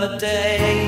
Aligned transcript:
Another 0.00 0.18
day 0.18 0.86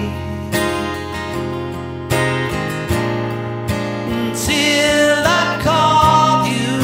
until 4.06 5.22
I 5.26 5.58
call 5.66 6.46
you. 6.46 6.74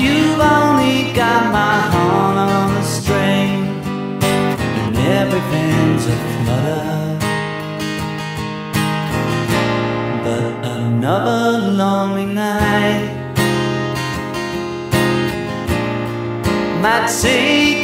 You've 0.00 0.38
only 0.40 1.12
got 1.14 1.50
my 1.52 1.78
heart 1.94 2.38
on 2.38 2.76
a 2.76 2.84
string, 2.84 3.82
and 4.22 4.96
everything's 4.96 6.06
a 6.06 6.18
flutter. 6.44 7.18
But 10.22 10.64
another 10.64 11.72
lonely 11.72 12.26
night. 12.26 13.16
might 16.80 17.08
take 17.20 17.75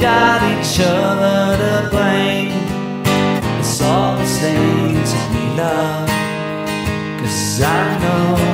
got 0.00 0.42
each 0.42 0.80
other 0.80 1.58
to 1.58 1.90
blame. 1.90 2.52
It's 3.60 3.82
all 3.82 4.16
the 4.16 4.24
things 4.24 5.12
we 5.32 5.56
love. 5.58 6.08
Cause 7.20 7.60
I 7.60 7.98
know 8.00 8.49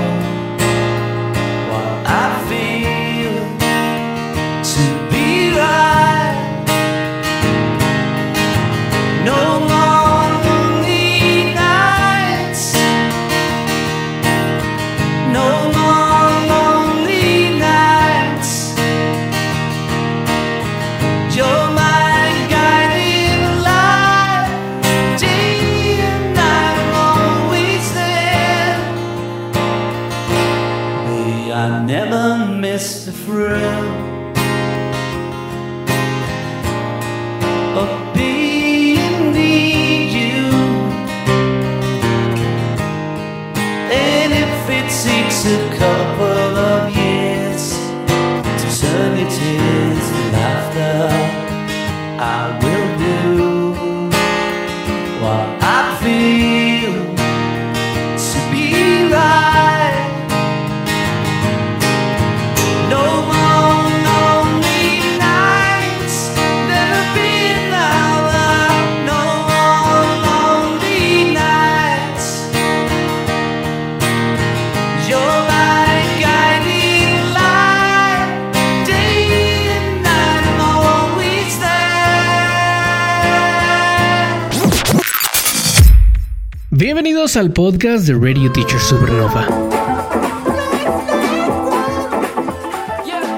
Bienvenidos 86.97 87.37
al 87.37 87.53
podcast 87.53 88.07
de 88.07 88.15
Radio 88.15 88.51
Teacher 88.51 88.81
Supernova. 88.81 89.47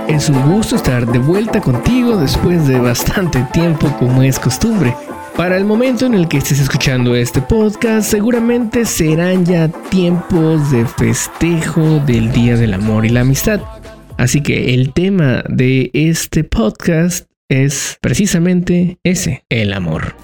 Es 0.07 0.29
un 0.29 0.41
gusto 0.53 0.77
estar 0.77 1.05
de 1.05 1.19
vuelta 1.19 1.61
contigo 1.61 2.17
después 2.17 2.69
de 2.69 2.79
bastante 2.79 3.45
tiempo 3.53 3.93
como 3.99 4.23
es 4.23 4.39
costumbre. 4.39 4.95
Para 5.37 5.57
el 5.57 5.65
momento 5.65 6.07
en 6.07 6.15
el 6.15 6.29
que 6.29 6.39
estés 6.39 6.61
escuchando 6.61 7.17
este 7.17 7.43
podcast, 7.43 8.09
seguramente 8.09 8.85
serán 8.85 9.45
ya 9.45 9.67
tiempos 9.91 10.71
de 10.71 10.87
festejo 10.87 11.99
del 12.07 12.31
Día 12.31 12.57
del 12.57 12.75
Amor 12.75 13.07
y 13.07 13.09
la 13.09 13.23
Amistad. 13.23 13.61
Así 14.19 14.41
que 14.41 14.73
el 14.73 14.93
tema 14.93 15.43
de 15.49 15.91
este 15.95 16.45
podcast 16.45 17.27
es 17.49 17.99
precisamente 18.01 19.01
ese, 19.03 19.43
el 19.49 19.73
amor. 19.73 20.15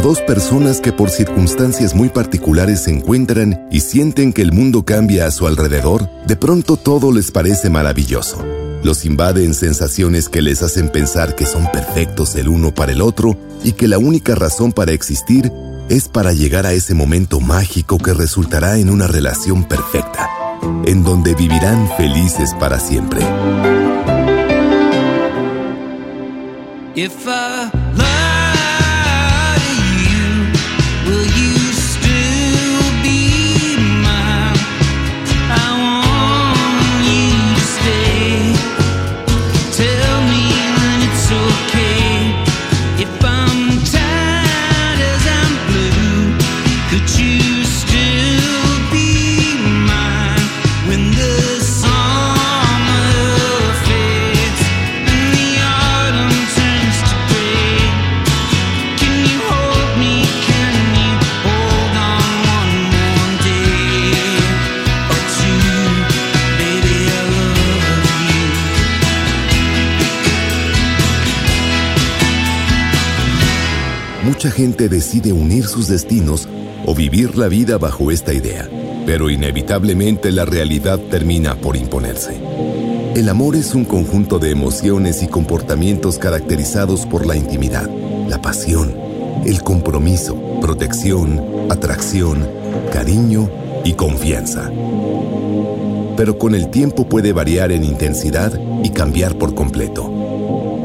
Dos 0.00 0.20
personas 0.20 0.80
que 0.80 0.92
por 0.92 1.10
circunstancias 1.10 1.94
muy 1.94 2.08
particulares 2.08 2.84
se 2.84 2.90
encuentran 2.90 3.66
y 3.70 3.80
sienten 3.80 4.32
que 4.32 4.42
el 4.42 4.52
mundo 4.52 4.84
cambia 4.84 5.26
a 5.26 5.30
su 5.30 5.46
alrededor, 5.46 6.08
de 6.26 6.36
pronto 6.36 6.76
todo 6.76 7.12
les 7.12 7.30
parece 7.30 7.70
maravilloso. 7.70 8.44
Los 8.82 9.04
invaden 9.04 9.52
sensaciones 9.52 10.28
que 10.28 10.42
les 10.42 10.62
hacen 10.62 10.88
pensar 10.88 11.34
que 11.34 11.44
son 11.44 11.70
perfectos 11.70 12.34
el 12.36 12.48
uno 12.48 12.74
para 12.74 12.92
el 12.92 13.02
otro 13.02 13.36
y 13.62 13.72
que 13.72 13.88
la 13.88 13.98
única 13.98 14.34
razón 14.34 14.72
para 14.72 14.92
existir 14.92 15.52
es 15.88 16.08
para 16.08 16.32
llegar 16.32 16.66
a 16.66 16.72
ese 16.72 16.94
momento 16.94 17.40
mágico 17.40 17.98
que 17.98 18.14
resultará 18.14 18.78
en 18.78 18.90
una 18.90 19.06
relación 19.06 19.64
perfecta, 19.64 20.30
en 20.86 21.04
donde 21.04 21.34
vivirán 21.34 21.90
felices 21.96 22.54
para 22.58 22.78
siempre. 22.78 23.20
If 26.94 27.26
I 27.26 27.79
Mucha 74.40 74.56
gente 74.56 74.88
decide 74.88 75.34
unir 75.34 75.66
sus 75.66 75.86
destinos 75.86 76.48
o 76.86 76.94
vivir 76.94 77.36
la 77.36 77.48
vida 77.48 77.76
bajo 77.76 78.10
esta 78.10 78.32
idea, 78.32 78.70
pero 79.04 79.28
inevitablemente 79.28 80.32
la 80.32 80.46
realidad 80.46 80.98
termina 80.98 81.56
por 81.56 81.76
imponerse. 81.76 82.40
El 83.14 83.28
amor 83.28 83.54
es 83.54 83.74
un 83.74 83.84
conjunto 83.84 84.38
de 84.38 84.50
emociones 84.50 85.22
y 85.22 85.28
comportamientos 85.28 86.16
caracterizados 86.16 87.04
por 87.04 87.26
la 87.26 87.36
intimidad, 87.36 87.90
la 88.30 88.40
pasión, 88.40 88.96
el 89.44 89.60
compromiso, 89.60 90.40
protección, 90.62 91.44
atracción, 91.68 92.48
cariño 92.94 93.50
y 93.84 93.92
confianza. 93.92 94.70
Pero 96.16 96.38
con 96.38 96.54
el 96.54 96.70
tiempo 96.70 97.06
puede 97.06 97.34
variar 97.34 97.72
en 97.72 97.84
intensidad 97.84 98.58
y 98.82 98.88
cambiar 98.88 99.36
por 99.36 99.54
completo. 99.54 100.10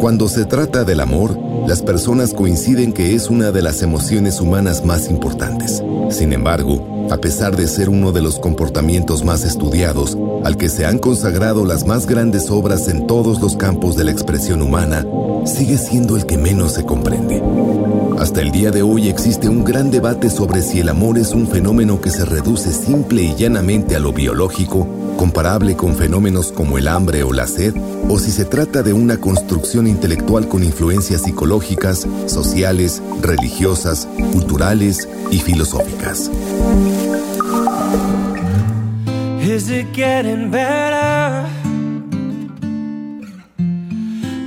Cuando 0.02 0.28
se 0.28 0.44
trata 0.44 0.84
del 0.84 1.00
amor, 1.00 1.45
las 1.68 1.82
personas 1.82 2.34
coinciden 2.34 2.94
que 2.94 3.16
es 3.16 3.30
una 3.30 3.52
de 3.52 3.62
las 3.62 3.82
emociones 3.82 4.40
humanas 4.40 4.86
más 4.86 5.10
importantes. 5.10 5.82
Sin 6.12 6.32
embargo, 6.32 7.08
a 7.12 7.18
pesar 7.18 7.56
de 7.56 7.68
ser 7.68 7.90
uno 7.90 8.12
de 8.12 8.22
los 8.22 8.40
comportamientos 8.40 9.24
más 9.24 9.44
estudiados, 9.44 10.18
al 10.44 10.58
que 10.58 10.70
se 10.70 10.86
han 10.86 11.00
consagrado 11.00 11.66
las 11.66 11.86
más 11.86 12.06
grandes 12.06 12.52
obras 12.52 12.88
en 12.88 13.08
todos 13.08 13.42
los 13.42 13.58
campos 13.58 13.96
de 13.96 14.04
la 14.04 14.12
expresión 14.12 14.62
humana, 14.62 15.06
sigue 15.46 15.78
siendo 15.78 16.16
el 16.18 16.26
que 16.26 16.38
menos 16.38 16.74
se 16.74 16.86
comprende. 16.86 17.42
Hasta 18.20 18.42
el 18.42 18.52
día 18.52 18.72
de 18.72 18.82
hoy 18.82 19.08
existe 19.10 19.50
un 19.50 19.64
gran 19.64 19.92
debate 19.92 20.30
sobre 20.30 20.62
si 20.62 20.80
el 20.80 20.90
amor 20.90 21.18
es 21.18 21.32
un 21.32 21.48
fenómeno 21.48 22.02
que 22.02 22.10
se 22.10 22.26
reduce 22.26 22.72
simple 22.72 23.22
y 23.22 23.36
llanamente 23.36 23.96
a 23.96 24.00
lo 24.00 24.14
biológico, 24.14 24.88
comparable 25.18 25.76
con 25.76 25.96
fenómenos 25.96 26.52
como 26.52 26.78
el 26.78 26.88
hambre 26.88 27.24
o 27.24 27.34
la 27.34 27.48
sed, 27.48 27.76
o 28.10 28.20
si 28.20 28.32
se 28.32 28.46
trata 28.46 28.84
de 28.84 28.94
una 28.94 29.18
construcción 29.18 29.88
intelectual 29.88 30.48
con 30.48 30.64
influencias 30.64 31.24
psicológicas, 31.24 32.08
sociales, 32.26 33.02
religiosas, 33.22 34.08
culturales 34.32 35.08
y 35.32 35.40
filosóficas. 35.40 36.32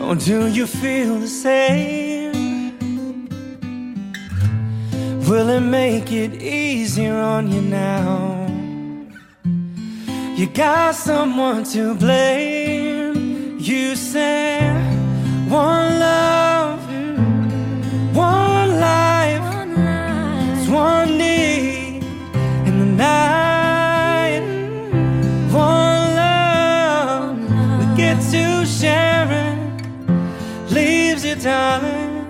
Or 0.08 0.14
do 0.14 0.46
you 0.46 0.66
feel 0.66 1.19
the 1.20 1.28
same? 1.28 2.32
Will 5.28 5.50
it 5.50 5.60
make 5.60 6.10
it 6.10 6.40
easier 6.40 7.14
on 7.14 7.52
you 7.52 7.60
now? 7.60 8.46
You 10.34 10.46
got 10.46 10.94
someone 10.94 11.64
to 11.75 11.94
blame. 11.94 13.58
You 13.60 13.96
said 13.96 14.72
one 15.50 16.00
love, 16.00 16.81
one 18.16 18.81
life, 18.81 19.66
it's 20.56 20.70
one 20.70 21.19
need 21.19 22.02
in 22.66 22.78
the 22.78 22.87
night. 22.96 23.47
Darling, 31.38 32.26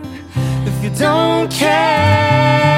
if 0.66 0.84
you 0.84 0.90
don't 0.90 1.50
care. 1.50 2.77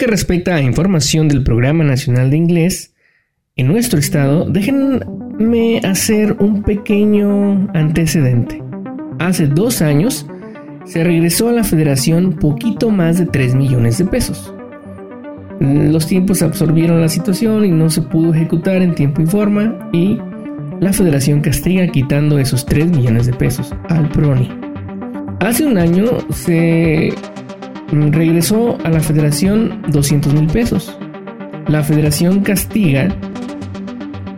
Que 0.00 0.06
respecta 0.06 0.54
a 0.54 0.62
información 0.62 1.28
del 1.28 1.42
Programa 1.42 1.84
Nacional 1.84 2.30
de 2.30 2.38
Inglés, 2.38 2.94
en 3.54 3.66
nuestro 3.66 3.98
estado, 3.98 4.46
déjenme 4.48 5.78
hacer 5.84 6.36
un 6.40 6.62
pequeño 6.62 7.68
antecedente. 7.74 8.62
Hace 9.18 9.46
dos 9.46 9.82
años 9.82 10.26
se 10.86 11.04
regresó 11.04 11.50
a 11.50 11.52
la 11.52 11.64
federación 11.64 12.32
poquito 12.32 12.88
más 12.88 13.18
de 13.18 13.26
3 13.26 13.54
millones 13.54 13.98
de 13.98 14.06
pesos. 14.06 14.54
Los 15.60 16.06
tiempos 16.06 16.40
absorbieron 16.40 17.02
la 17.02 17.10
situación 17.10 17.66
y 17.66 17.70
no 17.70 17.90
se 17.90 18.00
pudo 18.00 18.32
ejecutar 18.32 18.80
en 18.80 18.94
tiempo 18.94 19.20
y 19.20 19.26
forma 19.26 19.90
y 19.92 20.16
la 20.80 20.94
federación 20.94 21.42
castiga 21.42 21.86
quitando 21.88 22.38
esos 22.38 22.64
3 22.64 22.90
millones 22.90 23.26
de 23.26 23.34
pesos 23.34 23.74
al 23.90 24.08
PRONI. 24.08 24.48
Hace 25.40 25.66
un 25.66 25.76
año 25.76 26.06
se 26.30 27.12
regresó 27.92 28.78
a 28.84 28.90
la 28.90 29.00
federación 29.00 29.82
200 29.88 30.32
mil 30.34 30.46
pesos. 30.46 30.96
La 31.68 31.82
federación 31.82 32.40
castiga 32.40 33.08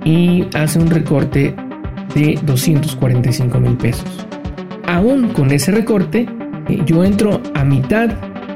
y 0.05 0.45
hace 0.55 0.79
un 0.79 0.91
recorte 0.91 1.55
de 2.15 2.39
245 2.43 3.61
mil 3.61 3.77
pesos. 3.77 4.27
Aún 4.87 5.29
con 5.29 5.51
ese 5.51 5.73
recorte, 5.73 6.27
eh, 6.69 6.83
yo 6.87 7.05
entro 7.05 7.41
a 7.55 7.65
mitad 7.65 8.09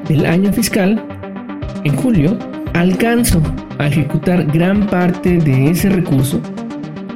del 0.08 0.26
año 0.26 0.52
fiscal, 0.52 1.02
en 1.84 1.96
julio, 1.96 2.38
alcanzo 2.74 3.40
a 3.78 3.86
ejecutar 3.86 4.44
gran 4.46 4.86
parte 4.86 5.38
de 5.38 5.70
ese 5.70 5.88
recurso. 5.88 6.40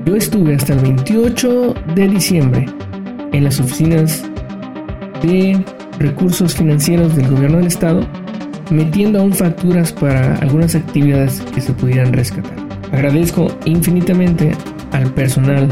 Yo 0.04 0.16
estuve 0.16 0.54
hasta 0.54 0.72
el 0.72 0.80
28 0.80 1.74
de 1.94 2.08
diciembre 2.08 2.66
en 3.32 3.44
las 3.44 3.60
oficinas 3.60 4.24
de 5.22 5.62
recursos 6.00 6.54
financieros 6.54 7.14
del 7.14 7.28
gobierno 7.28 7.58
del 7.58 7.66
estado, 7.66 8.00
metiendo 8.70 9.20
aún 9.20 9.32
facturas 9.32 9.92
para 9.92 10.34
algunas 10.36 10.74
actividades 10.74 11.42
que 11.54 11.60
se 11.60 11.72
pudieran 11.72 12.12
rescatar. 12.12 12.56
Agradezco 12.90 13.48
infinitamente 13.66 14.52
al 14.92 15.12
personal 15.12 15.68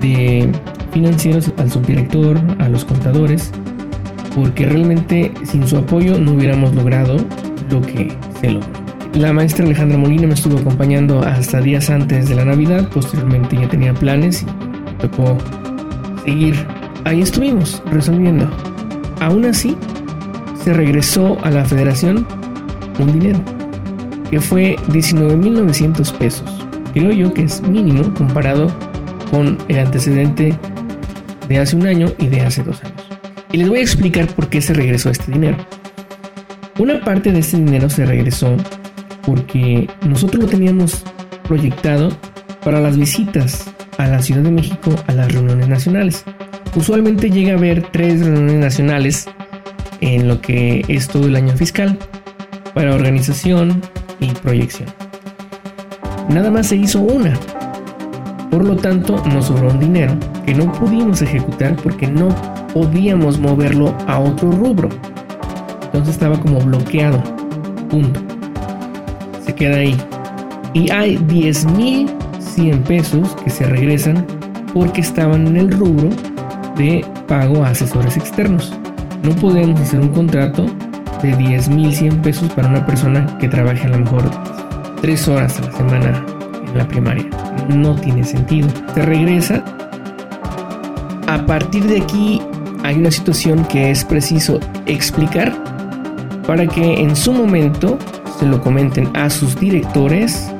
de 0.00 0.50
financieros, 0.92 1.52
al 1.56 1.70
subdirector, 1.70 2.38
a 2.58 2.68
los 2.68 2.84
contadores, 2.84 3.50
porque 4.34 4.66
realmente 4.66 5.32
sin 5.44 5.66
su 5.66 5.78
apoyo 5.78 6.18
no 6.18 6.32
hubiéramos 6.32 6.74
logrado 6.74 7.16
lo 7.70 7.80
que 7.80 8.12
se 8.40 8.50
logró. 8.50 8.68
La 9.14 9.32
maestra 9.32 9.64
Alejandra 9.64 9.98
Molina 9.98 10.28
me 10.28 10.34
estuvo 10.34 10.58
acompañando 10.58 11.20
hasta 11.22 11.60
días 11.60 11.90
antes 11.90 12.28
de 12.28 12.36
la 12.36 12.44
Navidad, 12.44 12.88
posteriormente 12.90 13.56
ya 13.56 13.68
tenía 13.68 13.92
planes 13.92 14.42
y 14.42 15.02
tocó 15.02 15.36
seguir. 16.24 16.54
Ahí 17.04 17.22
estuvimos 17.22 17.82
resolviendo. 17.90 18.48
Aún 19.20 19.44
así, 19.44 19.76
se 20.64 20.72
regresó 20.72 21.38
a 21.42 21.50
la 21.50 21.64
federación 21.64 22.26
un 22.98 23.12
dinero, 23.12 23.40
que 24.30 24.40
fue 24.40 24.76
19.900 24.88 26.12
pesos. 26.18 26.66
Creo 26.92 27.12
yo 27.12 27.32
que 27.32 27.44
es 27.44 27.62
mínimo 27.62 28.12
comparado 28.14 28.68
con 29.30 29.58
el 29.68 29.78
antecedente 29.78 30.54
de 31.48 31.58
hace 31.58 31.76
un 31.76 31.86
año 31.86 32.08
y 32.18 32.26
de 32.26 32.40
hace 32.42 32.62
dos 32.62 32.82
años. 32.84 33.02
Y 33.52 33.58
les 33.58 33.68
voy 33.68 33.78
a 33.78 33.82
explicar 33.82 34.26
por 34.28 34.48
qué 34.48 34.60
se 34.60 34.74
regresó 34.74 35.10
este 35.10 35.32
dinero. 35.32 35.56
Una 36.78 37.00
parte 37.04 37.32
de 37.32 37.40
este 37.40 37.56
dinero 37.56 37.90
se 37.90 38.06
regresó 38.06 38.56
porque 39.26 39.88
nosotros 40.06 40.44
lo 40.44 40.48
teníamos 40.48 41.04
proyectado 41.46 42.10
para 42.64 42.80
las 42.80 42.96
visitas 42.96 43.70
a 43.98 44.06
la 44.06 44.22
Ciudad 44.22 44.42
de 44.42 44.50
México 44.50 44.94
a 45.06 45.12
las 45.12 45.32
reuniones 45.32 45.68
nacionales. 45.68 46.24
Usualmente 46.76 47.30
llega 47.30 47.52
a 47.52 47.56
haber 47.56 47.82
tres 47.90 48.24
reuniones 48.24 48.56
nacionales 48.56 49.26
en 50.00 50.28
lo 50.28 50.40
que 50.40 50.84
es 50.86 51.08
todo 51.08 51.26
el 51.26 51.34
año 51.34 51.52
fiscal 51.56 51.98
para 52.74 52.94
organización 52.94 53.82
y 54.20 54.28
proyección. 54.28 54.88
Nada 56.28 56.50
más 56.50 56.68
se 56.68 56.76
hizo 56.76 57.00
una. 57.00 57.32
Por 58.52 58.64
lo 58.64 58.76
tanto, 58.76 59.20
nos 59.26 59.46
sobró 59.46 59.70
un 59.70 59.80
dinero 59.80 60.14
que 60.46 60.54
no 60.54 60.72
pudimos 60.72 61.22
ejecutar 61.22 61.74
porque 61.76 62.06
no 62.06 62.28
podíamos 62.72 63.40
moverlo 63.40 63.92
a 64.06 64.20
otro 64.20 64.52
rubro. 64.52 64.88
Entonces 65.82 66.14
estaba 66.14 66.38
como 66.40 66.60
bloqueado. 66.60 67.20
Punto. 67.88 68.20
Se 69.44 69.52
queda 69.54 69.78
ahí. 69.78 69.96
Y 70.72 70.88
hay 70.92 71.16
10.100 71.16 72.82
pesos 72.84 73.36
que 73.42 73.50
se 73.50 73.64
regresan 73.66 74.24
porque 74.72 75.00
estaban 75.00 75.48
en 75.48 75.56
el 75.56 75.72
rubro 75.72 76.10
de 76.80 77.04
pago 77.28 77.62
a 77.62 77.68
asesores 77.68 78.16
externos. 78.16 78.72
No 79.22 79.30
podemos 79.36 79.78
hacer 79.80 80.00
un 80.00 80.08
contrato 80.08 80.64
de 81.22 81.36
10.100 81.36 82.22
pesos 82.22 82.50
para 82.52 82.68
una 82.68 82.86
persona 82.86 83.36
que 83.38 83.48
trabaje 83.48 83.86
a 83.86 83.90
lo 83.90 83.98
mejor 83.98 84.22
3 85.02 85.28
horas 85.28 85.58
a 85.58 85.66
la 85.66 85.72
semana 85.72 86.24
en 86.66 86.78
la 86.78 86.88
primaria. 86.88 87.26
No 87.68 87.94
tiene 87.96 88.24
sentido. 88.24 88.68
Se 88.94 89.02
regresa. 89.02 89.62
A 91.26 91.44
partir 91.44 91.84
de 91.84 92.00
aquí 92.00 92.40
hay 92.82 92.96
una 92.96 93.10
situación 93.10 93.64
que 93.66 93.90
es 93.90 94.02
preciso 94.02 94.58
explicar 94.86 95.52
para 96.46 96.66
que 96.66 96.94
en 96.94 97.14
su 97.14 97.32
momento 97.32 97.98
se 98.38 98.46
lo 98.46 98.60
comenten 98.62 99.14
a 99.14 99.28
sus 99.28 99.54
directores 99.60 100.50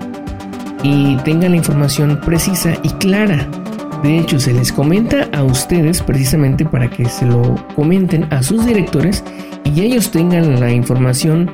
y 0.82 1.16
tengan 1.24 1.52
la 1.52 1.56
información 1.56 2.20
precisa 2.22 2.74
y 2.82 2.90
clara. 2.90 3.48
De 4.02 4.18
hecho, 4.18 4.40
se 4.40 4.54
les 4.54 4.72
comenta 4.72 5.28
a 5.32 5.44
ustedes 5.44 6.02
precisamente 6.02 6.64
para 6.64 6.88
que 6.88 7.04
se 7.04 7.26
lo 7.26 7.54
comenten 7.76 8.24
a 8.32 8.42
sus 8.42 8.64
directores 8.64 9.22
y 9.64 9.82
ellos 9.82 10.10
tengan 10.10 10.58
la 10.58 10.72
información 10.72 11.50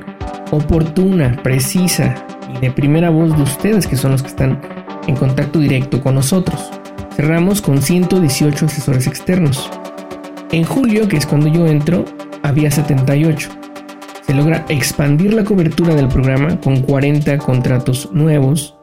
oportuna, 0.51 1.37
precisa 1.43 2.15
y 2.55 2.59
de 2.59 2.71
primera 2.71 3.09
voz 3.09 3.35
de 3.35 3.43
ustedes, 3.43 3.85
que 3.85 3.97
son 3.97 4.11
los 4.11 4.21
que 4.21 4.29
están 4.29 4.61
en 5.07 5.15
contacto 5.15 5.59
directo 5.59 6.01
con 6.01 6.15
nosotros. 6.15 6.71
Cerramos 7.17 7.61
con 7.61 7.81
118 7.81 8.65
asesores 8.65 9.07
externos. 9.07 9.69
En 10.51 10.63
julio, 10.63 11.09
que 11.09 11.17
es 11.17 11.25
cuando 11.25 11.47
yo 11.47 11.67
entro, 11.67 12.05
había 12.43 12.71
78. 12.71 13.49
Se 14.25 14.33
logra 14.33 14.65
expandir 14.69 15.33
la 15.33 15.43
cobertura 15.43 15.95
del 15.95 16.07
programa 16.07 16.61
con 16.61 16.81
40 16.81 17.37
contratos 17.39 18.09
nuevos 18.13 18.75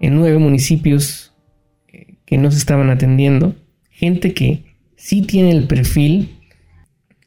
en 0.00 0.16
nueve 0.16 0.38
municipios 0.38 1.29
que 2.30 2.38
no 2.38 2.50
se 2.52 2.58
estaban 2.58 2.90
atendiendo. 2.90 3.56
Gente 3.90 4.32
que 4.32 4.64
sí 4.94 5.22
tiene 5.22 5.50
el 5.50 5.66
perfil 5.66 6.38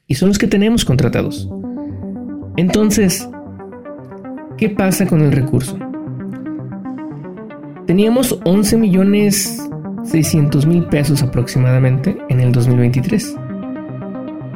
y 0.07 0.15
son 0.15 0.29
los 0.29 0.37
que 0.37 0.47
tenemos 0.47 0.85
contratados. 0.85 1.49
Entonces, 2.55 3.27
¿qué 4.57 4.69
pasa 4.69 5.05
con 5.05 5.21
el 5.21 5.33
recurso? 5.33 5.77
Teníamos 7.85 8.39
11 8.45 8.77
millones 8.77 9.69
600 10.05 10.65
mil 10.65 10.85
pesos 10.85 11.21
aproximadamente 11.21 12.17
en 12.29 12.39
el 12.39 12.53
2023, 12.53 13.35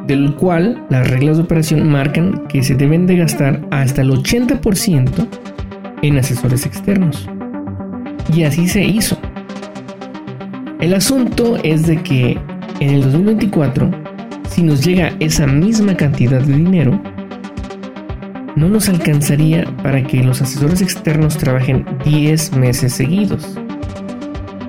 del 0.07 0.33
cual 0.35 0.85
las 0.89 1.09
reglas 1.09 1.37
de 1.37 1.43
operación 1.43 1.89
marcan 1.89 2.47
que 2.47 2.63
se 2.63 2.75
deben 2.75 3.05
de 3.05 3.17
gastar 3.17 3.67
hasta 3.71 4.01
el 4.01 4.11
80% 4.11 5.27
en 6.03 6.17
asesores 6.17 6.65
externos. 6.65 7.27
Y 8.33 8.43
así 8.43 8.69
se 8.69 8.85
hizo. 8.85 9.17
El 10.79 10.93
asunto 10.93 11.57
es 11.63 11.87
de 11.87 12.03
que 12.03 12.37
en 12.79 12.89
el 12.89 13.01
2024, 13.01 13.89
si 14.47 14.61
nos 14.61 14.85
llega 14.85 15.11
esa 15.19 15.47
misma 15.47 15.97
cantidad 15.97 16.39
de 16.39 16.53
dinero, 16.53 17.01
no 18.55 18.69
nos 18.69 18.87
alcanzaría 18.87 19.65
para 19.81 20.03
que 20.03 20.23
los 20.23 20.39
asesores 20.39 20.81
externos 20.81 21.35
trabajen 21.35 21.83
10 22.05 22.57
meses 22.57 22.93
seguidos. 22.93 23.57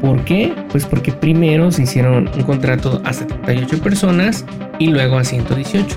¿Por 0.00 0.25
qué? 0.25 0.55
Pues 0.71 0.87
porque 0.87 1.12
primero 1.12 1.71
se 1.71 1.83
hicieron 1.83 2.31
un 2.35 2.43
contrato 2.43 3.03
a 3.05 3.12
78 3.12 3.83
personas 3.83 4.47
y 4.79 4.87
luego 4.87 5.19
a 5.19 5.25
118. 5.25 5.95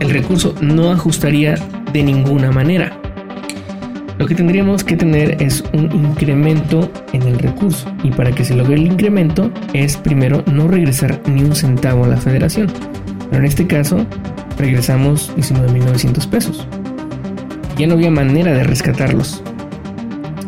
El 0.00 0.10
recurso 0.10 0.54
no 0.60 0.92
ajustaría 0.92 1.54
de 1.94 2.02
ninguna 2.02 2.50
manera. 2.50 2.92
Lo 4.18 4.26
que 4.26 4.34
tendríamos 4.34 4.82
que 4.82 4.96
tener 4.96 5.42
es 5.42 5.62
un 5.74 5.92
incremento 5.92 6.90
en 7.12 7.22
el 7.22 7.38
recurso 7.38 7.86
y 8.02 8.10
para 8.10 8.32
que 8.32 8.44
se 8.44 8.56
logre 8.56 8.76
el 8.76 8.86
incremento 8.86 9.50
es 9.74 9.98
primero 9.98 10.42
no 10.50 10.68
regresar 10.68 11.20
ni 11.26 11.42
un 11.42 11.54
centavo 11.54 12.04
a 12.04 12.08
la 12.08 12.16
federación. 12.16 12.68
Pero 13.30 13.42
en 13.42 13.46
este 13.46 13.66
caso 13.66 14.06
regresamos 14.56 15.36
19.900 15.36 16.28
pesos. 16.28 16.66
Ya 17.76 17.86
no 17.86 17.94
había 17.94 18.10
manera 18.10 18.54
de 18.54 18.64
rescatarlos. 18.64 19.42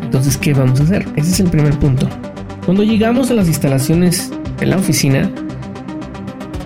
Entonces, 0.03 0.39
¿qué 0.39 0.55
vamos 0.55 0.81
a 0.81 0.85
hacer? 0.85 1.07
Ese 1.17 1.33
es 1.33 1.41
el 1.41 1.51
primer 1.51 1.79
punto. 1.79 2.09
Cuando 2.65 2.83
llegamos 2.83 3.31
a 3.31 3.35
las 3.35 3.49
instalaciones 3.49 4.33
de 4.59 4.65
la 4.65 4.77
oficina, 4.77 5.31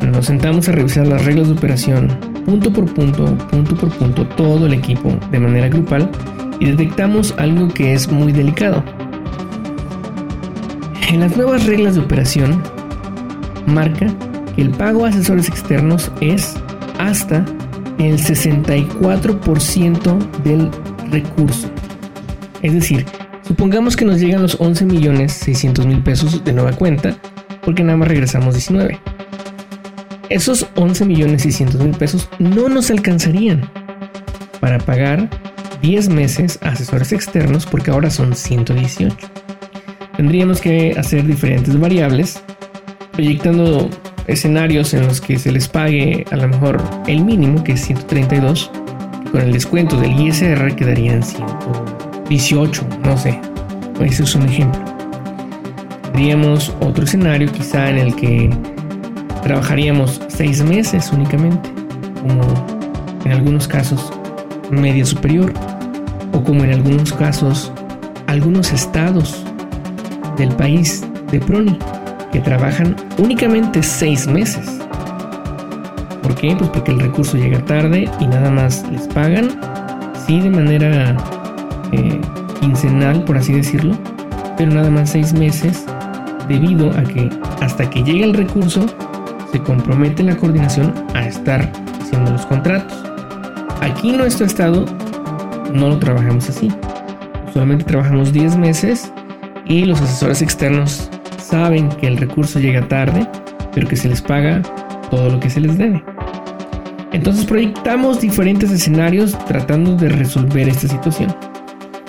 nos 0.09 0.27
sentamos 0.27 0.69
a 0.69 0.73
revisar 0.73 1.09
las 1.09 1.25
reglas 1.25 1.49
de 1.49 1.55
operación 1.55 2.33
punto 2.45 2.73
por 2.73 2.93
punto, 2.93 3.25
punto 3.51 3.77
por 3.77 3.91
punto, 3.91 4.27
todo 4.37 4.67
el 4.67 4.75
equipo 4.75 5.13
de 5.31 5.41
manera 5.41 5.69
grupal 5.69 6.11
y 6.63 6.67
detectamos 6.67 7.35
algo 7.39 7.67
que 7.75 7.93
es 7.93 8.09
muy 8.09 8.31
delicado. 8.31 8.85
En 11.09 11.19
las 11.19 11.37
nuevas 11.37 11.67
reglas 11.67 11.97
de 11.97 12.03
operación 12.03 12.63
marca 13.67 14.07
que 14.55 14.63
el 14.63 14.71
pago 14.71 15.05
a 15.05 15.09
asesores 15.09 15.49
externos 15.49 16.13
es 16.21 16.55
hasta 17.01 17.45
el 17.99 18.17
64% 18.17 20.19
del 20.45 20.71
recurso. 21.11 21.69
Es 22.63 22.75
decir, 22.75 23.07
supongamos 23.45 23.97
que 23.97 24.05
nos 24.05 24.21
llegan 24.21 24.43
los 24.43 24.57
11 24.61 24.85
millones 24.85 25.33
600 25.33 25.85
mil 25.85 25.99
pesos 25.99 26.45
de 26.45 26.53
nueva 26.53 26.75
cuenta 26.75 27.17
porque 27.65 27.83
nada 27.83 27.99
más 27.99 28.07
regresamos 28.07 28.55
19. 28.55 29.01
Esos 30.29 30.69
11 30.77 31.07
millones 31.07 31.43
600 31.43 31.81
mil 31.81 31.97
pesos 31.97 32.29
no 32.39 32.69
nos 32.69 32.93
alcanzarían 32.93 33.69
para 34.61 34.79
pagar 34.79 35.29
10 35.83 36.09
meses 36.11 36.59
asesores 36.63 37.13
externos 37.13 37.67
porque 37.67 37.91
ahora 37.91 38.09
son 38.09 38.35
118. 38.35 39.15
Tendríamos 40.17 40.61
que 40.61 40.95
hacer 40.97 41.27
diferentes 41.27 41.79
variables, 41.79 42.43
proyectando 43.13 43.91
escenarios 44.29 44.95
en 44.95 45.07
los 45.07 45.21
que 45.21 45.39
se 45.39 45.51
les 45.51 45.69
pague 45.69 46.25
a 46.31 46.37
lo 46.37 46.49
mejor 46.49 46.81
el 47.09 47.25
mínimo, 47.25 47.65
que 47.65 47.73
es 47.73 47.81
132, 47.81 48.71
con 49.33 49.41
el 49.41 49.53
descuento 49.53 49.97
del 49.97 50.13
ISR 50.21 50.77
quedarían 50.77 51.23
118, 51.23 52.87
no 53.05 53.17
sé. 53.17 53.41
Ese 54.01 54.23
es 54.23 54.35
un 54.35 54.43
ejemplo. 54.43 54.81
Tendríamos 56.03 56.73
otro 56.81 57.05
escenario 57.05 57.51
quizá 57.51 57.91
en 57.91 57.99
el 57.99 58.15
que 58.15 58.51
trabajaríamos 59.43 60.21
6 60.29 60.63
meses 60.63 61.11
únicamente, 61.13 61.69
como 62.21 62.43
en 63.25 63.33
algunos 63.33 63.67
casos 63.67 64.13
media 64.71 65.05
superior 65.05 65.53
o 66.33 66.43
como 66.43 66.65
en 66.65 66.73
algunos 66.73 67.13
casos 67.13 67.73
algunos 68.27 68.73
estados 68.73 69.45
del 70.37 70.49
país 70.57 71.05
de 71.31 71.39
Proni 71.41 71.79
que 72.33 72.41
trabajan 72.41 72.97
únicamente 73.19 73.83
seis 73.83 74.27
meses. 74.27 74.79
¿Por 76.23 76.35
qué? 76.35 76.55
Pues 76.57 76.71
porque 76.71 76.93
el 76.93 77.01
recurso 77.01 77.37
llega 77.37 77.65
tarde 77.65 78.09
y 78.21 78.27
nada 78.27 78.51
más 78.51 78.85
les 78.91 79.07
pagan, 79.09 79.51
sí, 80.27 80.41
de 80.41 80.51
manera 80.51 81.17
eh, 81.93 82.21
quincenal, 82.61 83.25
por 83.25 83.37
así 83.37 83.53
decirlo, 83.53 83.95
pero 84.57 84.73
nada 84.73 84.91
más 84.91 85.11
seis 85.11 85.33
meses 85.33 85.85
debido 86.49 86.91
a 86.91 87.03
que 87.03 87.29
hasta 87.61 87.89
que 87.89 88.03
llegue 88.03 88.25
el 88.25 88.35
recurso 88.35 88.87
se 89.51 89.59
compromete 89.61 90.23
la 90.23 90.37
coordinación 90.37 90.95
a 91.15 91.27
estar 91.27 91.71
haciendo 92.01 92.31
los 92.33 92.47
contratos. 92.47 92.99
Aquí 93.81 94.13
nuestro 94.13 94.47
estado 94.47 94.87
no 95.73 95.89
lo 95.89 95.99
trabajamos 95.99 96.49
así. 96.49 96.71
Solamente 97.53 97.85
trabajamos 97.85 98.33
10 98.33 98.57
meses 98.57 99.13
y 99.67 99.85
los 99.85 100.01
asesores 100.01 100.43
externos 100.43 101.11
saben 101.39 101.89
que 101.91 102.07
el 102.07 102.17
recurso 102.17 102.59
llega 102.59 102.87
tarde, 102.89 103.29
pero 103.75 103.89
que 103.89 103.97
se 103.97 104.09
les 104.09 104.23
paga 104.23 104.63
todo 105.11 105.29
lo 105.29 105.41
que 105.41 105.51
se 105.51 105.61
les 105.61 105.77
debe. 105.77 106.03
Entonces 107.13 107.45
proyectamos 107.45 108.21
diferentes 108.21 108.71
escenarios 108.71 109.39
tratando 109.45 109.97
de 109.97 110.09
resolver 110.09 110.69
esta 110.69 110.89
situación. 110.89 111.35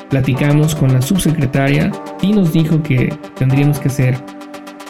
Platicamos 0.10 0.76
con 0.76 0.94
la 0.94 1.02
subsecretaria 1.02 1.92
y 2.22 2.32
nos 2.32 2.54
dijo 2.54 2.82
que 2.82 3.14
tendríamos 3.36 3.80
que 3.80 3.90
hacer 3.90 4.16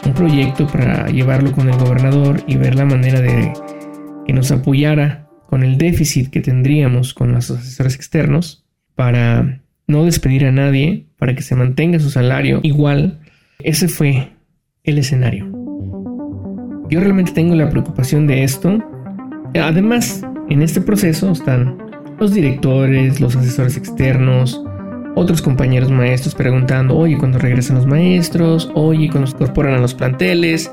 un 0.06 0.14
proyecto 0.14 0.68
para 0.68 1.08
llevarlo 1.08 1.52
con 1.52 1.70
el 1.70 1.78
gobernador 1.78 2.44
y 2.46 2.58
ver 2.58 2.76
la 2.76 2.86
manera 2.86 3.22
de 3.22 3.54
que 4.26 4.34
nos 4.34 4.52
apoyara 4.52 5.28
con 5.48 5.64
el 5.64 5.78
déficit 5.78 6.30
que 6.30 6.42
tendríamos 6.42 7.14
con 7.14 7.32
los 7.32 7.50
asesores 7.50 7.96
externos 7.96 8.63
para 8.96 9.62
no 9.88 10.06
despedir 10.06 10.46
a 10.46 10.52
nadie, 10.52 11.06
para 11.18 11.36
que 11.36 11.42
se 11.42 11.56
mantenga 11.56 12.00
su 12.00 12.10
salario 12.10 12.60
igual. 12.64 13.20
Ese 13.60 13.88
fue 13.88 14.30
el 14.84 14.98
escenario. 14.98 15.50
Yo 16.90 17.00
realmente 17.00 17.32
tengo 17.32 17.56
la 17.56 17.70
preocupación 17.70 18.28
de 18.28 18.44
esto. 18.44 18.80
Además, 19.56 20.24
en 20.50 20.62
este 20.62 20.82
proceso 20.82 21.32
están 21.32 21.78
los 22.20 22.34
directores, 22.34 23.20
los 23.20 23.36
asesores 23.36 23.78
externos, 23.78 24.64
otros 25.16 25.42
compañeros 25.42 25.92
maestros 25.92 26.36
preguntando, 26.36 26.98
oye, 26.98 27.18
cuando 27.18 27.38
regresan 27.38 27.78
los 27.78 27.86
maestros, 27.86 28.72
oye, 28.74 29.10
cuando 29.10 29.28
se 29.28 29.36
incorporan 29.36 29.76
a 29.76 29.80
los 29.80 29.94
planteles, 29.94 30.72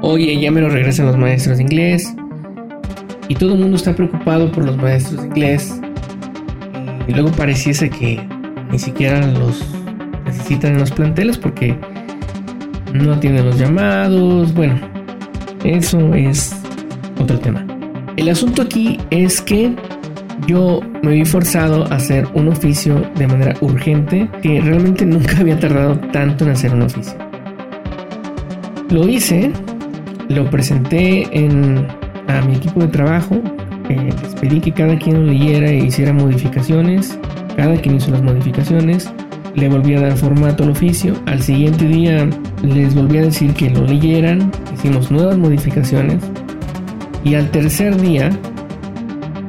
oye, 0.00 0.40
ya 0.40 0.50
me 0.50 0.60
lo 0.60 0.68
regresan 0.68 1.06
los 1.06 1.16
maestros 1.16 1.58
de 1.58 1.64
inglés. 1.64 2.14
Y 3.28 3.34
todo 3.34 3.54
el 3.54 3.60
mundo 3.60 3.76
está 3.76 3.94
preocupado 3.94 4.50
por 4.50 4.64
los 4.64 4.76
maestros 4.76 5.20
de 5.20 5.28
inglés. 5.28 5.81
Y 7.08 7.12
luego 7.12 7.30
pareciese 7.32 7.90
que 7.90 8.20
ni 8.70 8.78
siquiera 8.78 9.26
los 9.26 9.62
necesitan 10.24 10.72
en 10.72 10.78
los 10.78 10.90
planteles 10.90 11.38
porque 11.38 11.76
no 12.92 13.12
atienden 13.12 13.46
los 13.46 13.58
llamados. 13.58 14.52
Bueno, 14.54 14.78
eso 15.64 16.14
es 16.14 16.54
otro 17.20 17.38
tema. 17.38 17.66
El 18.16 18.28
asunto 18.28 18.62
aquí 18.62 18.98
es 19.10 19.40
que 19.40 19.74
yo 20.46 20.80
me 21.02 21.12
vi 21.12 21.24
forzado 21.24 21.84
a 21.84 21.96
hacer 21.96 22.26
un 22.34 22.48
oficio 22.48 23.00
de 23.16 23.26
manera 23.26 23.54
urgente 23.60 24.28
que 24.42 24.60
realmente 24.60 25.06
nunca 25.06 25.38
había 25.38 25.58
tardado 25.58 25.96
tanto 26.12 26.44
en 26.44 26.50
hacer 26.50 26.74
un 26.74 26.82
oficio. 26.82 27.16
Lo 28.90 29.08
hice, 29.08 29.50
lo 30.28 30.48
presenté 30.50 31.28
en, 31.32 31.86
a 32.28 32.42
mi 32.42 32.56
equipo 32.56 32.80
de 32.80 32.88
trabajo, 32.88 33.40
les 33.96 34.34
pedí 34.40 34.60
que 34.60 34.72
cada 34.72 34.96
quien 34.98 35.20
lo 35.20 35.32
leyera 35.32 35.68
e 35.68 35.86
hiciera 35.86 36.12
modificaciones. 36.12 37.18
Cada 37.56 37.76
quien 37.76 37.96
hizo 37.96 38.10
las 38.10 38.22
modificaciones. 38.22 39.12
Le 39.54 39.68
volví 39.68 39.94
a 39.94 40.00
dar 40.00 40.16
formato 40.16 40.64
al 40.64 40.70
oficio. 40.70 41.14
Al 41.26 41.42
siguiente 41.42 41.86
día 41.86 42.28
les 42.62 42.94
volví 42.94 43.18
a 43.18 43.22
decir 43.22 43.52
que 43.54 43.70
lo 43.70 43.84
leyeran. 43.84 44.50
Hicimos 44.74 45.10
nuevas 45.10 45.36
modificaciones. 45.36 46.22
Y 47.24 47.34
al 47.34 47.50
tercer 47.50 48.00
día 48.00 48.30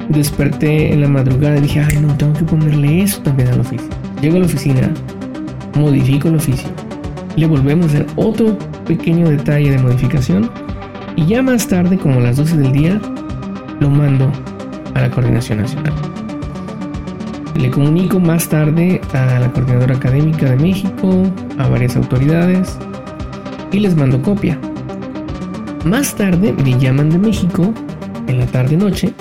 desperté 0.08 0.92
en 0.92 1.00
la 1.00 1.08
madrugada 1.08 1.56
y 1.58 1.62
dije, 1.62 1.80
ay 1.80 1.98
no, 2.00 2.14
tengo 2.16 2.32
que 2.34 2.44
ponerle 2.44 3.02
eso 3.02 3.20
también 3.22 3.48
al 3.48 3.60
oficio. 3.60 3.88
Llego 4.20 4.36
a 4.36 4.40
la 4.40 4.46
oficina, 4.46 4.90
modifico 5.74 6.28
el 6.28 6.36
oficio. 6.36 6.68
Le 7.36 7.46
volvemos 7.46 7.86
a 7.86 7.88
hacer 7.88 8.06
otro 8.16 8.56
pequeño 8.86 9.28
detalle 9.28 9.70
de 9.70 9.78
modificación. 9.78 10.50
Y 11.16 11.26
ya 11.26 11.42
más 11.42 11.66
tarde, 11.66 11.96
como 11.96 12.20
a 12.20 12.22
las 12.22 12.36
12 12.36 12.56
del 12.56 12.72
día, 12.72 13.00
lo 13.80 13.90
mando 13.90 14.30
a 14.94 15.00
la 15.00 15.10
coordinación 15.10 15.62
nacional. 15.62 15.92
Le 17.56 17.70
comunico 17.70 18.18
más 18.18 18.48
tarde 18.48 19.00
a 19.12 19.38
la 19.38 19.50
coordinadora 19.50 19.96
académica 19.96 20.50
de 20.50 20.56
México, 20.56 21.32
a 21.58 21.68
varias 21.68 21.96
autoridades 21.96 22.76
y 23.70 23.78
les 23.78 23.94
mando 23.96 24.20
copia. 24.22 24.58
Más 25.84 26.14
tarde 26.14 26.52
me 26.52 26.78
llaman 26.78 27.10
de 27.10 27.18
México, 27.18 27.72
en 28.26 28.38
la 28.38 28.46
tarde-noche, 28.46 29.12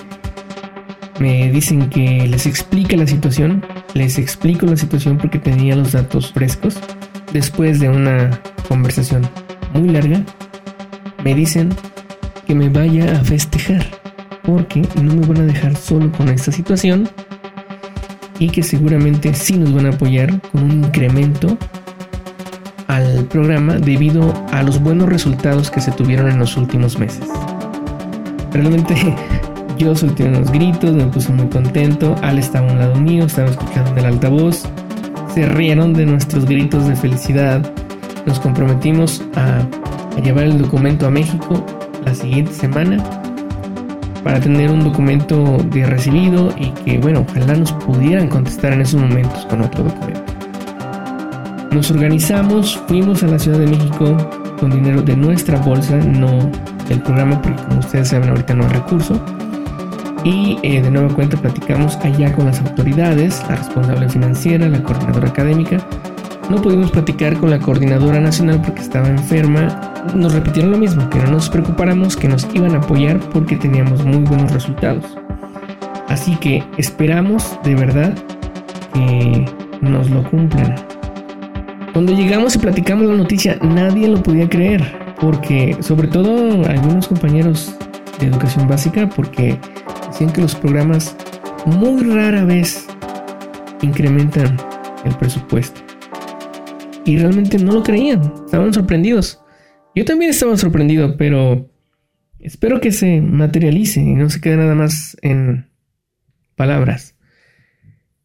me 1.20 1.52
dicen 1.52 1.90
que 1.90 2.28
les 2.28 2.46
explique 2.46 2.98
la 2.98 3.06
situación, 3.06 3.64
les 3.94 4.18
explico 4.18 4.66
la 4.66 4.78
situación 4.78 5.18
porque 5.18 5.40
tenía 5.40 5.76
los 5.76 5.92
datos 5.92 6.32
frescos. 6.32 6.78
Después 7.32 7.80
de 7.80 7.90
una 7.90 8.40
conversación 8.68 9.22
muy 9.74 9.90
larga, 9.90 10.24
me 11.24 11.36
dicen 11.36 11.70
que 12.48 12.56
me 12.56 12.70
vaya 12.70 13.20
a 13.20 13.24
festejar 13.24 14.03
porque 14.44 14.82
no 15.02 15.16
me 15.16 15.26
van 15.26 15.38
a 15.38 15.46
dejar 15.46 15.76
solo 15.76 16.12
con 16.12 16.30
esta 16.30 16.52
situación 16.52 17.10
y 18.40 18.50
que 18.50 18.64
seguramente 18.64 19.34
sí 19.34 19.58
nos 19.58 19.74
van 19.74 19.86
a 19.86 19.90
apoyar 19.90 20.40
con 20.52 20.64
un 20.64 20.72
incremento 20.84 21.58
al 22.88 23.26
programa 23.26 23.76
debido 23.76 24.34
a 24.52 24.64
los 24.64 24.82
buenos 24.82 25.10
resultados 25.10 25.72
que 25.72 25.82
se 25.82 25.92
tuvieron 25.92 26.30
en 26.30 26.40
los 26.40 26.58
últimos 26.58 27.00
meses. 27.00 27.26
Realmente 28.52 28.96
yo 29.78 29.96
solté 29.96 30.26
unos 30.26 30.52
gritos, 30.52 30.94
me 30.94 31.06
puse 31.06 31.32
muy 31.32 31.48
contento, 31.48 32.16
Al 32.22 32.38
estaba 32.38 32.70
a 32.70 32.74
un 32.74 32.80
lado 32.80 32.96
mío, 32.96 33.26
estaba 33.26 33.50
escuchando 33.50 33.92
en 33.92 34.00
el 34.00 34.06
altavoz, 34.06 34.64
se 35.34 35.48
rieron 35.48 35.94
de 35.94 36.06
nuestros 36.06 36.46
gritos 36.46 36.88
de 36.88 36.96
felicidad, 36.96 37.66
nos 38.26 38.40
comprometimos 38.40 39.24
a, 39.36 39.66
a 40.18 40.22
llevar 40.22 40.46
el 40.46 40.58
documento 40.58 41.08
a 41.08 41.10
México 41.10 41.66
la 42.06 42.14
siguiente 42.14 42.54
semana 42.54 42.98
para 44.24 44.40
tener 44.40 44.72
un 44.72 44.84
documento 44.84 45.58
de 45.70 45.86
recibido 45.86 46.54
y 46.58 46.70
que, 46.84 46.98
bueno, 46.98 47.26
ojalá 47.28 47.56
nos 47.56 47.74
pudieran 47.74 48.30
contestar 48.30 48.74
en 48.74 48.82
esos 48.82 49.02
momentos 49.02 49.46
con 49.48 49.62
otro 49.62 49.84
documento. 49.84 50.34
Nos 51.72 51.92
organizamos, 51.92 52.82
fuimos 52.88 53.24
a 53.24 53.28
la 53.28 53.40
Ciudad 53.40 53.60
de 53.60 53.68
México 53.68 54.16
con 54.60 54.72
dinero 54.72 55.02
de 55.02 55.18
nuestra 55.18 55.60
bolsa, 55.60 55.98
no 55.98 56.50
del 56.88 57.02
programa, 57.02 57.42
porque 57.42 57.62
como 57.64 57.80
ustedes 57.80 58.10
saben 58.10 58.30
ahorita 58.30 58.54
no 58.54 58.64
hay 58.64 58.70
recurso. 58.70 59.20
Y 60.24 60.58
eh, 60.64 60.82
de 60.82 60.90
nueva 60.90 61.14
cuenta 61.14 61.36
platicamos 61.36 61.98
allá 61.98 62.32
con 62.34 62.46
las 62.46 62.62
autoridades, 62.62 63.44
la 63.50 63.58
responsable 63.58 64.08
financiera, 64.08 64.70
la 64.70 64.82
coordinadora 64.82 65.28
académica. 65.28 65.86
No 66.50 66.62
pudimos 66.62 66.92
platicar 66.92 67.38
con 67.38 67.50
la 67.50 67.60
coordinadora 67.60 68.20
nacional 68.22 68.62
porque 68.64 68.82
estaba 68.82 69.10
enferma 69.10 69.83
nos 70.16 70.34
repitieron 70.34 70.72
lo 70.72 70.78
mismo, 70.78 71.10
que 71.10 71.20
no 71.20 71.32
nos 71.32 71.50
preocupáramos, 71.50 72.16
que 72.16 72.28
nos 72.28 72.48
iban 72.54 72.76
a 72.76 72.78
apoyar 72.78 73.20
porque 73.32 73.56
teníamos 73.56 74.04
muy 74.04 74.20
buenos 74.20 74.52
resultados. 74.52 75.06
Así 76.08 76.36
que 76.36 76.64
esperamos 76.78 77.58
de 77.64 77.76
verdad 77.76 78.14
que 78.94 79.46
nos 79.82 80.10
lo 80.10 80.24
cumplan. 80.30 80.76
Cuando 81.94 82.14
llegamos 82.14 82.56
y 82.56 82.60
platicamos 82.60 83.08
la 83.08 83.16
noticia, 83.16 83.58
nadie 83.62 84.08
lo 84.08 84.22
podía 84.22 84.50
creer, 84.50 84.84
porque 85.20 85.78
sobre 85.82 86.08
todo 86.08 86.66
algunos 86.68 87.08
compañeros 87.08 87.76
de 88.20 88.28
educación 88.28 88.68
básica, 88.68 89.08
porque 89.10 89.60
decían 90.08 90.32
que 90.32 90.42
los 90.42 90.56
programas 90.56 91.16
muy 91.66 92.04
rara 92.04 92.44
vez 92.46 92.88
incrementan 93.82 94.58
el 95.06 95.16
presupuesto. 95.16 95.82
Y 97.06 97.18
realmente 97.18 97.58
no 97.58 97.74
lo 97.74 97.84
creían, 97.84 98.22
estaban 98.46 98.74
sorprendidos. 98.74 99.43
Yo 99.96 100.06
también 100.06 100.32
estaba 100.32 100.58
sorprendido, 100.58 101.18
pero 101.18 101.70
espero 102.40 102.82
que 102.82 102.92
se 102.92 103.22
materialice 103.22 104.02
y 104.02 104.16
no 104.16 104.30
se 104.30 104.42
quede 104.42 104.58
nada 104.58 104.76
más 104.76 105.18
en 105.22 105.68
palabras. 106.56 107.16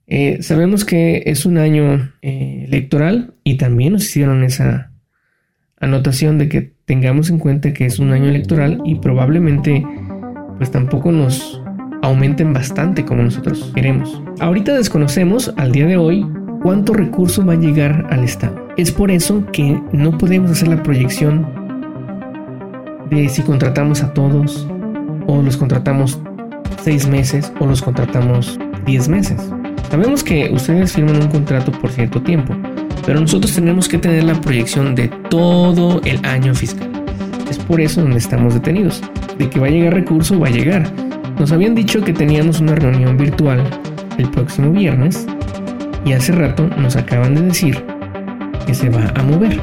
Eh, 0.07 0.39
sabemos 0.43 0.87
que 0.87 1.25
es 1.27 1.45
un 1.45 1.59
año 1.59 2.13
eh, 2.23 2.65
electoral 2.67 3.35
y 3.45 3.59
también 3.59 3.93
nos 3.93 4.05
hicieron 4.05 4.43
esa 4.43 4.93
anotación 5.79 6.39
de 6.39 6.49
que 6.49 6.73
tengamos 6.87 7.29
en 7.29 7.39
cuenta 7.39 7.75
que 7.75 7.85
es 7.85 7.99
un 7.99 8.13
año 8.13 8.29
electoral 8.29 8.81
y 8.87 8.97
probablemente 8.97 9.85
pues 10.57 10.71
tampoco 10.71 11.13
nos 11.13 11.61
aumenten 12.03 12.55
bastante 12.55 13.05
como 13.05 13.23
nosotros 13.23 13.71
queremos. 13.75 14.23
Ahorita 14.41 14.75
desconocemos 14.75 15.53
al 15.59 15.73
día 15.73 15.87
de 15.87 15.99
hoy 15.99 16.25
cuánto 16.62 16.92
recurso 16.92 17.44
va 17.44 17.55
a 17.55 17.57
llegar 17.57 18.07
al 18.11 18.25
Estado. 18.25 18.68
Es 18.77 18.92
por 18.92 19.11
eso 19.11 19.44
que 19.53 19.81
no 19.92 20.16
podemos 20.16 20.51
hacer 20.51 20.68
la 20.68 20.83
proyección 20.83 21.47
de 23.11 23.29
si 23.29 23.42
contratamos 23.42 24.03
a 24.03 24.12
todos 24.12 24.68
o 25.27 25.42
los 25.42 25.57
contratamos 25.57 26.21
seis 26.83 27.09
meses 27.09 27.53
o 27.59 27.66
los 27.66 27.83
contratamos 27.83 28.59
diez 28.87 29.09
meses. 29.09 29.40
Sabemos 29.90 30.23
que 30.23 30.51
ustedes 30.53 30.92
firman 30.92 31.16
un 31.16 31.29
contrato 31.29 31.73
por 31.73 31.90
cierto 31.90 32.21
tiempo, 32.23 32.55
pero 33.07 33.21
nosotros 33.21 33.55
tenemos 33.55 33.88
que 33.88 33.99
tener 33.99 34.25
la 34.25 34.38
proyección 34.40 34.94
de 34.94 35.09
todo 35.31 36.01
el 36.05 36.25
año 36.27 36.55
fiscal. 36.55 36.90
Es 37.49 37.59
por 37.59 37.81
eso 37.81 38.03
donde 38.03 38.18
estamos 38.18 38.55
detenidos. 38.55 39.03
De 39.38 39.49
que 39.49 39.61
va 39.61 39.68
a 39.68 39.71
llegar 39.71 39.94
recurso, 39.94 40.38
va 40.38 40.49
a 40.49 40.51
llegar. 40.51 40.90
Nos 41.38 41.53
habían 41.53 41.75
dicho 41.75 42.03
que 42.03 42.12
teníamos 42.12 42.61
una 42.61 42.75
reunión 42.75 43.16
virtual 43.16 43.62
el 44.18 44.29
próximo 44.31 44.73
viernes 44.73 45.27
y 46.09 46.14
hace 46.14 46.33
rato 46.33 46.66
nos 46.79 46.97
acaban 46.97 47.35
de 47.35 47.42
decir 47.42 47.85
que 48.66 48.73
se 48.73 48.88
va 48.88 49.12
a 49.14 49.23
mover. 49.23 49.61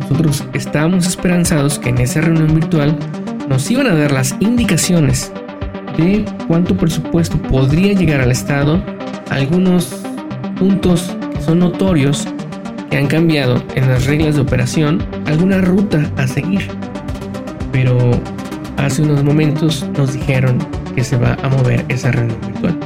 Nosotros 0.00 0.44
estábamos 0.52 1.06
esperanzados 1.06 1.78
que 1.78 1.90
en 1.90 1.98
esa 1.98 2.22
reunión 2.22 2.54
virtual 2.54 2.98
nos 3.48 3.70
iban 3.70 3.86
a 3.86 3.94
dar 3.94 4.10
las 4.10 4.34
indicaciones 4.40 5.32
de 5.96 6.24
cuánto 6.48 6.76
presupuesto 6.76 7.38
podría 7.38 7.92
llegar 7.92 8.20
al 8.20 8.32
Estado, 8.32 8.82
algunos 9.30 10.02
puntos 10.58 11.16
que 11.32 11.40
son 11.40 11.60
notorios 11.60 12.26
que 12.90 12.96
han 12.96 13.06
cambiado 13.06 13.62
en 13.76 13.88
las 13.88 14.06
reglas 14.06 14.34
de 14.34 14.40
operación, 14.40 15.06
alguna 15.26 15.58
ruta 15.58 16.10
a 16.16 16.26
seguir. 16.26 16.68
Pero 17.70 17.96
hace 18.76 19.02
unos 19.02 19.22
momentos 19.22 19.88
nos 19.96 20.14
dijeron 20.14 20.58
que 20.96 21.04
se 21.04 21.16
va 21.16 21.36
a 21.44 21.48
mover 21.48 21.84
esa 21.88 22.10
reunión 22.10 22.40
virtual. 22.40 22.85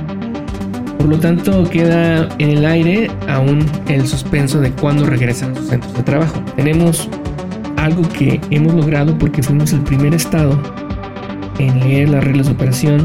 Por 1.00 1.08
lo 1.08 1.18
tanto, 1.18 1.64
queda 1.70 2.28
en 2.38 2.50
el 2.50 2.66
aire 2.66 3.10
aún 3.26 3.64
el 3.88 4.06
suspenso 4.06 4.60
de 4.60 4.70
cuándo 4.70 5.06
regresan 5.06 5.56
sus 5.56 5.68
centros 5.68 5.94
de 5.94 6.02
trabajo. 6.02 6.44
Tenemos 6.56 7.08
algo 7.78 8.02
que 8.10 8.38
hemos 8.50 8.74
logrado 8.74 9.16
porque 9.16 9.42
fuimos 9.42 9.72
el 9.72 9.80
primer 9.80 10.12
estado 10.12 10.60
en 11.58 11.80
leer 11.80 12.10
las 12.10 12.22
reglas 12.22 12.48
de 12.48 12.52
operación, 12.52 13.00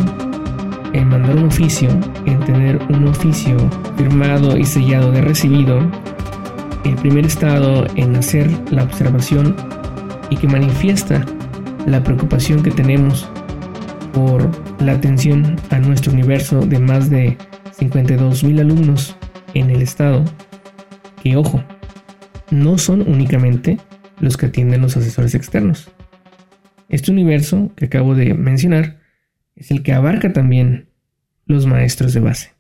en 0.92 1.08
mandar 1.08 1.38
un 1.38 1.46
oficio, 1.46 1.88
en 2.26 2.38
tener 2.42 2.82
un 2.90 3.08
oficio 3.08 3.56
firmado 3.96 4.58
y 4.58 4.66
sellado 4.66 5.14
de 5.14 5.22
recibido, 5.22 5.80
el 6.84 6.96
primer 6.96 7.26
estado 7.26 7.88
en 7.96 8.14
hacer 8.18 8.52
la 8.72 8.84
observación 8.84 9.56
y 10.30 10.36
que 10.36 10.50
manifiesta 10.50 11.26
la 11.86 12.04
preocupación 12.04 12.62
que 12.62 12.72
tenemos 12.72 13.26
por 14.12 14.50
la 14.82 14.92
atención 14.92 15.56
a 15.70 15.80
nuestro 15.80 16.12
universo 16.12 16.60
de 16.60 16.80
más 16.80 17.10
de 17.10 17.38
52 17.78 18.44
mil 18.44 18.60
alumnos 18.60 19.18
en 19.54 19.70
el 19.70 19.82
estado, 19.82 20.24
que 21.22 21.36
ojo, 21.36 21.64
no 22.52 22.78
son 22.78 23.02
únicamente 23.02 23.80
los 24.20 24.38
que 24.38 24.46
atienden 24.46 24.82
los 24.82 24.96
asesores 24.96 25.36
externos. 25.36 25.92
Este 26.88 27.12
universo 27.12 27.72
que 27.76 27.86
acabo 27.86 28.16
de 28.16 28.34
mencionar 28.34 29.00
es 29.56 29.72
el 29.72 29.84
que 29.84 29.94
abarca 29.94 30.32
también 30.32 30.88
los 31.46 31.66
maestros 31.66 32.14
de 32.14 32.20
base. 32.22 32.54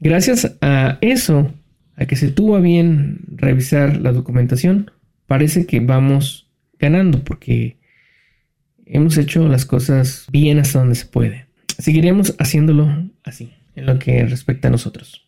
Gracias 0.00 0.56
a 0.60 0.98
eso, 1.00 1.52
a 1.96 2.06
que 2.06 2.16
se 2.16 2.28
tuvo 2.28 2.56
a 2.56 2.60
bien 2.60 3.20
revisar 3.28 3.98
la 3.98 4.12
documentación, 4.12 4.90
parece 5.26 5.66
que 5.66 5.80
vamos 5.80 6.50
ganando 6.78 7.22
porque 7.22 7.78
hemos 8.86 9.18
hecho 9.18 9.46
las 9.48 9.66
cosas 9.66 10.26
bien 10.32 10.58
hasta 10.58 10.80
donde 10.80 10.94
se 10.94 11.06
puede. 11.06 11.46
Seguiremos 11.78 12.34
haciéndolo 12.38 13.08
así 13.22 13.52
en 13.78 13.86
lo 13.86 13.98
que 13.98 14.24
respecta 14.24 14.68
a 14.68 14.70
nosotros. 14.70 15.24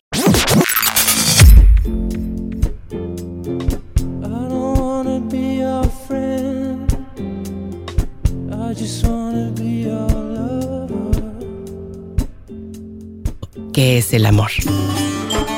¿qué 13.73 13.97
es 13.97 14.13
el 14.13 14.27
amor? 14.27 14.51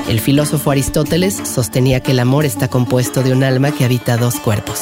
El 0.07 0.19
filósofo 0.19 0.71
Aristóteles 0.71 1.35
sostenía 1.35 1.99
que 1.99 2.11
el 2.11 2.19
amor 2.19 2.45
está 2.45 2.69
compuesto 2.69 3.21
de 3.21 3.33
un 3.33 3.43
alma 3.43 3.71
que 3.71 3.83
habita 3.83 4.15
dos 4.15 4.35
cuerpos. 4.35 4.81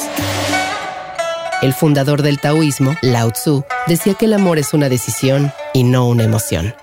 El 1.64 1.74
fundador 1.74 2.22
del 2.22 2.40
taoísmo, 2.40 2.96
Lao 3.02 3.32
Tzu, 3.32 3.64
decía 3.88 4.14
que 4.16 4.26
el 4.26 4.34
amor 4.34 4.60
es 4.60 4.74
una 4.74 4.90
decisión 4.90 5.52
y 5.74 5.84
no 5.84 6.08
una 6.08 6.24
emoción. 6.24 6.76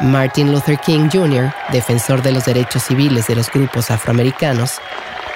Martin 0.00 0.50
Luther 0.50 0.78
King 0.78 1.10
Jr., 1.12 1.52
defensor 1.72 2.22
de 2.22 2.32
los 2.32 2.46
derechos 2.46 2.84
civiles 2.84 3.26
de 3.26 3.36
los 3.36 3.50
grupos 3.50 3.90
afroamericanos, 3.90 4.78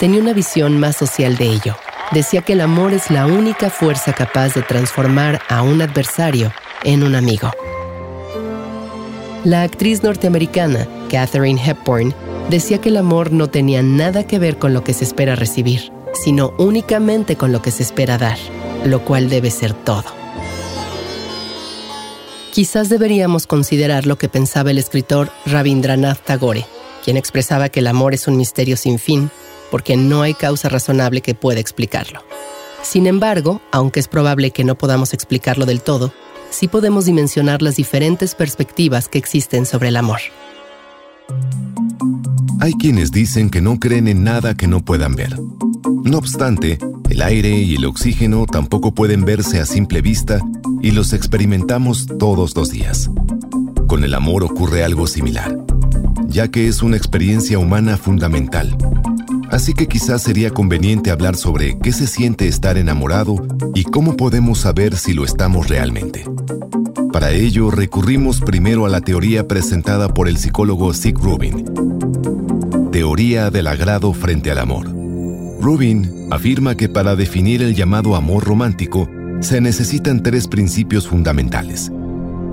tenía 0.01 0.21
una 0.21 0.33
visión 0.33 0.81
más 0.81 0.97
social 0.97 1.37
de 1.37 1.45
ello. 1.47 1.77
Decía 2.13 2.41
que 2.41 2.55
el 2.55 2.63
amor 2.63 2.95
es 2.95 3.11
la 3.11 3.27
única 3.27 3.69
fuerza 3.69 4.15
capaz 4.15 4.55
de 4.55 4.63
transformar 4.63 5.41
a 5.49 5.63
un 5.63 5.83
adversario 5.83 6.51
en 6.83 7.03
un 7.03 7.15
amigo. 7.15 7.51
La 9.45 9.63
actriz 9.63 10.03
norteamericana 10.03 10.89
Katherine 11.11 11.61
Hepburn 11.63 12.15
decía 12.49 12.81
que 12.81 12.89
el 12.89 12.97
amor 12.97 13.33
no 13.33 13.49
tenía 13.49 13.83
nada 13.83 14.27
que 14.27 14.39
ver 14.39 14.59
con 14.59 14.73
lo 14.73 14.83
que 14.83 14.95
se 14.95 15.05
espera 15.05 15.37
recibir, 15.37 15.93
sino 16.15 16.55
únicamente 16.57 17.37
con 17.37 17.53
lo 17.53 17.61
que 17.61 17.71
se 17.71 17.83
espera 17.83 18.17
dar, 18.17 18.39
lo 18.87 19.05
cual 19.05 19.29
debe 19.29 19.51
ser 19.51 19.75
todo. 19.75 20.24
Quizás 22.55 22.89
deberíamos 22.89 23.49
considerar 23.49 24.07
lo 24.07 24.17
que 24.17 24.29
pensaba 24.29 24.71
el 24.71 24.79
escritor 24.79 25.33
Rabindranath 25.45 26.21
Tagore, 26.21 26.65
quien 27.05 27.17
expresaba 27.17 27.69
que 27.69 27.81
el 27.81 27.89
amor 27.89 28.15
es 28.15 28.29
un 28.29 28.37
misterio 28.37 28.77
sin 28.77 29.01
fin, 29.01 29.29
porque 29.73 29.97
no 29.97 30.23
hay 30.23 30.35
causa 30.35 30.69
razonable 30.69 31.21
que 31.21 31.35
pueda 31.35 31.59
explicarlo. 31.59 32.23
Sin 32.81 33.09
embargo, 33.09 33.61
aunque 33.73 33.99
es 33.99 34.07
probable 34.07 34.53
que 34.53 34.63
no 34.63 34.79
podamos 34.79 35.15
explicarlo 35.15 35.67
del 35.67 35.81
todo, 35.81 36.15
sí 36.51 36.69
podemos 36.69 37.07
dimensionar 37.07 37.61
las 37.61 37.75
diferentes 37.75 38.37
perspectivas 38.37 39.09
que 39.09 39.19
existen 39.19 39.67
sobre 39.67 39.89
el 39.89 39.97
amor. 39.97 40.21
Hay 42.61 42.73
quienes 42.73 43.11
dicen 43.11 43.51
que 43.51 43.61
no 43.61 43.79
creen 43.79 44.09
en 44.09 44.25
nada 44.25 44.57
que 44.57 44.67
no 44.67 44.85
puedan 44.85 45.15
ver. 45.15 45.39
No 46.03 46.19
obstante, 46.19 46.79
el 47.11 47.23
aire 47.23 47.59
y 47.59 47.75
el 47.75 47.85
oxígeno 47.85 48.47
tampoco 48.47 48.95
pueden 48.95 49.25
verse 49.25 49.61
a 49.61 49.67
simple 49.67 50.01
vista 50.01 50.41
y 50.81 50.91
los 50.91 51.13
experimentamos 51.13 52.07
todos 52.19 52.57
los 52.57 52.71
días. 52.71 53.11
Con 53.87 54.03
el 54.05 54.15
amor 54.15 54.45
ocurre 54.45 54.83
algo 54.83 55.07
similar, 55.07 55.59
ya 56.27 56.49
que 56.49 56.69
es 56.69 56.83
una 56.83 56.97
experiencia 56.97 57.59
humana 57.59 57.97
fundamental. 57.97 58.77
Así 59.51 59.75
que 59.75 59.87
quizás 59.87 60.23
sería 60.23 60.51
conveniente 60.51 61.11
hablar 61.11 61.37
sobre 61.37 61.79
qué 61.79 61.93
se 61.93 62.07
siente 62.07 62.49
estar 62.49 62.79
enamorado 62.79 63.47
y 63.75 63.85
cómo 63.85 64.17
podemos 64.17 64.59
saber 64.59 64.97
si 64.97 65.13
lo 65.13 65.25
estamos 65.25 65.69
realmente. 65.69 66.25
Para 67.15 67.31
ello 67.31 67.71
recurrimos 67.71 68.41
primero 68.41 68.87
a 68.87 68.89
la 68.89 69.01
teoría 69.01 69.47
presentada 69.47 70.09
por 70.09 70.29
el 70.29 70.37
psicólogo 70.37 70.93
Sig 70.93 71.17
Rubin. 71.17 71.65
Teoría 72.91 73.51
del 73.51 73.69
agrado 73.69 74.13
frente 74.13 74.51
al 74.51 74.59
amor. 74.59 74.89
Rubin 75.61 76.27
afirma 76.33 76.77
que 76.77 76.89
para 76.89 77.15
definir 77.15 77.63
el 77.63 77.77
llamado 77.77 78.17
amor 78.17 78.43
romántico 78.43 79.09
se 79.39 79.61
necesitan 79.61 80.25
tres 80.25 80.49
principios 80.49 81.07
fundamentales. 81.07 81.93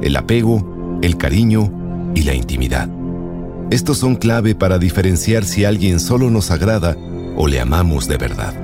El 0.03 0.15
apego, 0.15 0.99
el 1.01 1.17
cariño 1.17 2.11
y 2.13 2.21
la 2.21 2.35
intimidad. 2.35 2.87
Estos 3.71 3.97
son 3.97 4.13
clave 4.13 4.53
para 4.53 4.77
diferenciar 4.77 5.43
si 5.43 5.65
alguien 5.65 5.99
solo 5.99 6.29
nos 6.29 6.51
agrada 6.51 6.95
o 7.35 7.47
le 7.47 7.59
amamos 7.59 8.07
de 8.07 8.17
verdad. 8.17 8.60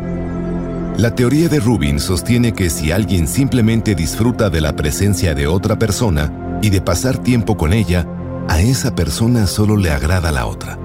La 0.97 1.13
teoría 1.13 1.47
de 1.47 1.59
Rubin 1.59 1.99
sostiene 1.99 2.53
que 2.53 2.71
si 2.71 2.91
alguien 2.91 3.27
simplemente 3.27 3.93
disfruta 3.93 4.49
de 4.49 4.61
la 4.61 4.75
presencia 4.75 5.35
de 5.35 5.45
otra 5.45 5.77
persona 5.77 6.59
y 6.63 6.71
de 6.71 6.81
pasar 6.81 7.19
tiempo 7.19 7.55
con 7.55 7.71
ella, 7.71 8.07
a 8.47 8.61
esa 8.61 8.95
persona 8.95 9.45
solo 9.45 9.77
le 9.77 9.91
agrada 9.91 10.31
la 10.31 10.47
otra. 10.47 10.79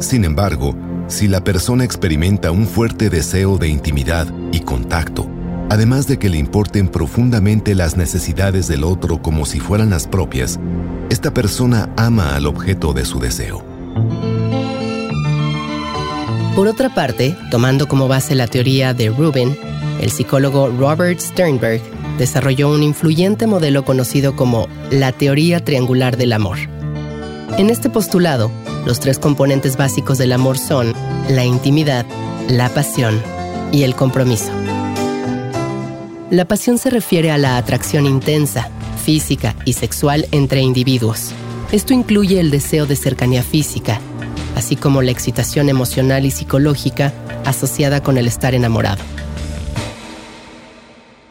Sin 0.00 0.24
embargo, 0.24 0.74
si 1.06 1.28
la 1.28 1.44
persona 1.44 1.84
experimenta 1.84 2.50
un 2.50 2.66
fuerte 2.66 3.08
deseo 3.08 3.56
de 3.56 3.68
intimidad 3.68 4.26
y 4.50 4.60
contacto, 4.62 5.28
además 5.70 6.08
de 6.08 6.18
que 6.18 6.28
le 6.28 6.38
importen 6.38 6.88
profundamente 6.88 7.76
las 7.76 7.96
necesidades 7.96 8.66
del 8.66 8.82
otro 8.82 9.22
como 9.22 9.46
si 9.46 9.60
fueran 9.60 9.90
las 9.90 10.08
propias, 10.08 10.58
esta 11.08 11.32
persona 11.32 11.88
ama 11.96 12.34
al 12.34 12.48
objeto 12.48 12.94
de 12.94 13.04
su 13.04 13.20
deseo. 13.20 13.64
Por 16.54 16.68
otra 16.68 16.94
parte, 16.94 17.34
tomando 17.50 17.88
como 17.88 18.08
base 18.08 18.34
la 18.34 18.46
teoría 18.46 18.92
de 18.92 19.08
Rubin, 19.08 19.56
el 20.02 20.10
psicólogo 20.10 20.68
Robert 20.68 21.18
Sternberg 21.18 21.80
desarrolló 22.18 22.70
un 22.70 22.82
influyente 22.82 23.46
modelo 23.46 23.86
conocido 23.86 24.36
como 24.36 24.68
la 24.90 25.12
teoría 25.12 25.64
triangular 25.64 26.18
del 26.18 26.34
amor. 26.34 26.58
En 27.56 27.70
este 27.70 27.88
postulado, 27.88 28.50
los 28.84 29.00
tres 29.00 29.18
componentes 29.18 29.78
básicos 29.78 30.18
del 30.18 30.32
amor 30.32 30.58
son 30.58 30.92
la 31.30 31.46
intimidad, 31.46 32.04
la 32.48 32.68
pasión 32.68 33.18
y 33.72 33.84
el 33.84 33.94
compromiso. 33.94 34.52
La 36.30 36.44
pasión 36.44 36.76
se 36.76 36.90
refiere 36.90 37.30
a 37.30 37.38
la 37.38 37.56
atracción 37.56 38.04
intensa, 38.04 38.68
física 39.02 39.54
y 39.64 39.72
sexual 39.72 40.28
entre 40.32 40.60
individuos. 40.60 41.32
Esto 41.72 41.94
incluye 41.94 42.40
el 42.40 42.50
deseo 42.50 42.84
de 42.84 42.96
cercanía 42.96 43.42
física, 43.42 44.00
así 44.56 44.76
como 44.76 45.02
la 45.02 45.10
excitación 45.10 45.68
emocional 45.68 46.24
y 46.24 46.30
psicológica 46.30 47.12
asociada 47.44 48.02
con 48.02 48.18
el 48.18 48.26
estar 48.26 48.54
enamorado. 48.54 49.02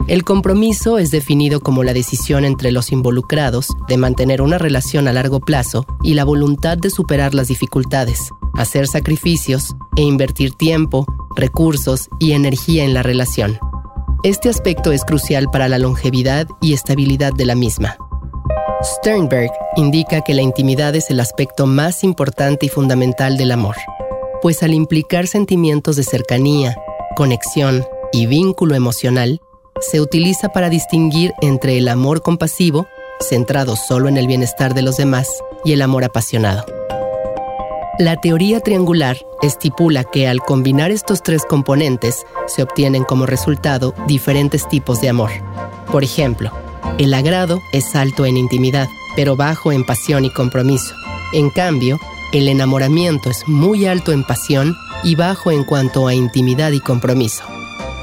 El 0.07 0.23
compromiso 0.23 0.97
es 0.97 1.09
definido 1.11 1.61
como 1.61 1.83
la 1.83 1.93
decisión 1.93 2.43
entre 2.43 2.71
los 2.71 2.91
involucrados 2.91 3.67
de 3.87 3.97
mantener 3.97 4.41
una 4.41 4.57
relación 4.57 5.07
a 5.07 5.13
largo 5.13 5.39
plazo 5.39 5.85
y 6.03 6.15
la 6.15 6.25
voluntad 6.25 6.77
de 6.77 6.89
superar 6.89 7.33
las 7.33 7.47
dificultades, 7.47 8.31
hacer 8.53 8.87
sacrificios 8.87 9.75
e 9.95 10.01
invertir 10.01 10.53
tiempo, 10.53 11.05
recursos 11.35 12.09
y 12.19 12.33
energía 12.33 12.83
en 12.83 12.93
la 12.93 13.03
relación. 13.03 13.59
Este 14.23 14.49
aspecto 14.49 14.91
es 14.91 15.05
crucial 15.05 15.47
para 15.51 15.69
la 15.69 15.77
longevidad 15.77 16.47
y 16.61 16.73
estabilidad 16.73 17.31
de 17.33 17.45
la 17.45 17.55
misma. 17.55 17.97
Sternberg 18.83 19.51
indica 19.75 20.21
que 20.21 20.33
la 20.33 20.41
intimidad 20.41 20.95
es 20.95 21.11
el 21.11 21.19
aspecto 21.19 21.67
más 21.67 22.03
importante 22.03 22.65
y 22.65 22.69
fundamental 22.69 23.37
del 23.37 23.51
amor, 23.51 23.75
pues 24.41 24.63
al 24.63 24.73
implicar 24.73 25.27
sentimientos 25.27 25.95
de 25.95 26.03
cercanía, 26.03 26.75
conexión 27.15 27.85
y 28.11 28.25
vínculo 28.25 28.73
emocional, 28.73 29.39
se 29.79 30.01
utiliza 30.01 30.49
para 30.49 30.69
distinguir 30.69 31.33
entre 31.41 31.77
el 31.77 31.87
amor 31.87 32.23
compasivo, 32.23 32.87
centrado 33.19 33.75
solo 33.75 34.09
en 34.09 34.17
el 34.17 34.25
bienestar 34.25 34.73
de 34.73 34.81
los 34.81 34.97
demás, 34.97 35.29
y 35.63 35.73
el 35.73 35.83
amor 35.83 36.03
apasionado. 36.03 36.65
La 37.99 38.15
teoría 38.15 38.61
triangular 38.61 39.17
estipula 39.43 40.03
que 40.05 40.27
al 40.27 40.39
combinar 40.39 40.89
estos 40.89 41.21
tres 41.21 41.45
componentes 41.45 42.25
se 42.47 42.63
obtienen 42.63 43.03
como 43.03 43.27
resultado 43.27 43.93
diferentes 44.07 44.67
tipos 44.67 45.01
de 45.01 45.09
amor. 45.09 45.29
Por 45.91 46.03
ejemplo, 46.03 46.51
el 46.97 47.13
agrado 47.13 47.61
es 47.71 47.95
alto 47.95 48.25
en 48.25 48.37
intimidad, 48.37 48.89
pero 49.15 49.35
bajo 49.35 49.71
en 49.71 49.83
pasión 49.83 50.25
y 50.25 50.29
compromiso. 50.29 50.95
En 51.33 51.49
cambio, 51.49 51.99
el 52.31 52.47
enamoramiento 52.47 53.29
es 53.29 53.47
muy 53.47 53.85
alto 53.85 54.11
en 54.11 54.23
pasión 54.23 54.75
y 55.03 55.15
bajo 55.15 55.51
en 55.51 55.63
cuanto 55.63 56.07
a 56.07 56.13
intimidad 56.13 56.71
y 56.71 56.79
compromiso. 56.79 57.43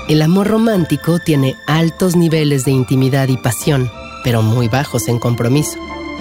El 0.09 0.23
amor 0.23 0.49
romántico 0.49 1.19
tiene 1.19 1.55
altos 1.67 2.17
niveles 2.17 2.65
de 2.65 2.71
intimidad 2.73 3.29
y 3.29 3.37
pasión, 3.37 3.91
pero 4.25 4.43
muy 4.43 4.69
bajos 4.69 5.09
en 5.09 5.19
compromiso. 5.19 5.79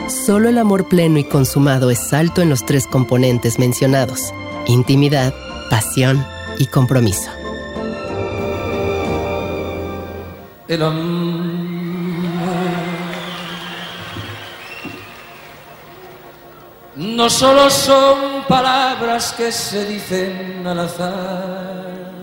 Solo 0.08 0.50
el 0.50 0.58
amor 0.58 0.88
pleno 0.88 1.20
y 1.20 1.24
consumado 1.24 1.90
es 1.90 2.14
alto 2.14 2.42
en 2.42 2.50
los 2.50 2.66
tres 2.66 2.86
componentes 2.88 3.60
mencionados, 3.60 4.34
intimidad, 4.68 5.34
pasión 5.70 6.26
y 6.60 6.68
compromiso. 6.68 7.30
El 10.68 10.84
amor 10.84 11.17
no 17.18 17.32
solo 17.32 17.68
son 17.72 18.44
palabras 18.48 19.34
que 19.34 19.52
se 19.52 19.88
dicen 19.88 20.68
al 20.68 20.82
azar, 20.82 22.14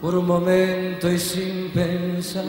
por 0.00 0.14
un 0.14 0.26
momento 0.26 1.10
y 1.10 1.18
sin 1.18 1.70
pensar. 1.70 2.42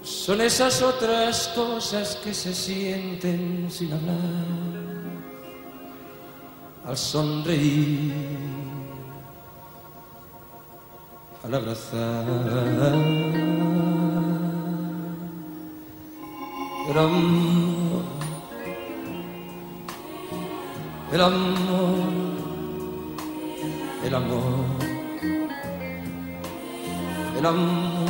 Son 0.00 0.40
esas 0.40 0.80
otras 0.80 1.48
cosas 1.56 2.14
que 2.22 2.32
se 2.32 2.54
sienten 2.54 3.68
sin 3.68 3.92
hablar 3.94 4.16
al 6.86 6.96
sonreír, 6.96 8.12
al 11.42 11.52
abrazar. 11.52 12.24
Amor, 16.90 18.02
el 21.12 21.20
amor, 21.20 21.96
el 24.04 24.14
amor, 24.14 24.64
el 27.38 27.46
amor. 27.46 28.02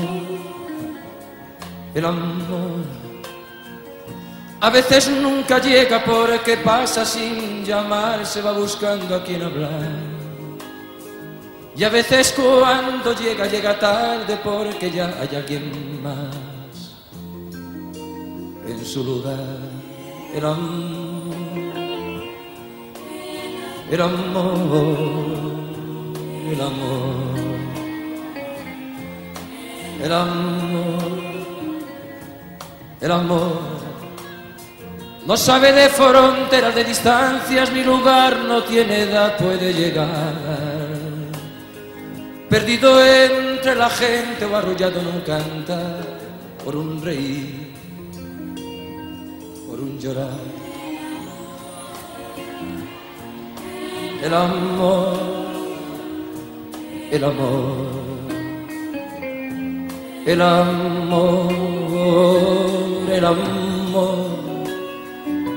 El 1.95 2.07
amor. 2.07 2.85
A 4.61 4.71
veces 4.71 5.11
nunca 5.11 5.59
llega 5.59 6.03
porque 6.03 6.57
pasa 6.57 7.05
sin 7.05 7.65
llamar, 7.65 8.25
se 8.25 8.41
va 8.41 8.53
buscando 8.53 9.17
a 9.17 9.23
quien 9.23 9.43
hablar. 9.43 9.91
Y 11.77 11.85
a 11.85 11.91
veces 11.91 12.33
cuando 12.35 13.15
llega, 13.15 13.47
llega 13.47 13.79
tarde 13.79 14.39
porque 14.43 14.91
ya 14.91 15.15
hay 15.21 15.37
alguien 15.37 16.03
más 16.03 16.52
en 18.67 18.85
su 18.85 19.05
lugar. 19.05 19.39
El 20.35 20.45
amor, 20.45 21.35
el 23.91 24.01
amor, 24.01 24.57
el 26.51 26.61
amor, 26.61 27.39
el 30.03 30.13
amor, 30.13 31.03
el 33.01 33.13
amor. 33.13 33.83
No 35.27 35.37
sabe 35.37 35.73
de 35.73 35.89
fronteras, 35.89 36.75
de 36.75 36.85
distancias, 36.85 37.71
mi 37.73 37.85
lugar 37.85 38.39
no 38.39 38.63
tiene 38.65 39.03
edad, 39.03 39.37
puede 39.37 39.73
llegar 39.73 40.73
perdido 42.53 43.03
entre 43.03 43.75
la 43.75 43.89
gente 43.89 44.45
o 44.45 44.55
arrullado 44.55 45.01
en 45.01 45.07
un 45.07 45.23
por 46.63 46.77
un 46.77 47.03
reír, 47.03 47.72
llorar. 49.99 50.39
El 54.23 54.35
amor, 54.35 55.19
el 57.11 57.25
amor, 57.25 57.87
el 60.27 60.43
amor, 60.43 61.53
el 63.11 63.25
amor. 63.25 64.27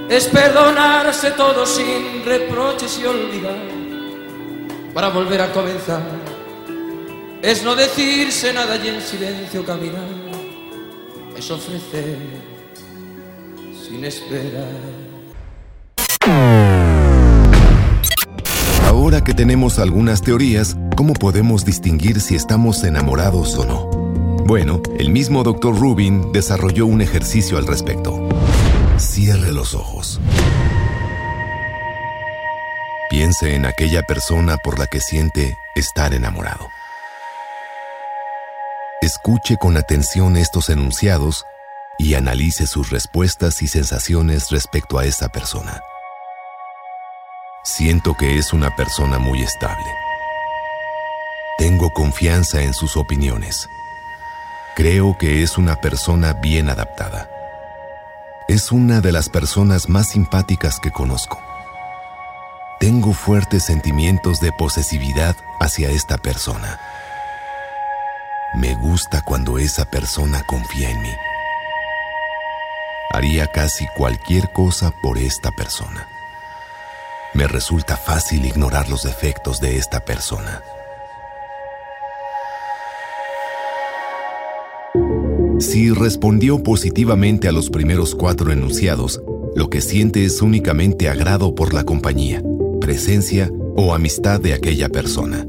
Es 0.10 0.26
perdonarse 0.26 1.32
todo 1.32 1.66
sin 1.66 2.24
reproches 2.26 3.00
y 3.00 3.06
olvidar 3.06 3.58
para 4.94 5.10
volver 5.10 5.42
a 5.42 5.52
comenzar 5.52 6.02
es 7.46 7.62
no 7.62 7.76
decirse 7.76 8.52
nada 8.54 8.76
y 8.84 8.88
en 8.88 9.00
silencio 9.00 9.64
caminar, 9.64 10.08
es 11.38 11.52
ofrecer 11.52 12.18
sin 13.96 14.06
esperar. 14.06 14.68
Ahora 18.86 19.24
que 19.24 19.34
tenemos 19.34 19.80
algunas 19.80 20.22
teorías, 20.22 20.76
¿cómo 20.96 21.14
podemos 21.14 21.66
distinguir 21.66 22.20
si 22.20 22.36
estamos 22.36 22.84
enamorados 22.84 23.56
o 23.58 23.66
no? 23.66 23.86
Bueno, 24.46 24.82
el 25.00 25.10
mismo 25.10 25.44
Dr. 25.44 25.78
Rubin 25.78 26.32
desarrolló 26.32 26.86
un 26.86 27.02
ejercicio 27.02 27.58
al 27.58 27.68
respecto. 27.68 28.28
Cierre 28.98 29.52
los 29.52 29.74
ojos. 29.74 30.20
Piense 33.10 33.56
en 33.56 33.66
aquella 33.66 34.04
persona 34.04 34.58
por 34.58 34.78
la 34.78 34.88
que 34.88 35.00
siente 35.00 35.58
estar 35.76 36.14
enamorado. 36.14 36.70
Escuche 39.02 39.58
con 39.58 39.78
atención 39.78 40.38
estos 40.38 40.70
enunciados 40.70 41.46
y 41.98 42.16
analice 42.16 42.68
sus 42.68 42.90
respuestas 42.90 43.62
y 43.62 43.68
sensaciones 43.68 44.50
respecto 44.52 45.00
a 45.00 45.06
esa 45.06 45.30
persona. 45.30 45.82
Siento 47.64 48.16
que 48.16 48.38
es 48.38 48.54
una 48.54 48.76
persona 48.76 49.18
muy 49.18 49.42
estable. 49.42 49.86
Tengo 51.58 51.92
confianza 51.92 52.62
en 52.62 52.74
sus 52.74 52.98
opiniones. 52.98 53.68
Creo 54.76 55.18
que 55.18 55.42
es 55.42 55.58
una 55.58 55.78
persona 55.78 56.34
bien 56.34 56.70
adaptada. 56.70 57.30
Es 58.48 58.72
una 58.72 59.02
de 59.02 59.12
las 59.12 59.30
personas 59.30 59.90
más 59.90 60.10
simpáticas 60.10 60.80
que 60.80 60.92
conozco. 60.92 61.40
Tengo 62.80 63.14
fuertes 63.14 63.64
sentimientos 63.64 64.42
de 64.42 64.52
posesividad 64.52 65.36
hacia 65.60 65.90
esta 65.90 66.18
persona. 66.18 66.78
Me 68.54 68.76
gusta 68.76 69.22
cuando 69.22 69.58
esa 69.58 69.86
persona 69.86 70.44
confía 70.46 70.90
en 70.90 71.02
mí. 71.02 71.14
Haría 73.12 73.48
casi 73.48 73.86
cualquier 73.96 74.52
cosa 74.52 74.92
por 75.02 75.18
esta 75.18 75.52
persona. 75.52 76.08
Me 77.34 77.48
resulta 77.48 77.98
fácil 77.98 78.46
ignorar 78.46 78.90
los 78.90 79.04
defectos 79.04 79.60
de 79.60 79.78
esta 79.78 80.00
persona. 80.00 80.62
Si 85.60 85.92
respondió 85.92 86.64
positivamente 86.64 87.48
a 87.48 87.52
los 87.52 87.70
primeros 87.70 88.16
cuatro 88.16 88.52
enunciados, 88.52 89.22
lo 89.56 89.70
que 89.70 89.82
siente 89.82 90.26
es 90.26 90.42
únicamente 90.42 91.08
agrado 91.08 91.56
por 91.56 91.74
la 91.74 91.84
compañía, 91.84 92.44
presencia 92.82 93.50
o 93.76 93.94
amistad 93.94 94.40
de 94.42 94.54
aquella 94.54 94.90
persona. 94.90 95.46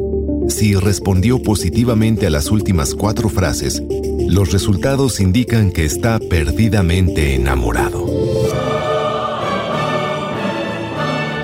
Si 0.49 0.75
respondió 0.75 1.43
positivamente 1.43 2.27
a 2.27 2.31
las 2.31 2.51
últimas 2.51 2.95
cuatro 2.95 3.29
frases, 3.29 3.83
los 4.29 4.53
resultados 4.53 5.21
indican 5.21 5.73
que 5.73 5.85
está 5.85 6.19
perdidamente 6.19 7.35
enamorado. 7.35 8.07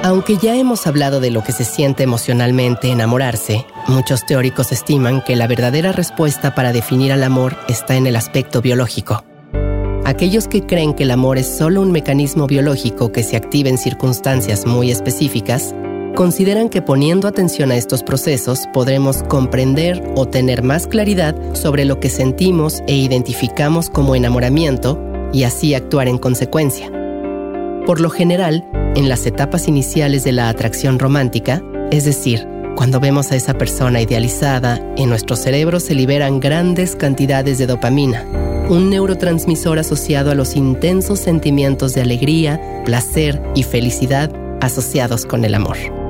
Aunque 0.05 0.37
ya 0.37 0.57
hemos 0.57 0.87
hablado 0.87 1.21
de 1.21 1.31
lo 1.31 1.45
que 1.45 1.53
se 1.53 1.65
siente 1.65 2.03
emocionalmente 2.03 2.91
enamorarse, 2.91 3.65
muchos 3.87 4.27
teóricos 4.27 4.73
estiman 4.73 5.23
que 5.23 5.37
la 5.37 5.47
verdadera 5.47 5.93
respuesta 5.93 6.55
para 6.55 6.73
definir 6.73 7.13
al 7.13 7.23
amor 7.23 7.57
está 7.69 7.97
en 7.97 8.07
el 8.07 8.17
aspecto 8.17 8.63
biológico. 8.63 9.25
Aquellos 10.05 10.49
que 10.49 10.67
creen 10.67 10.95
que 10.95 11.05
el 11.05 11.13
amor 11.13 11.39
es 11.39 11.47
solo 11.47 11.81
un 11.81 11.93
mecanismo 11.93 12.49
biológico 12.49 13.13
que 13.13 13.23
se 13.23 13.37
activa 13.37 13.69
en 13.69 13.79
circunstancias 13.79 14.67
muy 14.67 14.91
específicas, 14.91 15.73
consideran 16.15 16.69
que 16.69 16.83
poniendo 16.83 17.29
atención 17.29 17.71
a 17.71 17.77
estos 17.77 18.03
procesos 18.03 18.69
podremos 18.73 19.23
comprender 19.25 20.03
o 20.15 20.27
tener 20.27 20.63
más 20.63 20.87
claridad 20.87 21.35
sobre 21.55 21.85
lo 21.85 22.01
que 22.01 22.11
sentimos 22.11 22.83
e 22.87 22.95
identificamos 22.95 23.89
como 23.89 24.15
enamoramiento 24.15 25.01
y 25.33 25.45
así 25.45 25.75
actuar 25.75 26.09
en 26.09 26.19
consecuencia. 26.19 26.91
Por 27.87 28.01
lo 28.01 28.11
general, 28.11 28.65
en 28.95 29.09
las 29.09 29.27
etapas 29.27 29.69
iniciales 29.69 30.25
de 30.25 30.33
la 30.33 30.49
atracción 30.49 30.99
romántica, 30.99 31.63
es 31.91 32.05
decir, 32.05 32.47
cuando 32.77 33.01
vemos 33.01 33.33
a 33.33 33.37
esa 33.37 33.55
persona 33.55 34.01
idealizada, 34.01 34.81
en 34.97 35.09
nuestro 35.09 35.37
cerebro 35.37 35.81
se 35.81 35.95
liberan 35.95 36.41
grandes 36.41 36.97
cantidades 36.97 37.59
de 37.59 37.67
dopamina, 37.67 38.25
un 38.69 38.91
neurotransmisor 38.91 39.79
asociado 39.79 40.31
a 40.31 40.35
los 40.35 40.57
intensos 40.57 41.19
sentimientos 41.19 41.95
de 41.95 42.03
alegría, 42.03 42.83
placer 42.85 43.43
y 43.55 43.63
felicidad 43.63 44.31
asociados 44.61 45.27
con 45.27 45.45
el 45.45 45.55
amor. 45.55 46.02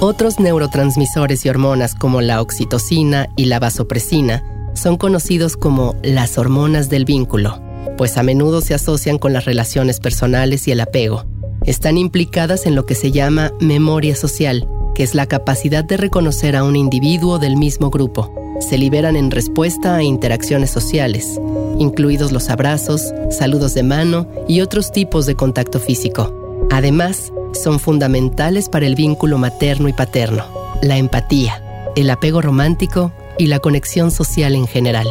Otros 0.00 0.38
neurotransmisores 0.38 1.44
y 1.44 1.48
hormonas 1.48 1.96
como 1.96 2.20
la 2.20 2.40
oxitocina 2.40 3.28
y 3.34 3.46
la 3.46 3.58
vasopresina 3.58 4.44
son 4.72 4.96
conocidos 4.96 5.56
como 5.56 5.96
las 6.04 6.38
hormonas 6.38 6.88
del 6.88 7.04
vínculo, 7.04 7.60
pues 7.96 8.16
a 8.16 8.22
menudo 8.22 8.60
se 8.60 8.74
asocian 8.74 9.18
con 9.18 9.32
las 9.32 9.44
relaciones 9.44 9.98
personales 9.98 10.68
y 10.68 10.70
el 10.70 10.80
apego. 10.82 11.24
Están 11.64 11.98
implicadas 11.98 12.64
en 12.66 12.76
lo 12.76 12.86
que 12.86 12.94
se 12.94 13.10
llama 13.10 13.52
memoria 13.60 14.14
social, 14.14 14.68
que 14.94 15.02
es 15.02 15.16
la 15.16 15.26
capacidad 15.26 15.82
de 15.82 15.96
reconocer 15.96 16.54
a 16.54 16.62
un 16.62 16.76
individuo 16.76 17.40
del 17.40 17.56
mismo 17.56 17.90
grupo. 17.90 18.32
Se 18.60 18.78
liberan 18.78 19.16
en 19.16 19.32
respuesta 19.32 19.96
a 19.96 20.04
interacciones 20.04 20.70
sociales, 20.70 21.40
incluidos 21.80 22.30
los 22.30 22.50
abrazos, 22.50 23.12
saludos 23.30 23.74
de 23.74 23.82
mano 23.82 24.28
y 24.46 24.60
otros 24.60 24.92
tipos 24.92 25.26
de 25.26 25.34
contacto 25.34 25.80
físico. 25.80 26.32
Además, 26.70 27.32
son 27.52 27.78
fundamentales 27.78 28.68
para 28.68 28.86
el 28.86 28.94
vínculo 28.94 29.38
materno 29.38 29.88
y 29.88 29.92
paterno, 29.92 30.44
la 30.82 30.96
empatía, 30.96 31.62
el 31.96 32.10
apego 32.10 32.40
romántico 32.40 33.12
y 33.38 33.46
la 33.46 33.58
conexión 33.58 34.10
social 34.10 34.54
en 34.54 34.66
general. 34.66 35.06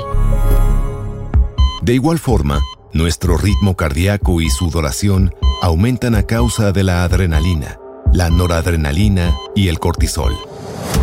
De 1.81 1.93
igual 1.93 2.19
forma, 2.19 2.61
nuestro 2.93 3.37
ritmo 3.37 3.75
cardíaco 3.75 4.41
y 4.41 4.49
sudoración 4.49 5.33
aumentan 5.61 6.15
a 6.15 6.23
causa 6.23 6.71
de 6.71 6.83
la 6.83 7.03
adrenalina, 7.03 7.79
la 8.13 8.29
noradrenalina 8.29 9.35
y 9.55 9.69
el 9.69 9.79
cortisol. 9.79 10.33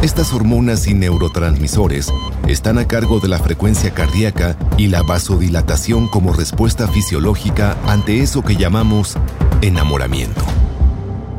Estas 0.02 0.32
hormonas 0.34 0.86
y 0.86 0.94
neurotransmisores 0.94 2.12
están 2.46 2.78
a 2.78 2.86
cargo 2.86 3.20
de 3.20 3.28
la 3.28 3.38
frecuencia 3.38 3.94
cardíaca 3.94 4.56
y 4.76 4.88
la 4.88 5.02
vasodilatación 5.02 6.08
como 6.08 6.32
respuesta 6.32 6.88
fisiológica 6.88 7.76
ante 7.86 8.20
eso 8.20 8.42
que 8.42 8.56
llamamos 8.56 9.16
enamoramiento. 9.62 10.44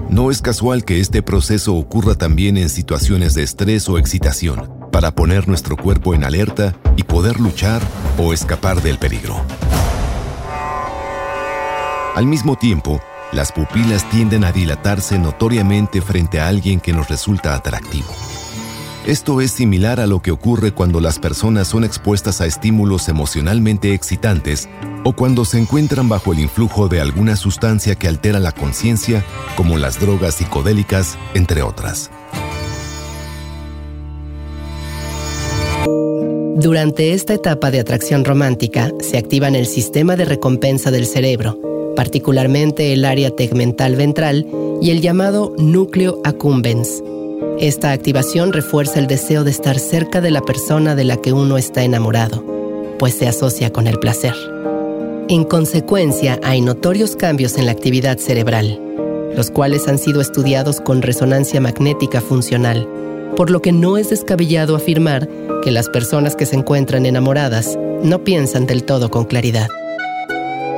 No 0.09 0.31
es 0.31 0.41
casual 0.41 0.85
que 0.85 0.99
este 0.99 1.21
proceso 1.21 1.75
ocurra 1.75 2.15
también 2.15 2.57
en 2.57 2.69
situaciones 2.69 3.33
de 3.33 3.43
estrés 3.43 3.89
o 3.89 3.97
excitación, 3.97 4.69
para 4.91 5.11
poner 5.13 5.47
nuestro 5.47 5.75
cuerpo 5.75 6.13
en 6.13 6.23
alerta 6.23 6.75
y 6.95 7.03
poder 7.03 7.39
luchar 7.39 7.81
o 8.17 8.31
escapar 8.31 8.81
del 8.81 8.97
peligro. 8.97 9.35
Al 12.15 12.25
mismo 12.27 12.55
tiempo, 12.55 13.01
las 13.33 13.51
pupilas 13.51 14.09
tienden 14.09 14.45
a 14.45 14.51
dilatarse 14.51 15.19
notoriamente 15.19 16.01
frente 16.01 16.39
a 16.39 16.47
alguien 16.47 16.79
que 16.79 16.93
nos 16.93 17.09
resulta 17.09 17.55
atractivo. 17.55 18.07
Esto 19.05 19.39
es 19.39 19.51
similar 19.51 19.99
a 19.99 20.07
lo 20.07 20.19
que 20.19 20.31
ocurre 20.31 20.71
cuando 20.71 20.99
las 20.99 21.19
personas 21.19 21.67
son 21.67 21.83
expuestas 21.83 22.41
a 22.41 22.47
estímulos 22.47 23.07
emocionalmente 23.07 23.93
excitantes 23.93 24.67
o 25.03 25.13
cuando 25.13 25.45
se 25.45 25.59
encuentran 25.59 26.09
bajo 26.09 26.33
el 26.33 26.39
influjo 26.39 26.87
de 26.87 27.01
alguna 27.01 27.35
sustancia 27.35 27.93
que 27.93 28.07
altera 28.07 28.39
la 28.39 28.51
conciencia, 28.51 29.23
como 29.55 29.77
las 29.77 29.99
drogas 29.99 30.33
psicodélicas, 30.33 31.19
entre 31.35 31.61
otras. 31.61 32.09
Durante 36.55 37.13
esta 37.13 37.35
etapa 37.35 37.69
de 37.69 37.81
atracción 37.81 38.25
romántica 38.25 38.91
se 39.01 39.19
activan 39.19 39.53
el 39.53 39.67
sistema 39.67 40.15
de 40.15 40.25
recompensa 40.25 40.89
del 40.89 41.05
cerebro, 41.05 41.59
particularmente 41.95 42.91
el 42.91 43.05
área 43.05 43.29
tegmental 43.29 43.95
ventral 43.95 44.47
y 44.81 44.89
el 44.89 45.01
llamado 45.01 45.53
núcleo 45.59 46.21
accumbens 46.23 47.03
esta 47.59 47.93
activación 47.93 48.51
refuerza 48.51 48.99
el 48.99 49.07
deseo 49.07 49.45
de 49.45 49.51
estar 49.51 49.79
cerca 49.79 50.19
de 50.19 50.29
la 50.29 50.41
persona 50.41 50.93
de 50.93 51.05
la 51.05 51.17
que 51.17 51.31
uno 51.31 51.57
está 51.57 51.83
enamorado, 51.83 52.43
pues 52.99 53.13
se 53.13 53.27
asocia 53.27 53.71
con 53.71 53.87
el 53.87 53.97
placer. 53.97 54.33
En 55.29 55.45
consecuencia, 55.45 56.37
hay 56.43 56.59
notorios 56.59 57.15
cambios 57.15 57.57
en 57.57 57.65
la 57.65 57.71
actividad 57.71 58.17
cerebral, 58.17 58.79
los 59.35 59.51
cuales 59.51 59.87
han 59.87 59.97
sido 59.97 60.19
estudiados 60.19 60.81
con 60.81 61.01
resonancia 61.01 61.61
magnética 61.61 62.19
funcional, 62.19 62.87
por 63.37 63.49
lo 63.49 63.61
que 63.61 63.71
no 63.71 63.97
es 63.97 64.09
descabellado 64.09 64.75
afirmar 64.75 65.29
que 65.63 65.71
las 65.71 65.87
personas 65.87 66.35
que 66.35 66.45
se 66.45 66.57
encuentran 66.57 67.05
enamoradas 67.05 67.79
no 68.03 68.23
piensan 68.23 68.65
del 68.65 68.83
todo 68.83 69.09
con 69.09 69.25
claridad. 69.25 69.69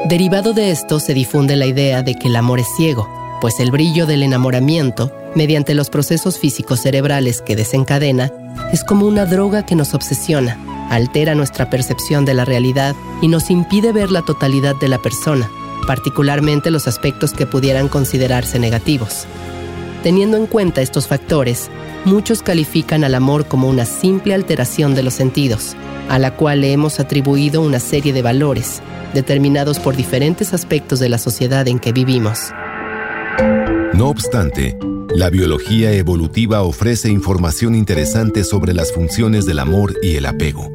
Derivado 0.09 0.53
de 0.53 0.69
esto 0.69 0.99
se 0.99 1.15
difunde 1.15 1.55
la 1.55 1.65
idea 1.65 2.03
de 2.03 2.13
que 2.13 2.27
el 2.27 2.35
amor 2.35 2.59
es 2.59 2.67
ciego, 2.77 3.09
pues 3.41 3.59
el 3.59 3.71
brillo 3.71 4.05
del 4.05 4.21
enamoramiento 4.21 5.11
mediante 5.38 5.76
los 5.76 5.89
procesos 5.89 6.39
físicos 6.39 6.82
cerebrales 6.82 7.41
que 7.41 7.56
desencadena, 7.56 8.34
es 8.73 8.84
como 8.84 9.06
una 9.06 9.26
droga 9.26 9.65
que 9.65 9.76
nos 9.76 9.93
obsesiona, 9.93 10.58
altera 10.89 11.36
nuestra 11.36 11.69
percepción 11.69 12.26
de 12.26 12.34
la 12.34 12.43
realidad 12.43 12.95
y 13.21 13.28
nos 13.28 13.50
impide 13.50 13.93
ver 13.93 14.12
la 14.12 14.23
totalidad 14.23 14.76
de 14.76 14.89
la 14.89 14.97
persona, 14.97 15.50
particularmente 15.86 16.71
los 16.71 16.88
aspectos 16.88 17.34
que 17.34 17.45
pudieran 17.45 17.88
considerarse 17.88 18.60
negativos. 18.60 19.28
Teniendo 20.04 20.38
en 20.38 20.47
cuenta 20.47 20.82
estos 20.82 21.08
factores, 21.08 21.69
muchos 22.04 22.41
califican 22.41 23.04
al 23.04 23.13
amor 23.13 23.47
como 23.47 23.69
una 23.69 23.86
simple 23.86 24.34
alteración 24.34 24.95
de 24.95 25.04
los 25.04 25.13
sentidos, 25.13 25.76
a 26.10 26.17
la 26.17 26.36
cual 26.36 26.62
le 26.62 26.71
hemos 26.71 27.00
atribuido 27.00 27.62
una 27.62 27.80
serie 27.80 28.12
de 28.12 28.23
valores, 28.23 28.82
determinados 29.13 29.80
por 29.80 29.95
diferentes 29.95 30.54
aspectos 30.54 31.00
de 31.00 31.10
la 31.10 31.19
sociedad 31.19 31.67
en 31.67 31.80
que 31.80 31.91
vivimos. 31.91 32.52
No 33.93 34.10
obstante, 34.10 34.78
la 35.17 35.32
biología 35.32 35.93
evolutiva 35.93 36.62
ofrece 36.62 37.10
información 37.10 37.73
interesante 37.73 38.43
sobre 38.43 38.75
las 38.75 38.93
funciones 38.93 39.47
del 39.47 39.58
amor 39.58 39.95
y 40.03 40.15
el 40.15 40.27
apego. 40.27 40.69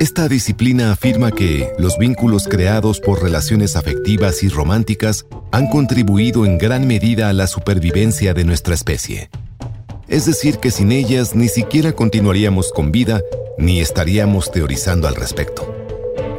Esta 0.00 0.26
disciplina 0.26 0.90
afirma 0.90 1.32
que 1.32 1.70
los 1.78 1.98
vínculos 1.98 2.48
creados 2.48 2.98
por 2.98 3.22
relaciones 3.22 3.76
afectivas 3.76 4.42
y 4.42 4.48
románticas 4.48 5.26
han 5.52 5.68
contribuido 5.68 6.46
en 6.46 6.56
gran 6.56 6.86
medida 6.86 7.28
a 7.28 7.34
la 7.34 7.46
supervivencia 7.46 8.32
de 8.32 8.44
nuestra 8.44 8.72
especie. 8.72 9.28
Es 10.06 10.24
decir, 10.24 10.56
que 10.60 10.70
sin 10.70 10.90
ellas 10.90 11.34
ni 11.34 11.48
siquiera 11.48 11.92
continuaríamos 11.92 12.72
con 12.72 12.90
vida 12.90 13.20
ni 13.58 13.80
estaríamos 13.80 14.50
teorizando 14.50 15.08
al 15.08 15.14
respecto. 15.14 15.74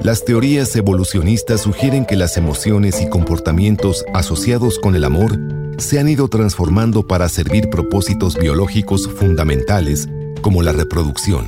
Las 0.02 0.26
teorías 0.26 0.76
evolucionistas 0.76 1.62
sugieren 1.62 2.08
que 2.08 2.15
las 2.15 2.38
emociones 2.38 3.00
y 3.04 3.08
comportamientos 3.08 4.04
asociados 4.15 4.80
con 4.80 4.96
el 4.96 5.04
amor 5.04 5.59
se 5.80 6.00
han 6.00 6.10
ido 6.10 6.28
transformando 6.28 7.08
para 7.08 7.30
servir 7.30 7.70
propósitos 7.70 8.38
biológicos 8.38 9.08
fundamentales 9.08 10.10
como 10.42 10.62
la 10.62 10.72
reproducción, 10.72 11.46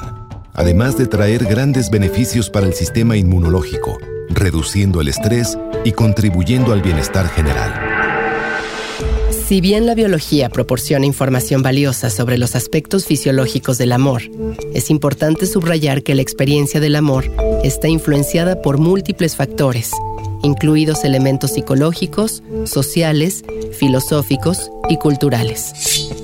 además 0.54 0.98
de 0.98 1.08
traer 1.08 1.46
grandes 1.46 1.90
beneficios 1.90 2.50
para 2.50 2.66
el 2.66 2.74
sistema 2.74 3.18
inmunológico, 3.18 3.98
reduciendo 4.30 5.02
el 5.02 5.10
estrés 5.10 5.58
y 5.84 5.92
contribuyendo 5.92 6.72
al 6.72 6.82
bienestar 6.82 7.28
general. 7.30 7.91
Si 9.52 9.60
bien 9.60 9.86
la 9.86 9.96
biología 9.96 10.48
proporciona 10.48 11.06
información 11.06 11.62
valiosa 11.62 12.10
sobre 12.10 12.38
los 12.38 12.56
aspectos 12.56 13.06
fisiológicos 13.06 13.78
del 13.78 13.92
amor, 13.92 14.22
es 14.74 14.90
importante 14.90 15.46
subrayar 15.46 16.04
que 16.04 16.16
la 16.16 16.22
experiencia 16.22 16.80
del 16.80 16.96
amor 16.96 17.30
está 17.62 17.90
influenciada 17.90 18.62
por 18.62 18.78
múltiples 18.78 19.36
factores, 19.36 19.92
incluidos 20.42 21.04
elementos 21.04 21.52
psicológicos, 21.52 22.42
sociales, 22.64 23.44
filosóficos 23.78 24.72
y 24.88 24.96
culturales. 24.96 25.74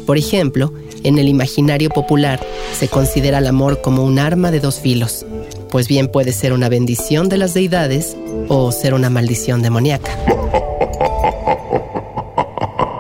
Por 0.06 0.18
ejemplo, 0.18 0.74
en 1.04 1.18
el 1.18 1.28
imaginario 1.28 1.90
popular 1.90 2.40
se 2.80 2.88
considera 2.88 3.40
el 3.40 3.48
amor 3.48 3.82
como 3.82 4.06
un 4.06 4.20
arma 4.20 4.52
de 4.52 4.62
dos 4.62 4.80
filos, 4.80 5.26
pues 5.70 5.90
bien 5.90 6.08
puede 6.08 6.32
ser 6.32 6.54
una 6.54 6.70
bendición 6.70 7.28
de 7.28 7.36
las 7.36 7.54
deidades 7.54 8.16
o 8.48 8.72
ser 8.72 8.94
una 8.94 9.10
maldición 9.10 9.62
demoníaca. 9.62 10.18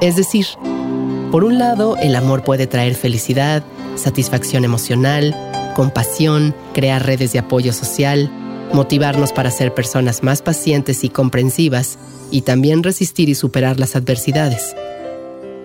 Es 0.08 0.15
decir, 0.15 0.46
por 1.32 1.43
un 1.43 1.60
lado, 1.60 1.98
el 1.98 2.15
amor 2.15 2.41
puede 2.41 2.65
traer 2.65 2.96
felicidad, 2.96 3.62
satisfacción 3.96 4.63
emocional, 4.63 5.36
compasión, 5.76 6.56
crear 6.74 7.06
redes 7.06 7.34
de 7.34 7.39
apoyo 7.39 7.74
social, 7.74 8.32
motivarnos 8.72 9.34
para 9.34 9.52
ser 9.52 9.74
personas 9.74 10.24
más 10.24 10.41
pacientes 10.41 11.04
y 11.04 11.10
comprensivas 11.10 12.00
y 12.32 12.43
también 12.43 12.84
resistir 12.84 13.28
y 13.28 13.36
superar 13.36 13.82
las 13.82 13.98
adversidades. 13.98 14.78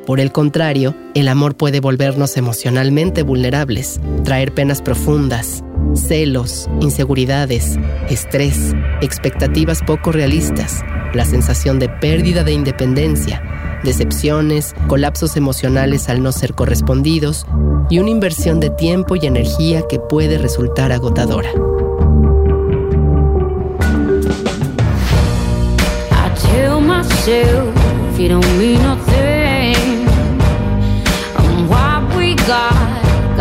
Por 0.06 0.18
el 0.18 0.32
contrario, 0.32 0.96
el 1.14 1.28
amor 1.28 1.54
puede 1.54 1.78
volvernos 1.78 2.36
emocionalmente 2.36 3.22
vulnerables, 3.22 4.00
traer 4.24 4.52
penas 4.52 4.82
profundas, 4.82 5.62
celos, 5.94 6.68
inseguridades, 6.80 7.78
estrés, 8.10 8.72
expectativas 9.02 9.82
poco 9.86 10.10
realistas, 10.10 10.82
la 11.14 11.24
sensación 11.26 11.78
de 11.78 11.88
pérdida 11.88 12.42
de 12.42 12.54
independencia, 12.54 13.40
decepciones, 13.82 14.74
colapsos 14.86 15.36
emocionales 15.36 16.08
al 16.08 16.22
no 16.22 16.32
ser 16.32 16.54
correspondidos 16.54 17.46
y 17.90 17.98
una 17.98 18.10
inversión 18.10 18.60
de 18.60 18.70
tiempo 18.70 19.16
y 19.16 19.26
energía 19.26 19.82
que 19.88 19.98
puede 19.98 20.38
resultar 20.38 20.92
agotadora. 20.92 21.50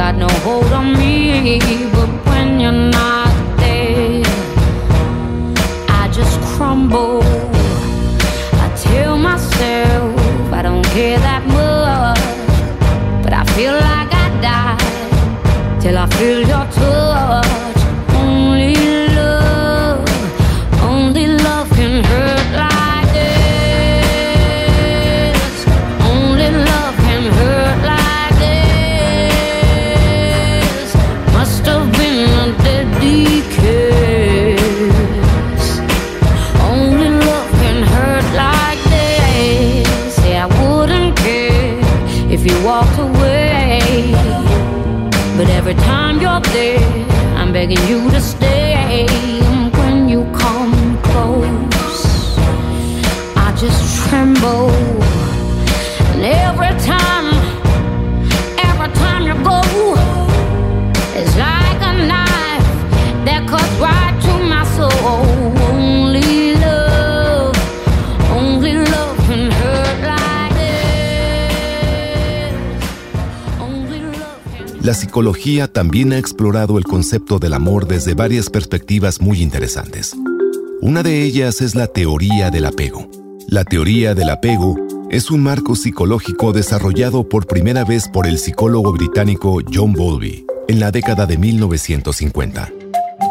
got 0.02 0.16
no 0.16 0.28
hold 0.44 0.72
on 0.74 0.94
me. 0.94 1.60
But 1.94 2.10
when 2.28 2.60
you're 2.60 2.72
not 2.72 3.32
there, 3.58 4.24
I 5.88 6.10
just 6.14 6.40
crumble. 6.56 7.51
Care 10.94 11.18
that 11.20 11.44
much, 11.48 12.20
but 13.24 13.32
I 13.32 13.46
feel 13.56 13.72
like 13.72 14.14
I 14.14 14.28
die 14.42 15.80
till 15.80 15.98
I 15.98 16.06
feel 16.18 16.40
your 16.42 16.66
touch. 16.72 17.71
Begging 47.76 47.88
you 47.88 48.12
to 48.12 48.22
stay. 48.22 48.41
La 74.92 74.96
psicología 74.96 75.72
también 75.72 76.12
ha 76.12 76.18
explorado 76.18 76.78
el 76.78 76.84
concepto 76.84 77.40
del 77.40 77.54
amor 77.54 77.88
desde 77.88 78.14
varias 78.14 78.50
perspectivas 78.50 79.22
muy 79.22 79.42
interesantes. 79.42 80.14
Una 80.82 81.02
de 81.02 81.24
ellas 81.24 81.62
es 81.62 81.76
la 81.76 81.88
teoría 81.88 82.50
del 82.52 82.66
apego. 82.66 83.10
La 83.48 83.64
teoría 83.64 84.16
del 84.16 84.30
apego 84.30 84.76
es 85.10 85.32
un 85.32 85.44
marco 85.44 85.78
psicológico 85.78 86.52
desarrollado 86.52 87.30
por 87.30 87.48
primera 87.48 87.86
vez 87.86 88.10
por 88.10 88.28
el 88.28 88.38
psicólogo 88.38 88.92
británico 88.92 89.62
John 89.74 89.94
Bowlby 89.94 90.46
en 90.68 90.82
la 90.82 90.92
década 90.92 91.26
de 91.26 91.38
1950. 91.38 92.70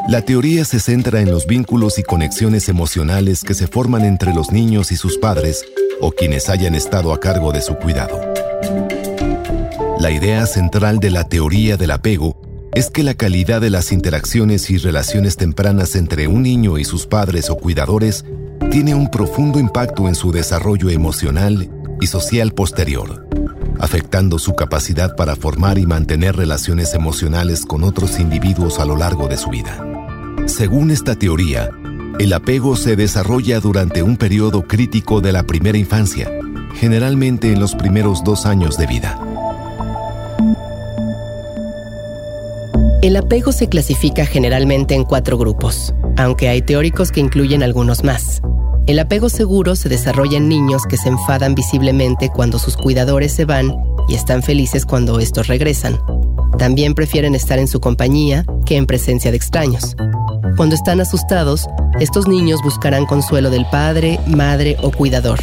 La 0.09 0.23
teoría 0.23 0.65
se 0.65 0.81
centra 0.81 1.21
en 1.21 1.31
los 1.31 1.47
vínculos 1.47 1.99
y 1.99 2.03
conexiones 2.03 2.71
emocionales 2.71 3.45
que 3.45 3.53
se 3.53 3.67
forman 3.67 4.07
entre 4.07 4.33
los 4.33 4.51
niños 4.51 4.93
y 4.93 4.97
sus 4.97 5.19
padres 5.19 5.63
o 6.01 6.11
quienes 6.11 6.49
hayan 6.49 6.75
estado 6.75 7.13
a 7.13 7.21
cargo 7.21 7.53
de 7.53 7.61
su 7.61 7.75
cuidado. 7.75 8.19
La 10.01 10.11
idea 10.11 10.47
central 10.47 10.99
de 10.99 11.11
la 11.11 11.25
teoría 11.25 11.77
del 11.77 11.91
apego 11.91 12.41
es 12.73 12.89
que 12.89 13.03
la 13.03 13.13
calidad 13.13 13.61
de 13.61 13.69
las 13.69 13.93
interacciones 13.93 14.71
y 14.71 14.79
relaciones 14.79 15.37
tempranas 15.37 15.95
entre 15.95 16.27
un 16.27 16.43
niño 16.43 16.79
y 16.79 16.87
sus 16.87 17.07
padres 17.07 17.51
o 17.51 17.57
cuidadores 17.57 18.25
tiene 18.71 18.95
un 18.95 19.11
profundo 19.11 19.59
impacto 19.59 20.09
en 20.09 20.15
su 20.15 20.33
desarrollo 20.33 20.89
emocional 20.89 21.69
y 22.01 22.07
social 22.07 22.53
posterior, 22.53 23.29
afectando 23.79 24.39
su 24.39 24.55
capacidad 24.55 25.17
para 25.17 25.37
formar 25.37 25.77
y 25.77 25.85
mantener 25.85 26.35
relaciones 26.35 26.95
emocionales 26.95 27.67
con 27.67 27.85
otros 27.85 28.19
individuos 28.21 28.81
a 28.81 28.87
lo 28.87 28.97
largo 28.97 29.29
de 29.29 29.37
su 29.37 29.51
vida. 29.51 29.87
Según 30.47 30.93
esta 30.93 31.15
teoría, 31.15 31.69
el 32.19 32.33
apego 32.33 32.75
se 32.75 32.97
desarrolla 32.97 33.61
durante 33.61 34.03
un 34.03 34.17
periodo 34.17 34.67
crítico 34.67 35.21
de 35.21 35.33
la 35.33 35.43
primera 35.43 35.77
infancia, 35.77 36.31
generalmente 36.77 37.53
en 37.53 37.61
los 37.61 37.75
primeros 37.75 38.25
dos 38.25 38.47
años 38.47 38.79
de 38.79 38.87
vida. 38.87 39.27
El 43.03 43.17
apego 43.17 43.51
se 43.51 43.67
clasifica 43.67 44.27
generalmente 44.27 44.95
en 44.95 45.05
cuatro 45.05 45.39
grupos, 45.39 45.95
aunque 46.19 46.51
hay 46.51 46.61
teóricos 46.61 47.11
que 47.11 47.21
incluyen 47.21 47.63
algunos 47.63 48.05
más. 48.05 48.43
El 48.87 48.99
apego 48.99 49.31
seguro 49.31 49.75
se 49.75 49.89
desarrolla 49.89 50.37
en 50.37 50.51
niños 50.51 50.85
que 50.85 50.99
se 50.99 51.09
enfadan 51.09 51.55
visiblemente 51.55 52.29
cuando 52.29 52.59
sus 52.59 52.77
cuidadores 52.77 53.33
se 53.33 53.47
van 53.47 53.75
y 54.07 54.17
están 54.17 54.43
felices 54.43 54.85
cuando 54.85 55.19
estos 55.19 55.47
regresan. 55.47 55.99
También 56.59 56.93
prefieren 56.93 57.35
estar 57.35 57.59
en 57.59 57.69
su 57.69 57.81
compañía 57.81 58.45
que 58.67 58.77
en 58.77 58.85
presencia 58.85 59.31
de 59.31 59.39
extraños. 59.39 59.97
Cuando 60.59 60.75
están 60.75 61.01
asustados, 61.01 61.67
estos 62.01 62.29
niños 62.29 62.61
buscarán 62.63 63.07
consuelo 63.07 63.49
del 63.49 63.65
padre, 63.71 64.21
madre 64.27 64.77
o 64.83 64.91
cuidador, 64.91 65.41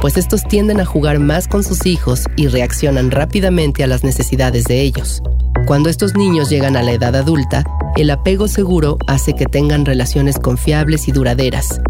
pues 0.00 0.16
estos 0.16 0.44
tienden 0.44 0.78
a 0.78 0.84
jugar 0.84 1.18
más 1.18 1.48
con 1.48 1.64
sus 1.64 1.84
hijos 1.84 2.26
y 2.36 2.46
reaccionan 2.46 3.10
rápidamente 3.10 3.82
a 3.82 3.88
las 3.88 4.04
necesidades 4.04 4.66
de 4.66 4.82
ellos. 4.82 5.20
Cuando 5.66 5.88
estos 5.88 6.14
niños 6.14 6.50
llegan 6.50 6.76
a 6.76 6.82
la 6.82 6.92
edad 6.92 7.14
adulta, 7.14 7.62
el 7.96 8.10
apego 8.10 8.48
seguro 8.48 8.98
hace 9.06 9.34
que 9.34 9.46
tengan 9.46 9.84
relaciones 9.84 10.38
confiables 10.38 11.06
y 11.08 11.12
duraderas. 11.12 11.80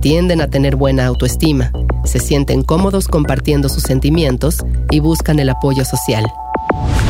Tienden 0.00 0.40
a 0.40 0.48
tener 0.48 0.76
buena 0.76 1.06
autoestima, 1.06 1.72
se 2.04 2.20
sienten 2.20 2.62
cómodos 2.62 3.08
compartiendo 3.08 3.68
sus 3.68 3.82
sentimientos 3.82 4.64
y 4.90 5.00
buscan 5.00 5.40
el 5.40 5.48
apoyo 5.48 5.84
social. 5.84 6.24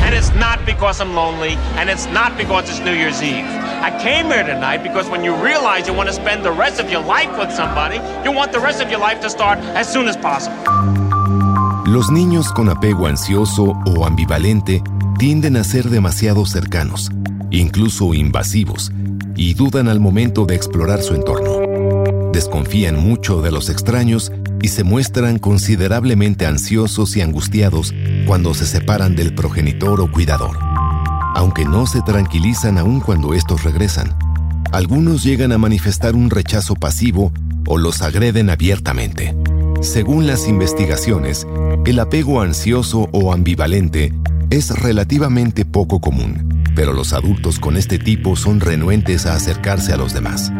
And 0.04 0.14
it's 0.14 0.32
not 0.34 0.64
because 0.64 1.02
I'm 1.02 1.14
lonely, 1.14 1.58
and 1.78 1.90
it's 1.90 2.06
not 2.12 2.36
because 2.38 2.70
it's 2.70 2.80
New 2.80 2.94
Year's 2.94 3.22
Eve. 3.22 3.44
I 3.82 3.90
came 4.02 4.28
here 4.32 4.44
tonight 4.44 4.82
because 4.82 5.10
when 5.10 5.22
you 5.22 5.34
realize 5.34 5.86
you 5.86 5.94
want 5.94 6.08
to 6.08 6.14
spend 6.14 6.44
the 6.44 6.52
rest 6.52 6.80
of 6.80 6.90
your 6.90 7.02
life 7.02 7.36
with 7.36 7.52
somebody, 7.52 8.00
you 8.24 8.32
want 8.32 8.52
the 8.52 8.60
rest 8.60 8.80
of 8.80 8.90
your 8.90 9.00
life 9.00 9.20
to 9.20 9.28
start 9.28 9.58
as 9.74 9.92
soon 9.92 10.08
as 10.08 10.16
possible. 10.16 10.56
Los 11.86 12.10
niños 12.10 12.52
con 12.52 12.68
apego 12.68 13.06
ansioso 13.06 13.74
o 13.86 14.06
ambivalente 14.06 14.82
tienden 15.18 15.56
a 15.56 15.64
ser 15.64 15.88
demasiado 15.88 16.44
cercanos, 16.44 17.10
incluso 17.50 18.12
invasivos, 18.12 18.92
y 19.34 19.54
dudan 19.54 19.88
al 19.88 19.98
momento 19.98 20.44
de 20.44 20.54
explorar 20.54 21.02
su 21.02 21.14
entorno. 21.14 22.32
Desconfían 22.32 22.98
mucho 22.98 23.40
de 23.40 23.50
los 23.50 23.70
extraños 23.70 24.30
y 24.60 24.68
se 24.68 24.84
muestran 24.84 25.38
considerablemente 25.38 26.44
ansiosos 26.44 27.16
y 27.16 27.22
angustiados 27.22 27.94
cuando 28.26 28.52
se 28.52 28.66
separan 28.66 29.16
del 29.16 29.34
progenitor 29.34 30.02
o 30.02 30.10
cuidador, 30.10 30.58
aunque 31.34 31.64
no 31.64 31.86
se 31.86 32.02
tranquilizan 32.02 32.76
aún 32.76 33.00
cuando 33.00 33.32
estos 33.32 33.64
regresan. 33.64 34.14
Algunos 34.70 35.22
llegan 35.22 35.52
a 35.52 35.58
manifestar 35.58 36.14
un 36.14 36.28
rechazo 36.28 36.74
pasivo 36.74 37.32
o 37.66 37.78
los 37.78 38.02
agreden 38.02 38.50
abiertamente. 38.50 39.34
Según 39.80 40.26
las 40.26 40.46
investigaciones, 40.46 41.46
el 41.86 41.98
apego 42.00 42.42
ansioso 42.42 43.08
o 43.12 43.32
ambivalente 43.32 44.12
es 44.50 44.70
relativamente 44.70 45.64
poco 45.64 46.00
común, 46.00 46.64
pero 46.74 46.92
los 46.92 47.12
adultos 47.12 47.58
con 47.58 47.76
este 47.76 47.98
tipo 47.98 48.36
son 48.36 48.60
renuentes 48.60 49.26
a 49.26 49.34
acercarse 49.34 49.92
a 49.92 49.96
los 49.96 50.14
demás. 50.14 50.52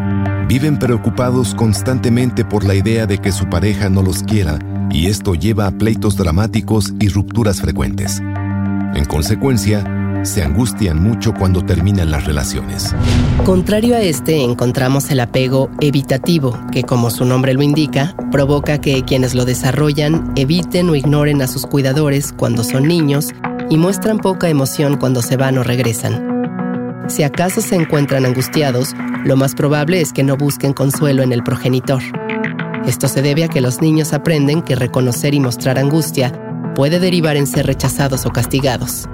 Viven 0.48 0.78
preocupados 0.78 1.54
constantemente 1.54 2.44
por 2.44 2.64
la 2.64 2.74
idea 2.74 3.06
de 3.06 3.18
que 3.18 3.32
su 3.32 3.48
pareja 3.48 3.88
no 3.88 4.02
los 4.02 4.22
quiera 4.22 4.58
y 4.90 5.06
esto 5.06 5.34
lleva 5.34 5.66
a 5.66 5.72
pleitos 5.72 6.16
dramáticos 6.16 6.94
y 7.00 7.08
rupturas 7.08 7.60
frecuentes. 7.60 8.20
En 8.94 9.04
consecuencia, 9.04 9.84
se 10.24 10.42
angustian 10.42 11.00
mucho 11.00 11.32
cuando 11.34 11.64
terminan 11.64 12.10
las 12.10 12.24
relaciones. 12.24 12.94
Contrario 13.44 13.94
a 13.94 14.00
este, 14.00 14.42
encontramos 14.42 15.10
el 15.10 15.20
apego 15.20 15.70
evitativo, 15.80 16.58
que 16.72 16.82
como 16.82 17.10
su 17.10 17.24
nombre 17.24 17.54
lo 17.54 17.62
indica, 17.62 18.16
provoca 18.32 18.80
que 18.80 19.04
quienes 19.04 19.34
lo 19.34 19.44
desarrollan 19.44 20.32
eviten 20.34 20.90
o 20.90 20.96
ignoren 20.96 21.42
a 21.42 21.46
sus 21.46 21.66
cuidadores 21.66 22.32
cuando 22.32 22.64
son 22.64 22.88
niños 22.88 23.28
y 23.70 23.76
muestran 23.76 24.18
poca 24.18 24.48
emoción 24.48 24.96
cuando 24.96 25.22
se 25.22 25.36
van 25.36 25.58
o 25.58 25.62
regresan. 25.62 27.04
Si 27.08 27.22
acaso 27.22 27.60
se 27.60 27.76
encuentran 27.76 28.26
angustiados, 28.26 28.94
lo 29.24 29.36
más 29.36 29.54
probable 29.54 30.00
es 30.00 30.12
que 30.12 30.22
no 30.22 30.36
busquen 30.36 30.72
consuelo 30.72 31.22
en 31.22 31.32
el 31.32 31.42
progenitor. 31.42 32.02
Esto 32.86 33.08
se 33.08 33.22
debe 33.22 33.44
a 33.44 33.48
que 33.48 33.60
los 33.60 33.80
niños 33.80 34.12
aprenden 34.12 34.62
que 34.62 34.76
reconocer 34.76 35.34
y 35.34 35.40
mostrar 35.40 35.78
angustia 35.78 36.32
puede 36.74 37.00
derivar 37.00 37.36
en 37.36 37.46
ser 37.46 37.66
rechazados 37.66 38.26
o 38.26 38.30
castigados. 38.30 39.08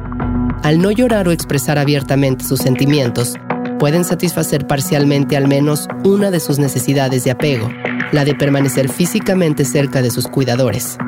Al 0.63 0.81
no 0.81 0.91
llorar 0.91 1.29
o 1.29 1.33
expresar 1.33 1.79
abiertamente 1.79 2.45
sus 2.45 2.61
sentimientos, 2.61 3.35
pueden 3.79 4.05
satisfacer 4.05 4.67
parcialmente 4.67 5.37
al 5.37 5.49
menos 5.49 5.89
una 6.05 6.31
de 6.31 6.41
sus 6.41 6.59
necesidades 6.59 7.25
de 7.25 7.31
apego, 7.31 7.69
la 8.13 8.25
de 8.25 8.35
permanecer 8.35 8.89
físicamente 8.89 9.65
cerca 9.65 10.03
de 10.03 10.11
sus 10.11 10.29
cuidadores. 10.29 10.99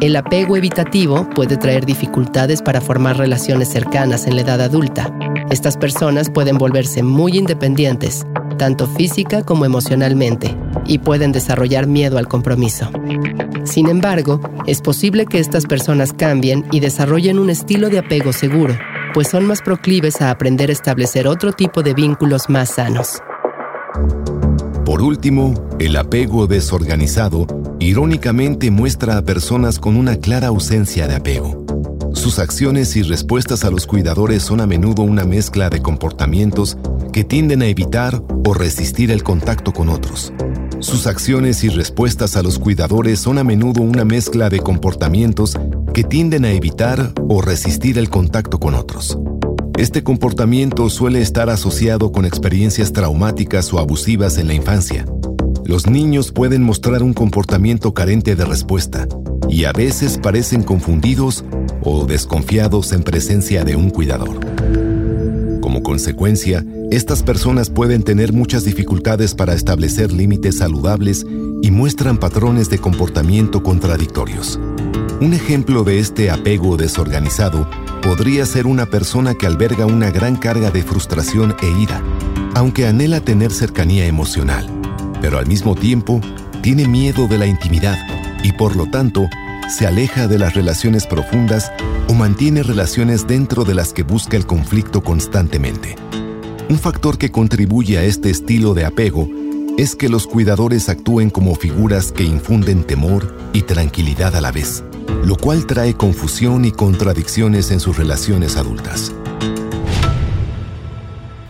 El 0.00 0.14
apego 0.14 0.56
evitativo 0.56 1.28
puede 1.30 1.56
traer 1.56 1.84
dificultades 1.84 2.62
para 2.62 2.80
formar 2.80 3.16
relaciones 3.16 3.68
cercanas 3.68 4.28
en 4.28 4.36
la 4.36 4.42
edad 4.42 4.60
adulta. 4.60 5.12
Estas 5.50 5.76
personas 5.76 6.30
pueden 6.30 6.56
volverse 6.56 7.02
muy 7.02 7.36
independientes, 7.36 8.24
tanto 8.58 8.86
física 8.86 9.42
como 9.42 9.64
emocionalmente, 9.64 10.56
y 10.86 10.98
pueden 10.98 11.32
desarrollar 11.32 11.88
miedo 11.88 12.16
al 12.16 12.28
compromiso. 12.28 12.88
Sin 13.64 13.88
embargo, 13.88 14.40
es 14.66 14.80
posible 14.82 15.26
que 15.26 15.40
estas 15.40 15.66
personas 15.66 16.12
cambien 16.12 16.64
y 16.70 16.78
desarrollen 16.78 17.40
un 17.40 17.50
estilo 17.50 17.88
de 17.90 17.98
apego 17.98 18.32
seguro, 18.32 18.78
pues 19.14 19.26
son 19.26 19.46
más 19.46 19.62
proclives 19.62 20.22
a 20.22 20.30
aprender 20.30 20.70
a 20.70 20.74
establecer 20.74 21.26
otro 21.26 21.52
tipo 21.52 21.82
de 21.82 21.94
vínculos 21.94 22.48
más 22.48 22.70
sanos. 22.70 23.20
Por 24.88 25.02
último, 25.02 25.52
el 25.78 25.96
apego 25.96 26.46
desorganizado 26.46 27.46
irónicamente 27.78 28.70
muestra 28.70 29.18
a 29.18 29.22
personas 29.22 29.78
con 29.78 29.96
una 29.96 30.16
clara 30.16 30.46
ausencia 30.46 31.06
de 31.06 31.14
apego. 31.14 31.66
Sus 32.14 32.38
acciones 32.38 32.96
y 32.96 33.02
respuestas 33.02 33.64
a 33.64 33.70
los 33.70 33.86
cuidadores 33.86 34.42
son 34.42 34.62
a 34.62 34.66
menudo 34.66 35.02
una 35.02 35.26
mezcla 35.26 35.68
de 35.68 35.82
comportamientos 35.82 36.78
que 37.12 37.22
tienden 37.22 37.60
a 37.60 37.66
evitar 37.66 38.22
o 38.46 38.54
resistir 38.54 39.10
el 39.10 39.22
contacto 39.22 39.74
con 39.74 39.90
otros. 39.90 40.32
Sus 40.78 41.06
acciones 41.06 41.64
y 41.64 41.68
respuestas 41.68 42.38
a 42.38 42.42
los 42.42 42.58
cuidadores 42.58 43.18
son 43.18 43.36
a 43.36 43.44
menudo 43.44 43.82
una 43.82 44.06
mezcla 44.06 44.48
de 44.48 44.60
comportamientos 44.60 45.58
que 45.92 46.02
tienden 46.02 46.46
a 46.46 46.52
evitar 46.52 47.12
o 47.28 47.42
resistir 47.42 47.98
el 47.98 48.08
contacto 48.08 48.58
con 48.58 48.72
otros. 48.72 49.18
Este 49.78 50.02
comportamiento 50.02 50.90
suele 50.90 51.20
estar 51.20 51.48
asociado 51.50 52.10
con 52.10 52.24
experiencias 52.24 52.92
traumáticas 52.92 53.72
o 53.72 53.78
abusivas 53.78 54.36
en 54.36 54.48
la 54.48 54.54
infancia. 54.54 55.06
Los 55.64 55.86
niños 55.86 56.32
pueden 56.32 56.64
mostrar 56.64 57.04
un 57.04 57.14
comportamiento 57.14 57.94
carente 57.94 58.34
de 58.34 58.44
respuesta 58.44 59.06
y 59.48 59.66
a 59.66 59.72
veces 59.72 60.18
parecen 60.18 60.64
confundidos 60.64 61.44
o 61.84 62.06
desconfiados 62.06 62.90
en 62.90 63.04
presencia 63.04 63.62
de 63.62 63.76
un 63.76 63.90
cuidador. 63.90 64.40
Como 65.60 65.84
consecuencia, 65.84 66.66
estas 66.90 67.22
personas 67.22 67.70
pueden 67.70 68.02
tener 68.02 68.32
muchas 68.32 68.64
dificultades 68.64 69.36
para 69.36 69.54
establecer 69.54 70.12
límites 70.12 70.58
saludables 70.58 71.24
y 71.62 71.70
muestran 71.70 72.18
patrones 72.18 72.68
de 72.68 72.78
comportamiento 72.78 73.62
contradictorios. 73.62 74.58
Un 75.20 75.34
ejemplo 75.34 75.82
de 75.82 75.98
este 75.98 76.30
apego 76.30 76.76
desorganizado 76.76 77.68
podría 78.02 78.46
ser 78.46 78.68
una 78.68 78.86
persona 78.86 79.34
que 79.34 79.48
alberga 79.48 79.84
una 79.84 80.12
gran 80.12 80.36
carga 80.36 80.70
de 80.70 80.84
frustración 80.84 81.56
e 81.60 81.68
ira, 81.80 82.00
aunque 82.54 82.86
anhela 82.86 83.20
tener 83.20 83.50
cercanía 83.50 84.06
emocional, 84.06 84.68
pero 85.20 85.38
al 85.38 85.46
mismo 85.48 85.74
tiempo 85.74 86.20
tiene 86.62 86.86
miedo 86.86 87.26
de 87.26 87.36
la 87.36 87.46
intimidad 87.46 87.98
y 88.44 88.52
por 88.52 88.76
lo 88.76 88.86
tanto 88.86 89.28
se 89.68 89.88
aleja 89.88 90.28
de 90.28 90.38
las 90.38 90.54
relaciones 90.54 91.04
profundas 91.04 91.72
o 92.06 92.14
mantiene 92.14 92.62
relaciones 92.62 93.26
dentro 93.26 93.64
de 93.64 93.74
las 93.74 93.92
que 93.92 94.04
busca 94.04 94.36
el 94.36 94.46
conflicto 94.46 95.02
constantemente. 95.02 95.96
Un 96.68 96.78
factor 96.78 97.18
que 97.18 97.32
contribuye 97.32 97.98
a 97.98 98.04
este 98.04 98.30
estilo 98.30 98.72
de 98.72 98.84
apego 98.84 99.28
es 99.78 99.96
que 99.96 100.08
los 100.08 100.28
cuidadores 100.28 100.88
actúen 100.88 101.30
como 101.30 101.56
figuras 101.56 102.12
que 102.12 102.22
infunden 102.22 102.84
temor 102.84 103.36
y 103.52 103.62
tranquilidad 103.62 104.36
a 104.36 104.40
la 104.40 104.52
vez, 104.52 104.84
lo 105.24 105.36
cual 105.36 105.66
trae 105.66 105.94
confusión 105.94 106.64
y 106.64 106.72
contradicciones 106.72 107.70
en 107.70 107.80
sus 107.80 107.96
relaciones 107.96 108.56
adultas. 108.56 109.12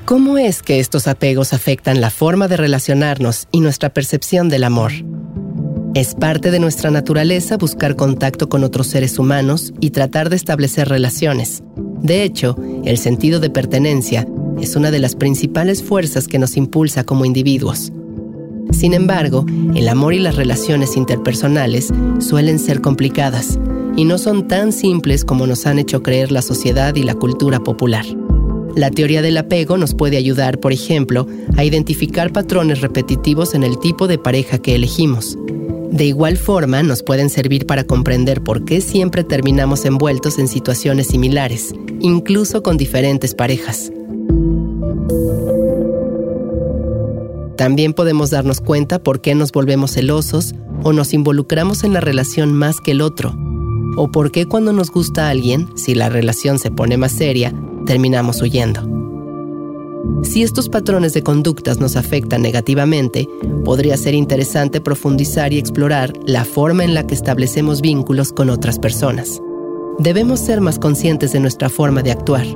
¿Cómo 0.04 0.38
es 0.38 0.62
que 0.62 0.80
estos 0.80 1.06
apegos 1.06 1.52
afectan 1.52 2.00
la 2.00 2.10
forma 2.10 2.48
de 2.48 2.56
relacionarnos 2.56 3.46
y 3.52 3.60
nuestra 3.60 3.90
percepción 3.90 4.48
del 4.48 4.64
amor? 4.64 4.92
Es 5.94 6.14
parte 6.14 6.50
de 6.50 6.60
nuestra 6.60 6.90
naturaleza 6.90 7.56
buscar 7.56 7.96
contacto 7.96 8.48
con 8.48 8.64
otros 8.64 8.86
seres 8.86 9.18
humanos 9.18 9.74
y 9.80 9.90
tratar 9.90 10.30
de 10.30 10.36
establecer 10.36 10.88
relaciones. 10.88 11.62
De 12.00 12.22
hecho, 12.22 12.56
el 12.84 12.98
sentido 12.98 13.40
de 13.40 13.50
pertenencia 13.50 14.26
es 14.60 14.76
una 14.76 14.90
de 14.90 14.98
las 14.98 15.14
principales 15.14 15.82
fuerzas 15.82 16.26
que 16.26 16.38
nos 16.38 16.56
impulsa 16.56 17.04
como 17.04 17.24
individuos. 17.24 17.92
Sin 18.72 18.94
embargo, 18.94 19.44
el 19.74 19.88
amor 19.88 20.14
y 20.14 20.18
las 20.18 20.36
relaciones 20.36 20.96
interpersonales 20.96 21.92
suelen 22.20 22.58
ser 22.58 22.80
complicadas 22.80 23.58
y 23.96 24.04
no 24.04 24.18
son 24.18 24.46
tan 24.46 24.72
simples 24.72 25.24
como 25.24 25.46
nos 25.46 25.66
han 25.66 25.78
hecho 25.78 26.02
creer 26.02 26.30
la 26.30 26.42
sociedad 26.42 26.94
y 26.94 27.02
la 27.02 27.14
cultura 27.14 27.60
popular. 27.60 28.04
La 28.76 28.90
teoría 28.90 29.22
del 29.22 29.36
apego 29.36 29.76
nos 29.76 29.94
puede 29.94 30.16
ayudar, 30.16 30.60
por 30.60 30.72
ejemplo, 30.72 31.26
a 31.56 31.64
identificar 31.64 32.32
patrones 32.32 32.80
repetitivos 32.80 33.54
en 33.54 33.64
el 33.64 33.78
tipo 33.78 34.06
de 34.06 34.18
pareja 34.18 34.58
que 34.58 34.76
elegimos. 34.76 35.36
De 35.90 36.04
igual 36.04 36.36
forma, 36.36 36.82
nos 36.82 37.02
pueden 37.02 37.30
servir 37.30 37.66
para 37.66 37.82
comprender 37.82 38.42
por 38.42 38.64
qué 38.64 38.80
siempre 38.80 39.24
terminamos 39.24 39.84
envueltos 39.84 40.38
en 40.38 40.46
situaciones 40.46 41.08
similares, 41.08 41.74
incluso 41.98 42.62
con 42.62 42.76
diferentes 42.76 43.34
parejas. 43.34 43.90
También 47.58 47.92
podemos 47.92 48.30
darnos 48.30 48.60
cuenta 48.60 49.00
por 49.00 49.20
qué 49.20 49.34
nos 49.34 49.50
volvemos 49.50 49.90
celosos 49.90 50.54
o 50.84 50.92
nos 50.92 51.12
involucramos 51.12 51.82
en 51.82 51.92
la 51.92 52.00
relación 52.00 52.54
más 52.54 52.80
que 52.80 52.92
el 52.92 53.00
otro, 53.00 53.34
o 53.96 54.12
por 54.12 54.30
qué 54.30 54.46
cuando 54.46 54.72
nos 54.72 54.92
gusta 54.92 55.28
alguien, 55.28 55.68
si 55.76 55.96
la 55.96 56.08
relación 56.08 56.60
se 56.60 56.70
pone 56.70 56.96
más 56.96 57.10
seria, 57.10 57.52
terminamos 57.84 58.40
huyendo. 58.42 58.88
Si 60.22 60.44
estos 60.44 60.68
patrones 60.68 61.14
de 61.14 61.24
conductas 61.24 61.80
nos 61.80 61.96
afectan 61.96 62.42
negativamente, 62.42 63.28
podría 63.64 63.96
ser 63.96 64.14
interesante 64.14 64.80
profundizar 64.80 65.52
y 65.52 65.58
explorar 65.58 66.12
la 66.26 66.44
forma 66.44 66.84
en 66.84 66.94
la 66.94 67.08
que 67.08 67.16
establecemos 67.16 67.80
vínculos 67.80 68.32
con 68.32 68.50
otras 68.50 68.78
personas. 68.78 69.42
Debemos 69.98 70.38
ser 70.38 70.60
más 70.60 70.78
conscientes 70.78 71.32
de 71.32 71.40
nuestra 71.40 71.68
forma 71.68 72.04
de 72.04 72.12
actuar, 72.12 72.46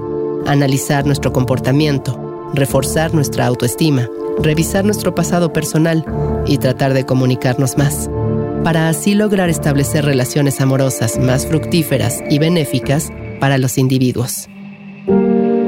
analizar 0.47 1.05
nuestro 1.07 1.33
comportamiento, 1.33 2.17
reforzar 2.55 3.13
nuestra 3.15 3.47
autoestima, 3.47 4.09
revisar 4.41 4.85
nuestro 4.85 5.15
pasado 5.15 5.53
personal 5.53 6.05
y 6.47 6.59
tratar 6.59 6.95
de 6.95 7.05
comunicarnos 7.05 7.77
más, 7.79 8.11
para 8.65 8.89
así 8.89 9.15
lograr 9.15 9.49
establecer 9.49 10.05
relaciones 10.05 10.61
amorosas 10.61 11.19
más 11.19 11.47
fructíferas 11.47 12.23
y 12.31 12.39
benéficas 12.39 13.11
para 13.41 13.59
los 13.59 13.79
individuos. 13.79 14.49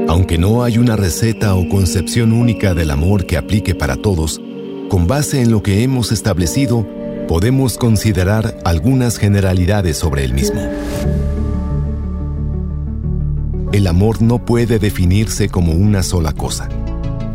Aunque 0.07 0.37
no 0.37 0.63
hay 0.63 0.77
una 0.77 0.95
receta 0.95 1.55
o 1.55 1.67
concepción 1.67 2.31
única 2.31 2.73
del 2.73 2.91
amor 2.91 3.25
que 3.25 3.37
aplique 3.37 3.75
para 3.75 3.97
todos, 3.97 4.41
con 4.89 5.07
base 5.07 5.41
en 5.41 5.51
lo 5.51 5.61
que 5.61 5.83
hemos 5.83 6.11
establecido, 6.11 6.87
podemos 7.27 7.77
considerar 7.77 8.57
algunas 8.63 9.17
generalidades 9.17 9.97
sobre 9.97 10.23
el 10.23 10.33
mismo. 10.33 10.61
El 13.73 13.87
amor 13.87 14.21
no 14.21 14.45
puede 14.45 14.79
definirse 14.79 15.49
como 15.49 15.73
una 15.73 16.01
sola 16.01 16.31
cosa. 16.31 16.69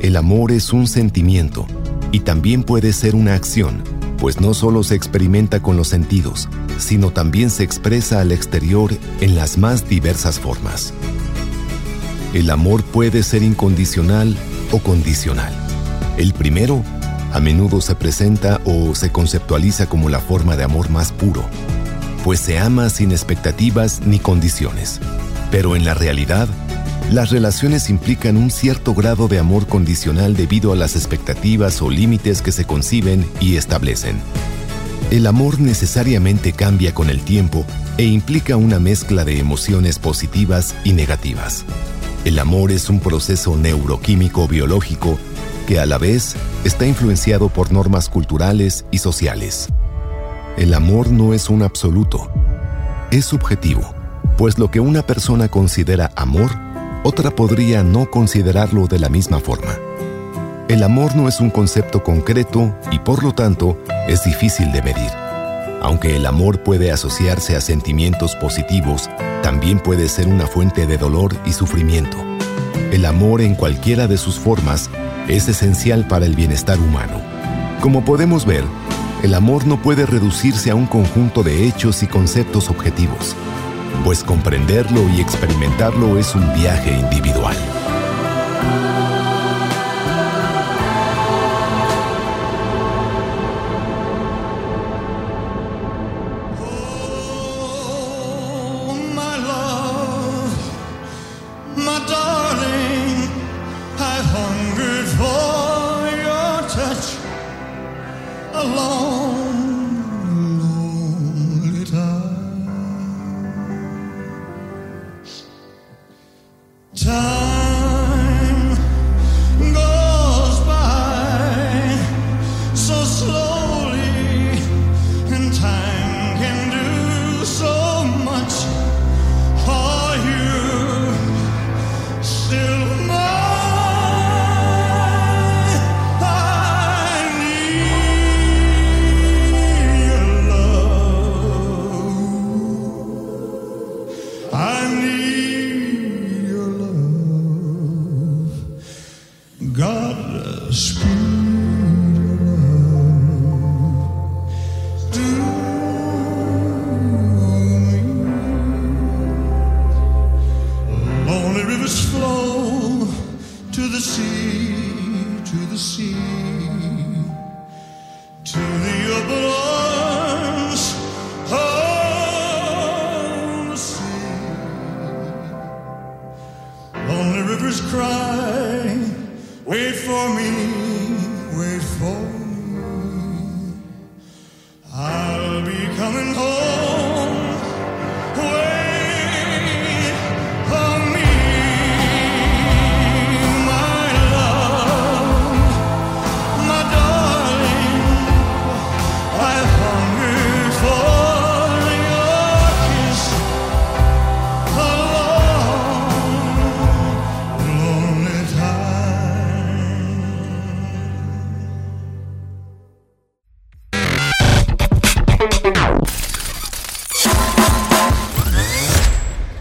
El 0.01 0.17
amor 0.17 0.51
es 0.51 0.73
un 0.73 0.87
sentimiento 0.87 1.67
y 2.11 2.21
también 2.21 2.63
puede 2.63 2.95
ser 2.95 3.15
una 3.15 3.35
acción, 3.35 3.85
pues 4.17 4.41
no 4.41 4.55
solo 4.55 4.83
se 4.83 4.95
experimenta 4.95 5.61
con 5.61 5.77
los 5.77 5.89
sentidos, 5.89 6.49
sino 6.79 7.11
también 7.11 7.51
se 7.51 7.65
expresa 7.65 8.23
al 8.23 8.33
exterior 8.33 8.95
en 9.21 9.35
las 9.35 9.59
más 9.59 9.91
diversas 9.91 10.41
formas. 10.41 10.95
El 12.33 12.49
amor 12.49 12.83
puede 12.83 13.23
ser 13.23 13.43
incondicional 13.43 14.39
o 14.73 14.79
condicional. 14.79 15.53
El 16.17 16.33
primero 16.33 16.83
a 17.35 17.41
menudo 17.41 17.83
se 17.83 17.95
presenta 17.95 18.59
o 18.65 18.95
se 18.95 19.13
conceptualiza 19.13 19.87
como 19.87 20.09
la 20.09 20.21
forma 20.21 20.57
de 20.57 20.65
amor 20.65 20.89
más 20.89 21.13
puro, 21.13 21.45
pues 22.25 22.41
se 22.41 22.59
ama 22.59 22.89
sin 22.89 23.11
expectativas 23.13 24.01
ni 24.07 24.19
condiciones. 24.19 24.99
Pero 25.51 25.77
en 25.77 25.85
la 25.85 25.93
realidad, 25.93 26.49
las 27.11 27.31
relaciones 27.31 27.91
implican 27.91 28.37
un 28.37 28.51
cierto 28.51 28.95
grado 28.95 29.27
de 29.27 29.41
amor 29.41 29.67
condicional 29.67 30.37
debido 30.37 30.73
a 30.73 30.77
las 30.77 30.95
expectativas 30.95 31.83
o 31.83 31.91
límites 31.91 32.41
que 32.41 32.53
se 32.53 32.65
conciben 32.65 33.27
y 33.41 33.57
establecen. 33.57 34.21
El 35.11 35.27
amor 35.27 35.59
necesariamente 35.59 36.53
cambia 36.53 36.95
con 36.95 37.11
el 37.11 37.23
tiempo 37.23 37.65
e 37.99 38.05
implica 38.05 38.57
una 38.57 38.79
mezcla 38.79 39.25
de 39.25 39.41
emociones 39.41 39.99
positivas 39.99 40.77
y 40.85 40.93
negativas. 40.93 41.65
El 42.25 42.39
amor 42.39 42.71
es 42.71 42.89
un 42.89 43.01
proceso 43.01 43.57
neuroquímico 43.57 44.47
biológico 44.47 45.19
que 45.67 45.81
a 45.81 45.87
la 45.87 45.99
vez 45.99 46.37
está 46.65 46.87
influenciado 46.87 47.49
por 47.49 47.73
normas 47.73 48.09
culturales 48.09 48.85
y 48.93 48.99
sociales. 48.99 49.69
El 50.57 50.75
amor 50.75 51.11
no 51.11 51.35
es 51.35 51.51
un 51.51 51.63
absoluto, 51.63 52.31
es 53.11 53.25
subjetivo, 53.25 53.95
pues 54.37 54.59
lo 54.59 54.71
que 54.71 54.79
una 54.79 55.03
persona 55.03 55.49
considera 55.49 56.13
amor, 56.15 56.51
otra 57.03 57.31
podría 57.31 57.83
no 57.83 58.11
considerarlo 58.11 58.87
de 58.87 58.99
la 58.99 59.09
misma 59.09 59.41
forma. 59.41 59.77
El 60.69 60.83
amor 60.83 61.17
no 61.17 61.29
es 61.29 61.41
un 61.41 61.51
concepto 61.51 62.03
concreto 62.03 62.75
y 62.93 62.99
por 62.99 63.25
lo 63.25 63.33
tanto 63.33 63.79
es 64.07 64.23
difícil 64.25 64.71
de 64.73 64.83
medir. 64.83 65.11
Aunque 65.83 66.15
el 66.15 66.27
amor 66.27 66.63
puede 66.63 66.93
asociarse 66.93 67.57
a 67.57 67.61
sentimientos 67.61 68.37
positivos, 68.37 69.09
también 69.43 69.81
puede 69.81 70.09
ser 70.09 70.29
una 70.29 70.47
fuente 70.47 70.87
de 70.87 70.99
dolor 70.99 71.35
y 71.47 71.53
sufrimiento. 71.53 72.19
El 72.93 73.07
amor 73.07 73.41
en 73.41 73.55
cualquiera 73.55 74.07
de 74.07 74.19
sus 74.19 74.39
formas 74.39 74.91
es 75.27 75.49
esencial 75.49 76.07
para 76.07 76.27
el 76.27 76.35
bienestar 76.37 76.79
humano. 76.79 77.21
Como 77.81 78.05
podemos 78.05 78.45
ver, 78.45 78.65
el 79.23 79.35
amor 79.35 79.67
no 79.67 79.81
puede 79.81 80.05
reducirse 80.07 80.71
a 80.71 80.75
un 80.75 80.87
conjunto 80.87 81.43
de 81.43 81.67
hechos 81.67 82.03
y 82.03 82.07
conceptos 82.07 82.69
objetivos, 82.69 83.35
pues 84.05 84.25
comprenderlo 84.25 85.09
y 85.11 85.21
experimentarlo 85.21 86.19
es 86.19 86.35
un 86.35 86.53
viaje 86.55 86.93
individual. 86.93 87.57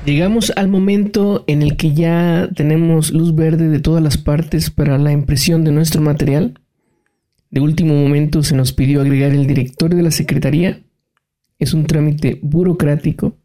Llegamos 0.10 0.52
al 0.56 0.70
momento 0.70 1.44
en 1.46 1.62
el 1.62 1.78
que 1.78 1.94
ya 1.94 2.50
tenemos 2.56 3.12
luz 3.12 3.36
verde 3.36 3.70
de 3.70 3.80
todas 3.80 4.02
las 4.02 4.18
partes 4.18 4.72
para 4.72 4.98
la 4.98 5.12
impresión 5.12 5.64
de 5.64 5.72
nuestro 5.72 6.02
material. 6.02 6.60
De 7.52 7.60
último 7.62 7.94
momento 7.94 8.42
se 8.42 8.56
nos 8.56 8.74
pidió 8.74 9.02
agregar 9.02 9.34
el 9.34 9.46
directorio 9.46 9.98
de 9.98 10.02
la 10.02 10.10
Secretaría. 10.10 10.82
Es 11.60 11.76
un 11.76 11.86
trámite 11.86 12.40
burocrático. 12.42 13.38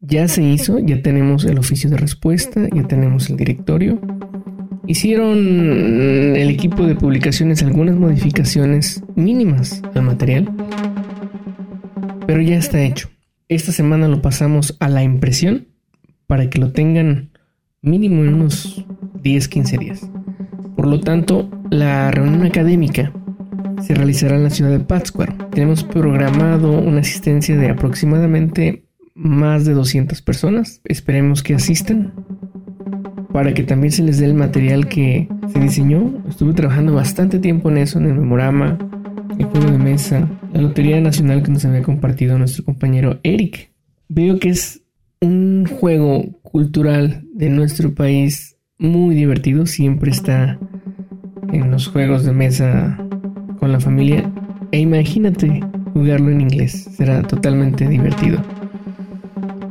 Ya 0.00 0.26
se 0.26 0.42
hizo, 0.42 0.80
ya 0.80 1.00
tenemos 1.00 1.44
el 1.44 1.58
oficio 1.58 1.88
de 1.88 1.96
respuesta, 1.96 2.68
ya 2.74 2.82
tenemos 2.88 3.30
el 3.30 3.36
directorio. 3.36 4.00
Hicieron 4.88 5.38
el 5.38 6.50
equipo 6.50 6.88
de 6.88 6.96
publicaciones 6.96 7.62
algunas 7.62 7.94
modificaciones 7.94 9.04
mínimas 9.14 9.80
al 9.94 10.02
material, 10.02 10.50
pero 12.26 12.42
ya 12.42 12.56
está 12.56 12.82
hecho. 12.82 13.10
Esta 13.48 13.70
semana 13.70 14.08
lo 14.08 14.20
pasamos 14.20 14.76
a 14.80 14.88
la 14.88 15.04
impresión 15.04 15.67
para 16.28 16.48
que 16.48 16.60
lo 16.60 16.70
tengan 16.70 17.30
mínimo 17.82 18.22
en 18.22 18.34
unos 18.34 18.84
10-15 19.24 19.78
días. 19.78 20.08
Por 20.76 20.86
lo 20.86 21.00
tanto, 21.00 21.50
la 21.70 22.12
reunión 22.12 22.44
académica 22.44 23.12
se 23.82 23.94
realizará 23.94 24.36
en 24.36 24.44
la 24.44 24.50
ciudad 24.50 24.70
de 24.70 24.80
Pátzcuaro. 24.80 25.34
Tenemos 25.50 25.82
programado 25.82 26.78
una 26.78 27.00
asistencia 27.00 27.56
de 27.56 27.70
aproximadamente 27.70 28.84
más 29.14 29.64
de 29.64 29.72
200 29.72 30.20
personas. 30.22 30.80
Esperemos 30.84 31.42
que 31.42 31.54
asistan 31.54 32.12
para 33.32 33.54
que 33.54 33.62
también 33.62 33.92
se 33.92 34.02
les 34.02 34.18
dé 34.18 34.26
el 34.26 34.34
material 34.34 34.86
que 34.86 35.28
se 35.52 35.58
diseñó. 35.60 36.22
Estuve 36.28 36.52
trabajando 36.52 36.94
bastante 36.94 37.38
tiempo 37.38 37.70
en 37.70 37.78
eso, 37.78 37.98
en 37.98 38.06
el 38.06 38.14
memorama, 38.14 38.78
el 39.38 39.46
juego 39.46 39.70
de 39.70 39.78
mesa, 39.78 40.28
la 40.52 40.60
Lotería 40.60 41.00
Nacional 41.00 41.42
que 41.42 41.50
nos 41.50 41.64
había 41.64 41.82
compartido 41.82 42.38
nuestro 42.38 42.64
compañero 42.64 43.18
Eric. 43.22 43.70
Veo 44.08 44.38
que 44.38 44.50
es 44.50 44.82
un 45.20 45.66
juego 45.66 46.40
cultural 46.42 47.24
de 47.32 47.50
nuestro 47.50 47.94
país 47.94 48.56
muy 48.78 49.14
divertido. 49.14 49.66
Siempre 49.66 50.10
está 50.10 50.58
en 51.52 51.70
los 51.70 51.88
juegos 51.88 52.24
de 52.24 52.32
mesa 52.32 52.98
con 53.58 53.72
la 53.72 53.80
familia. 53.80 54.30
E 54.70 54.78
imagínate 54.78 55.60
jugarlo 55.92 56.30
en 56.30 56.42
inglés. 56.42 56.88
Será 56.96 57.22
totalmente 57.22 57.88
divertido. 57.88 58.42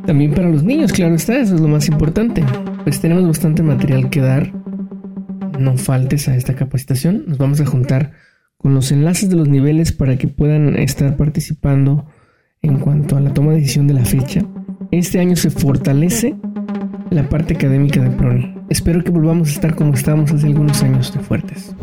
También 0.06 0.32
para 0.32 0.48
los 0.48 0.62
niños, 0.62 0.92
claro 0.92 1.14
está, 1.14 1.38
eso 1.38 1.54
es 1.54 1.60
lo 1.60 1.68
más 1.68 1.88
importante. 1.88 2.44
Pues 2.84 3.00
tenemos 3.00 3.26
bastante 3.26 3.62
material 3.62 4.10
que 4.10 4.20
dar. 4.20 4.52
No 5.58 5.76
faltes 5.76 6.28
a 6.28 6.36
esta 6.36 6.54
capacitación. 6.54 7.24
Nos 7.26 7.38
vamos 7.38 7.60
a 7.60 7.66
juntar 7.66 8.12
con 8.56 8.74
los 8.74 8.90
enlaces 8.90 9.28
de 9.28 9.36
los 9.36 9.48
niveles 9.48 9.92
para 9.92 10.16
que 10.16 10.28
puedan 10.28 10.76
estar 10.76 11.16
participando 11.16 12.06
en 12.62 12.78
cuanto 12.78 13.16
a 13.16 13.20
la 13.20 13.32
toma 13.32 13.52
de 13.52 13.60
decisión 13.60 13.86
de 13.86 13.94
la 13.94 14.04
fecha. 14.04 14.44
Este 14.90 15.20
año 15.20 15.36
se 15.36 15.50
fortalece 15.50 16.34
la 17.10 17.28
parte 17.28 17.54
académica 17.54 18.00
de 18.00 18.08
Proni. 18.08 18.54
Espero 18.70 19.04
que 19.04 19.10
volvamos 19.10 19.48
a 19.48 19.52
estar 19.52 19.74
como 19.74 19.92
estábamos 19.92 20.32
hace 20.32 20.46
algunos 20.46 20.82
años 20.82 21.12
de 21.12 21.20
fuertes. 21.20 21.74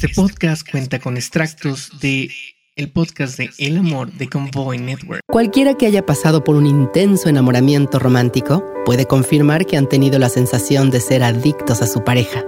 Este 0.00 0.14
podcast 0.14 0.64
cuenta 0.70 1.00
con 1.00 1.16
extractos 1.16 1.98
de 1.98 2.30
el 2.76 2.88
podcast 2.88 3.36
de 3.36 3.50
El 3.58 3.78
Amor 3.78 4.12
de 4.12 4.28
Convoy 4.28 4.78
Network. 4.78 5.22
Cualquiera 5.26 5.74
que 5.74 5.86
haya 5.86 6.06
pasado 6.06 6.44
por 6.44 6.54
un 6.54 6.68
intenso 6.68 7.28
enamoramiento 7.28 7.98
romántico 7.98 8.64
puede 8.84 9.06
confirmar 9.06 9.66
que 9.66 9.76
han 9.76 9.88
tenido 9.88 10.20
la 10.20 10.28
sensación 10.28 10.92
de 10.92 11.00
ser 11.00 11.24
adictos 11.24 11.82
a 11.82 11.88
su 11.88 12.04
pareja. 12.04 12.44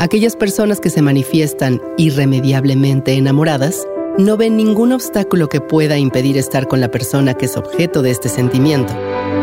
Aquellas 0.00 0.34
personas 0.34 0.80
que 0.80 0.90
se 0.90 1.00
manifiestan 1.00 1.80
irremediablemente 1.98 3.12
enamoradas 3.12 3.86
no 4.18 4.36
ven 4.36 4.56
ningún 4.56 4.92
obstáculo 4.92 5.48
que 5.48 5.60
pueda 5.60 5.96
impedir 5.96 6.36
estar 6.36 6.66
con 6.66 6.80
la 6.80 6.90
persona 6.90 7.34
que 7.34 7.46
es 7.46 7.56
objeto 7.56 8.02
de 8.02 8.10
este 8.10 8.28
sentimiento, 8.28 8.92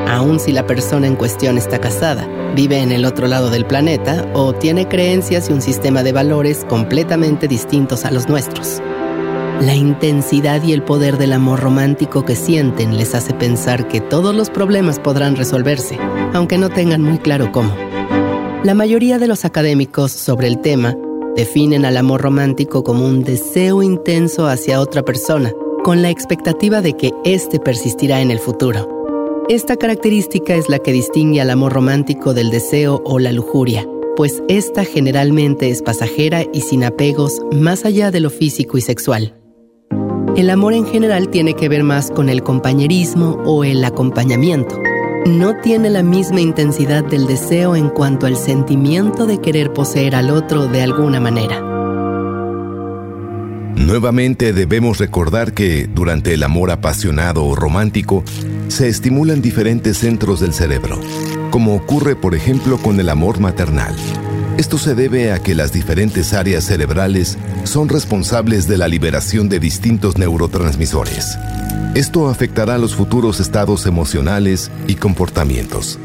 aun 0.05 0.38
si 0.38 0.51
la 0.51 0.67
persona 0.67 1.07
en 1.07 1.15
cuestión 1.15 1.57
está 1.57 1.80
casada, 1.80 2.28
vive 2.55 2.80
en 2.80 2.91
el 2.91 3.05
otro 3.05 3.28
lado 3.28 3.49
del 3.49 3.65
planeta 3.65 4.30
o 4.34 4.53
tiene 4.53 4.89
creencias 4.89 5.49
y 5.49 5.53
un 5.53 5.61
sistema 5.61 6.03
de 6.03 6.11
valores 6.11 6.65
completamente 6.65 7.47
distintos 7.47 8.03
a 8.03 8.11
los 8.11 8.28
nuestros. 8.28 8.82
La 9.61 9.76
intensidad 9.76 10.61
y 10.61 10.73
el 10.73 10.84
poder 10.84 11.17
del 11.17 11.32
amor 11.32 11.61
romántico 11.61 12.26
que 12.26 12.36
sienten 12.36 12.97
les 12.97 13.15
hace 13.15 13.34
pensar 13.34 13.88
que 13.88 14.01
todos 14.01 14.36
los 14.36 14.49
problemas 14.49 14.99
podrán 14.99 15.38
resolverse, 15.38 15.97
aunque 16.34 16.57
no 16.57 16.67
tengan 16.67 17.01
muy 17.01 17.19
claro 17.19 17.53
cómo. 17.53 17.73
La 18.65 18.73
mayoría 18.73 19.19
de 19.19 19.28
los 19.28 19.45
académicos 19.45 20.11
sobre 20.11 20.47
el 20.47 20.59
tema 20.59 20.97
definen 21.36 21.86
al 21.86 21.97
amor 21.97 22.21
romántico 22.21 22.83
como 22.83 23.05
un 23.05 23.23
deseo 23.23 23.83
intenso 23.83 24.47
hacia 24.47 24.79
otra 24.79 25.03
persona, 25.03 25.53
con 25.83 26.01
la 26.01 26.09
expectativa 26.09 26.81
de 26.81 26.93
que 26.93 27.11
éste 27.23 27.59
persistirá 27.59 28.21
en 28.21 28.31
el 28.31 28.39
futuro. 28.39 28.89
Esta 29.49 29.75
característica 29.75 30.55
es 30.55 30.69
la 30.69 30.79
que 30.79 30.91
distingue 30.91 31.41
al 31.41 31.51
amor 31.51 31.73
romántico 31.73 32.33
del 32.33 32.49
deseo 32.49 33.01
o 33.05 33.19
la 33.19 33.31
lujuria, 33.31 33.88
pues 34.15 34.41
esta 34.47 34.86
generalmente 34.86 35.69
es 35.69 35.81
pasajera 35.81 36.43
y 36.51 36.61
sin 36.61 36.83
apegos 36.83 37.41
más 37.51 37.86
allá 37.86 38.09
de 38.09 38.21
lo 38.21 38.29
físico 38.29 38.77
y 38.77 38.81
sexual. 38.81 39.36
El 40.36 40.49
amor 40.49 40.73
en 40.73 40.86
general 40.86 41.29
tiene 41.29 41.53
que 41.53 41.69
ver 41.69 41.83
más 41.83 42.11
con 42.11 42.27
el 42.27 42.43
compañerismo 42.43 43.38
o 43.45 43.63
el 43.63 43.86
acompañamiento. 43.86 44.75
No 45.26 45.55
tiene 45.59 45.89
la 45.89 46.03
misma 46.03 46.39
intensidad 46.39 47.03
del 47.03 47.26
deseo 47.26 47.76
en 47.76 47.89
cuanto 47.89 48.28
al 48.28 48.38
sentimiento 48.38 49.26
de 49.26 49.41
querer 49.41 49.73
poseer 49.73 50.13
al 50.15 50.30
otro 50.30 50.67
de 50.67 50.84
alguna 50.84 51.19
manera. 51.19 51.61
Nuevamente 53.76 54.53
debemos 54.53 54.99
recordar 54.99 55.53
que 55.53 55.88
durante 55.88 56.36
el 56.36 56.43
amor 56.43 56.69
apasionado 56.69 57.43
o 57.43 57.55
romántico 57.55 58.23
se 58.67 58.88
estimulan 58.88 59.41
diferentes 59.41 59.97
centros 59.97 60.41
del 60.41 60.53
cerebro, 60.53 60.99
como 61.49 61.73
ocurre 61.76 62.15
por 62.15 62.36
ejemplo 62.36 62.78
con 62.78 62.99
el 62.99 63.09
amor 63.09 63.39
maternal. 63.39 63.95
Esto 64.57 64.78
se 64.78 64.93
debe 64.93 65.32
a 65.32 65.39
que 65.39 65.55
las 65.55 65.73
diferentes 65.73 66.34
áreas 66.34 66.65
cerebrales 66.65 67.39
son 67.63 67.89
responsables 67.89 68.67
de 68.67 68.78
la 68.78 68.88
liberación 68.88 69.49
de 69.49 69.59
distintos 69.59 70.19
neurotransmisores. 70.19 71.36
Esto 71.95 72.29
afectará 72.29 72.77
los 72.77 72.93
futuros 72.93 73.39
estados 73.39 73.85
emocionales 73.85 74.69
y 74.85 74.95
comportamientos. 74.95 75.97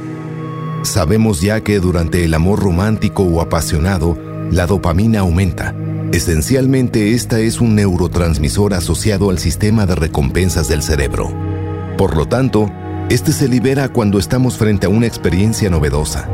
Sabemos 0.82 1.43
ya 1.43 1.61
que 1.61 1.80
durante 1.80 2.24
el 2.24 2.32
amor 2.32 2.61
romántico 2.61 3.24
o 3.24 3.41
apasionado, 3.41 4.16
la 4.51 4.66
dopamina 4.66 5.20
aumenta. 5.20 5.74
Esencialmente 6.12 7.14
esta 7.14 7.41
es 7.41 7.61
un 7.61 7.74
neurotransmisor 7.74 8.72
asociado 8.72 9.30
al 9.30 9.38
sistema 9.38 9.84
de 9.84 9.97
recompensas 9.97 10.68
del 10.68 10.82
cerebro. 10.82 11.30
Por 11.99 12.16
lo 12.16 12.26
tanto, 12.26 12.70
este 13.11 13.32
se 13.32 13.49
libera 13.49 13.88
cuando 13.88 14.18
estamos 14.18 14.57
frente 14.57 14.86
a 14.86 14.91
una 14.91 15.07
experiencia 15.07 15.68
novedosa 15.68 16.28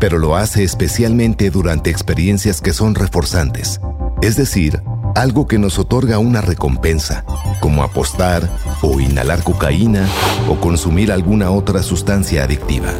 pero 0.00 0.18
lo 0.18 0.34
hace 0.34 0.64
especialmente 0.64 1.50
durante 1.50 1.90
experiencias 1.90 2.60
que 2.62 2.72
son 2.72 2.94
reforzantes, 2.94 3.80
es 4.22 4.34
decir, 4.34 4.82
algo 5.14 5.46
que 5.46 5.58
nos 5.58 5.78
otorga 5.78 6.18
una 6.18 6.40
recompensa, 6.40 7.24
como 7.60 7.82
apostar 7.82 8.48
o 8.82 9.00
inhalar 9.00 9.42
cocaína 9.42 10.08
o 10.48 10.56
consumir 10.56 11.12
alguna 11.12 11.50
otra 11.50 11.82
sustancia 11.82 12.44
adictiva. 12.44 12.92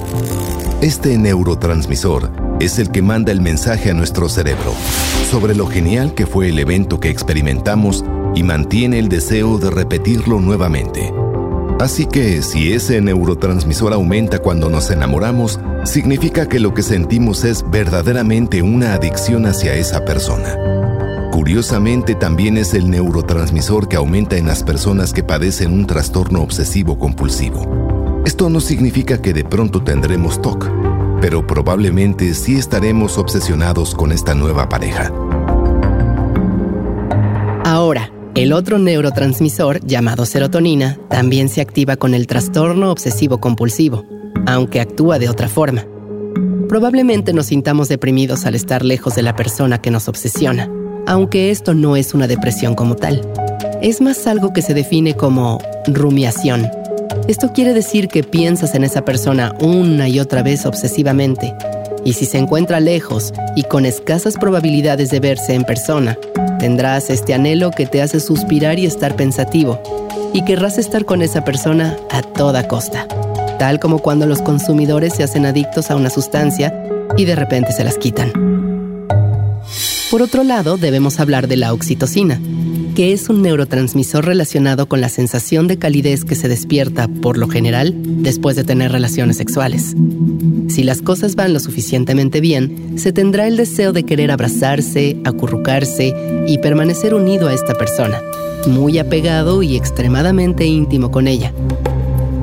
Este 0.80 1.16
neurotransmisor 1.18 2.30
es 2.60 2.78
el 2.78 2.90
que 2.90 3.02
manda 3.02 3.32
el 3.32 3.40
mensaje 3.40 3.90
a 3.90 3.94
nuestro 3.94 4.28
cerebro 4.28 4.74
sobre 5.30 5.54
lo 5.54 5.66
genial 5.66 6.14
que 6.14 6.26
fue 6.26 6.48
el 6.48 6.58
evento 6.58 7.00
que 7.00 7.10
experimentamos 7.10 8.04
y 8.34 8.42
mantiene 8.42 8.98
el 8.98 9.08
deseo 9.08 9.58
de 9.58 9.70
repetirlo 9.70 10.40
nuevamente. 10.40 11.12
Así 11.80 12.04
que 12.04 12.42
si 12.42 12.74
ese 12.74 13.00
neurotransmisor 13.00 13.94
aumenta 13.94 14.38
cuando 14.40 14.68
nos 14.68 14.90
enamoramos, 14.90 15.58
significa 15.84 16.46
que 16.46 16.60
lo 16.60 16.74
que 16.74 16.82
sentimos 16.82 17.42
es 17.44 17.64
verdaderamente 17.70 18.60
una 18.60 18.92
adicción 18.92 19.46
hacia 19.46 19.74
esa 19.74 20.04
persona. 20.04 20.56
Curiosamente 21.40 22.14
también 22.14 22.58
es 22.58 22.74
el 22.74 22.90
neurotransmisor 22.90 23.88
que 23.88 23.96
aumenta 23.96 24.36
en 24.36 24.46
las 24.46 24.62
personas 24.62 25.14
que 25.14 25.24
padecen 25.24 25.72
un 25.72 25.86
trastorno 25.86 26.42
obsesivo 26.42 26.98
compulsivo. 26.98 28.20
Esto 28.26 28.50
no 28.50 28.60
significa 28.60 29.22
que 29.22 29.32
de 29.32 29.42
pronto 29.42 29.82
tendremos 29.82 30.42
TOC, 30.42 30.70
pero 31.22 31.46
probablemente 31.46 32.34
sí 32.34 32.56
estaremos 32.56 33.16
obsesionados 33.16 33.94
con 33.94 34.12
esta 34.12 34.34
nueva 34.34 34.68
pareja. 34.68 35.10
Ahora, 37.64 38.12
el 38.34 38.52
otro 38.52 38.78
neurotransmisor, 38.78 39.80
llamado 39.80 40.26
serotonina, 40.26 40.98
también 41.08 41.48
se 41.48 41.62
activa 41.62 41.96
con 41.96 42.12
el 42.12 42.26
trastorno 42.26 42.90
obsesivo 42.92 43.40
compulsivo 43.40 44.04
aunque 44.46 44.80
actúa 44.80 45.18
de 45.18 45.30
otra 45.30 45.48
forma. 45.48 45.86
Probablemente 46.68 47.32
nos 47.32 47.46
sintamos 47.46 47.88
deprimidos 47.88 48.44
al 48.44 48.54
estar 48.54 48.84
lejos 48.84 49.14
de 49.14 49.22
la 49.22 49.34
persona 49.34 49.80
que 49.80 49.90
nos 49.90 50.06
obsesiona, 50.06 50.70
aunque 51.10 51.50
esto 51.50 51.74
no 51.74 51.96
es 51.96 52.14
una 52.14 52.28
depresión 52.28 52.76
como 52.76 52.94
tal. 52.94 53.20
Es 53.82 54.00
más 54.00 54.28
algo 54.28 54.52
que 54.52 54.62
se 54.62 54.74
define 54.74 55.14
como 55.14 55.58
rumiación. 55.88 56.70
Esto 57.26 57.52
quiere 57.52 57.74
decir 57.74 58.06
que 58.06 58.22
piensas 58.22 58.76
en 58.76 58.84
esa 58.84 59.04
persona 59.04 59.52
una 59.60 60.06
y 60.06 60.20
otra 60.20 60.44
vez 60.44 60.66
obsesivamente, 60.66 61.52
y 62.04 62.12
si 62.12 62.26
se 62.26 62.38
encuentra 62.38 62.78
lejos 62.78 63.34
y 63.56 63.64
con 63.64 63.86
escasas 63.86 64.34
probabilidades 64.36 65.10
de 65.10 65.18
verse 65.18 65.54
en 65.54 65.64
persona, 65.64 66.16
tendrás 66.60 67.10
este 67.10 67.34
anhelo 67.34 67.72
que 67.72 67.86
te 67.86 68.02
hace 68.02 68.20
suspirar 68.20 68.78
y 68.78 68.86
estar 68.86 69.16
pensativo, 69.16 69.82
y 70.32 70.44
querrás 70.44 70.78
estar 70.78 71.04
con 71.04 71.22
esa 71.22 71.44
persona 71.44 71.96
a 72.10 72.22
toda 72.22 72.68
costa 72.68 73.08
tal 73.58 73.78
como 73.78 73.98
cuando 73.98 74.24
los 74.24 74.40
consumidores 74.40 75.12
se 75.12 75.22
hacen 75.22 75.44
adictos 75.44 75.90
a 75.90 75.96
una 75.96 76.08
sustancia 76.08 76.72
y 77.18 77.26
de 77.26 77.36
repente 77.36 77.72
se 77.72 77.84
las 77.84 77.98
quitan. 77.98 78.69
Por 80.10 80.22
otro 80.22 80.42
lado, 80.42 80.76
debemos 80.76 81.20
hablar 81.20 81.46
de 81.46 81.56
la 81.56 81.72
oxitocina, 81.72 82.40
que 82.96 83.12
es 83.12 83.28
un 83.28 83.42
neurotransmisor 83.42 84.24
relacionado 84.24 84.88
con 84.88 85.00
la 85.00 85.08
sensación 85.08 85.68
de 85.68 85.78
calidez 85.78 86.24
que 86.24 86.34
se 86.34 86.48
despierta, 86.48 87.06
por 87.06 87.38
lo 87.38 87.46
general, 87.46 87.94
después 87.96 88.56
de 88.56 88.64
tener 88.64 88.90
relaciones 88.90 89.36
sexuales. 89.36 89.94
Si 90.68 90.82
las 90.82 91.00
cosas 91.00 91.36
van 91.36 91.52
lo 91.52 91.60
suficientemente 91.60 92.40
bien, 92.40 92.98
se 92.98 93.12
tendrá 93.12 93.46
el 93.46 93.56
deseo 93.56 93.92
de 93.92 94.02
querer 94.02 94.32
abrazarse, 94.32 95.20
acurrucarse 95.24 96.12
y 96.48 96.58
permanecer 96.58 97.14
unido 97.14 97.46
a 97.46 97.54
esta 97.54 97.74
persona, 97.74 98.20
muy 98.66 98.98
apegado 98.98 99.62
y 99.62 99.76
extremadamente 99.76 100.66
íntimo 100.66 101.12
con 101.12 101.28
ella. 101.28 101.52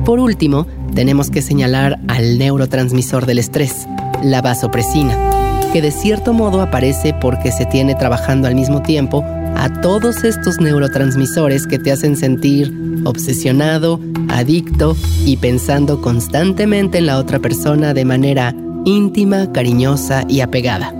Por 0.06 0.20
último, 0.20 0.66
tenemos 0.94 1.28
que 1.28 1.42
señalar 1.42 2.00
al 2.08 2.38
neurotransmisor 2.38 3.26
del 3.26 3.40
estrés, 3.40 3.86
la 4.22 4.40
vasopresina, 4.40 5.37
que 5.72 5.82
de 5.82 5.90
cierto 5.90 6.32
modo 6.32 6.60
aparece 6.60 7.14
porque 7.20 7.52
se 7.52 7.66
tiene 7.66 7.94
trabajando 7.94 8.48
al 8.48 8.54
mismo 8.54 8.82
tiempo 8.82 9.24
a 9.56 9.80
todos 9.80 10.24
estos 10.24 10.60
neurotransmisores 10.60 11.66
que 11.66 11.78
te 11.78 11.92
hacen 11.92 12.16
sentir 12.16 12.72
obsesionado, 13.04 14.00
adicto 14.28 14.96
y 15.24 15.36
pensando 15.36 16.00
constantemente 16.00 16.98
en 16.98 17.06
la 17.06 17.18
otra 17.18 17.38
persona 17.38 17.94
de 17.94 18.04
manera 18.04 18.54
íntima, 18.84 19.52
cariñosa 19.52 20.24
y 20.28 20.40
apegada. 20.40 20.94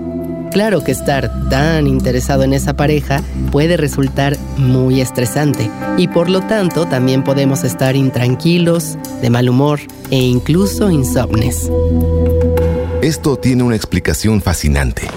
Claro 0.51 0.83
que 0.83 0.91
estar 0.91 1.31
tan 1.49 1.85
interesado 1.85 2.43
en 2.43 2.53
esa 2.53 2.75
pareja 2.75 3.21
puede 3.51 3.77
resultar 3.77 4.35
muy 4.57 4.99
estresante 4.99 5.69
y 5.97 6.07
por 6.07 6.29
lo 6.29 6.41
tanto 6.41 6.85
también 6.85 7.23
podemos 7.23 7.63
estar 7.63 7.95
intranquilos, 7.95 8.97
de 9.21 9.29
mal 9.29 9.47
humor 9.47 9.79
e 10.09 10.17
incluso 10.17 10.89
insomnes. 10.89 11.69
Esto 13.01 13.37
tiene 13.37 13.63
una 13.63 13.75
explicación 13.75 14.41
fascinante. 14.41 15.07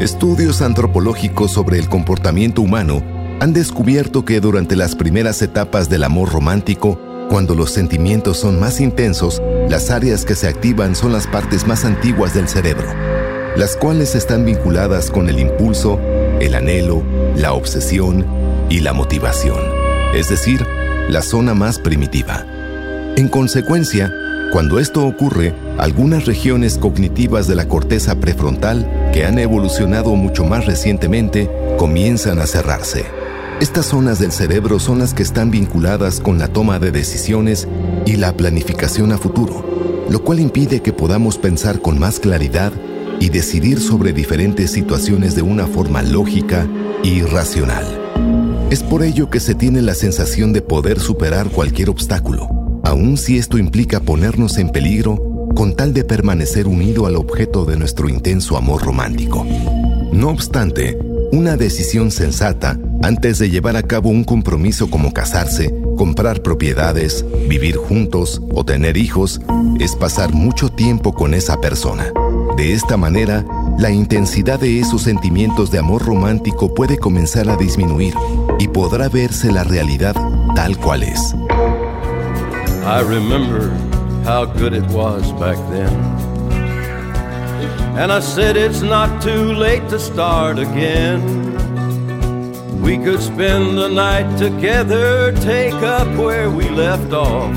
Estudios 0.00 0.62
antropológicos 0.62 1.52
sobre 1.52 1.78
el 1.78 1.88
comportamiento 1.88 2.62
humano 2.62 3.02
han 3.40 3.52
descubierto 3.52 4.24
que 4.24 4.40
durante 4.40 4.76
las 4.76 4.94
primeras 4.94 5.42
etapas 5.42 5.88
del 5.88 6.04
amor 6.04 6.32
romántico, 6.32 6.98
cuando 7.28 7.54
los 7.54 7.70
sentimientos 7.70 8.38
son 8.38 8.58
más 8.58 8.80
intensos, 8.80 9.42
las 9.68 9.90
áreas 9.90 10.24
que 10.24 10.34
se 10.34 10.48
activan 10.48 10.94
son 10.96 11.12
las 11.12 11.26
partes 11.26 11.66
más 11.66 11.84
antiguas 11.84 12.34
del 12.34 12.48
cerebro 12.48 12.88
las 13.58 13.74
cuales 13.74 14.14
están 14.14 14.44
vinculadas 14.44 15.10
con 15.10 15.28
el 15.28 15.40
impulso, 15.40 15.98
el 16.40 16.54
anhelo, 16.54 17.02
la 17.34 17.54
obsesión 17.54 18.24
y 18.68 18.80
la 18.80 18.92
motivación, 18.92 19.58
es 20.14 20.28
decir, 20.28 20.64
la 21.08 21.22
zona 21.22 21.54
más 21.54 21.80
primitiva. 21.80 22.46
En 23.16 23.28
consecuencia, 23.28 24.12
cuando 24.52 24.78
esto 24.78 25.06
ocurre, 25.06 25.54
algunas 25.76 26.24
regiones 26.24 26.78
cognitivas 26.78 27.46
de 27.46 27.54
la 27.54 27.68
corteza 27.68 28.18
prefrontal, 28.18 29.10
que 29.12 29.24
han 29.24 29.38
evolucionado 29.38 30.14
mucho 30.14 30.44
más 30.44 30.64
recientemente, 30.64 31.50
comienzan 31.76 32.38
a 32.38 32.46
cerrarse. 32.46 33.04
Estas 33.60 33.86
zonas 33.86 34.18
del 34.18 34.32
cerebro 34.32 34.78
son 34.78 35.00
las 35.00 35.14
que 35.14 35.22
están 35.22 35.50
vinculadas 35.50 36.20
con 36.20 36.38
la 36.38 36.48
toma 36.48 36.78
de 36.78 36.92
decisiones 36.92 37.68
y 38.06 38.16
la 38.16 38.32
planificación 38.32 39.12
a 39.12 39.18
futuro, 39.18 40.06
lo 40.08 40.22
cual 40.24 40.40
impide 40.40 40.80
que 40.80 40.92
podamos 40.92 41.36
pensar 41.36 41.80
con 41.80 41.98
más 41.98 42.18
claridad 42.18 42.72
y 43.20 43.28
decidir 43.28 43.80
sobre 43.80 44.12
diferentes 44.12 44.70
situaciones 44.70 45.34
de 45.34 45.42
una 45.42 45.66
forma 45.66 46.02
lógica 46.02 46.66
y 47.02 47.22
racional. 47.22 47.84
Es 48.70 48.82
por 48.82 49.02
ello 49.02 49.28
que 49.28 49.40
se 49.40 49.54
tiene 49.54 49.82
la 49.82 49.94
sensación 49.94 50.52
de 50.52 50.62
poder 50.62 51.00
superar 51.00 51.48
cualquier 51.50 51.90
obstáculo, 51.90 52.48
aun 52.88 53.18
si 53.18 53.36
esto 53.36 53.58
implica 53.58 54.00
ponernos 54.00 54.56
en 54.56 54.70
peligro 54.70 55.22
con 55.54 55.76
tal 55.76 55.92
de 55.92 56.04
permanecer 56.04 56.66
unido 56.66 57.04
al 57.04 57.16
objeto 57.16 57.66
de 57.66 57.76
nuestro 57.76 58.08
intenso 58.08 58.56
amor 58.56 58.82
romántico. 58.82 59.44
No 60.10 60.30
obstante, 60.30 60.98
una 61.30 61.58
decisión 61.58 62.10
sensata 62.10 62.80
antes 63.02 63.38
de 63.38 63.50
llevar 63.50 63.76
a 63.76 63.82
cabo 63.82 64.08
un 64.08 64.24
compromiso 64.24 64.88
como 64.88 65.12
casarse, 65.12 65.70
comprar 65.98 66.40
propiedades, 66.40 67.26
vivir 67.46 67.76
juntos 67.76 68.40
o 68.54 68.64
tener 68.64 68.96
hijos 68.96 69.42
es 69.78 69.94
pasar 69.94 70.32
mucho 70.32 70.70
tiempo 70.70 71.12
con 71.12 71.34
esa 71.34 71.60
persona. 71.60 72.10
De 72.56 72.72
esta 72.72 72.96
manera, 72.96 73.44
la 73.78 73.90
intensidad 73.90 74.58
de 74.58 74.80
esos 74.80 75.02
sentimientos 75.02 75.70
de 75.70 75.78
amor 75.78 76.06
romántico 76.06 76.72
puede 76.72 76.96
comenzar 76.96 77.50
a 77.50 77.56
disminuir 77.58 78.14
y 78.58 78.68
podrá 78.68 79.10
verse 79.10 79.52
la 79.52 79.62
realidad 79.62 80.16
tal 80.54 80.78
cual 80.78 81.02
es. 81.02 81.34
I 82.88 83.02
remember 83.02 83.68
how 84.24 84.46
good 84.46 84.72
it 84.72 84.84
was 84.84 85.30
back 85.32 85.58
then. 85.68 85.92
And 87.98 88.10
I 88.10 88.20
said 88.20 88.56
it's 88.56 88.80
not 88.80 89.22
too 89.22 89.52
late 89.52 89.86
to 89.90 89.98
start 89.98 90.58
again. 90.58 91.20
We 92.80 92.96
could 92.96 93.20
spend 93.20 93.76
the 93.76 93.88
night 93.88 94.38
together, 94.38 95.32
take 95.32 95.74
up 95.74 96.08
where 96.16 96.50
we 96.50 96.70
left 96.70 97.12
off. 97.12 97.54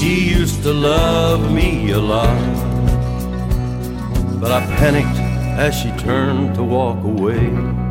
She 0.00 0.28
used 0.30 0.64
to 0.64 0.72
love 0.72 1.52
me 1.52 1.92
a 1.92 2.00
lot, 2.00 2.36
but 4.40 4.50
I 4.50 4.60
panicked 4.74 5.20
as 5.56 5.72
she 5.72 5.92
turned 6.04 6.56
to 6.56 6.64
walk 6.64 7.04
away. 7.04 7.81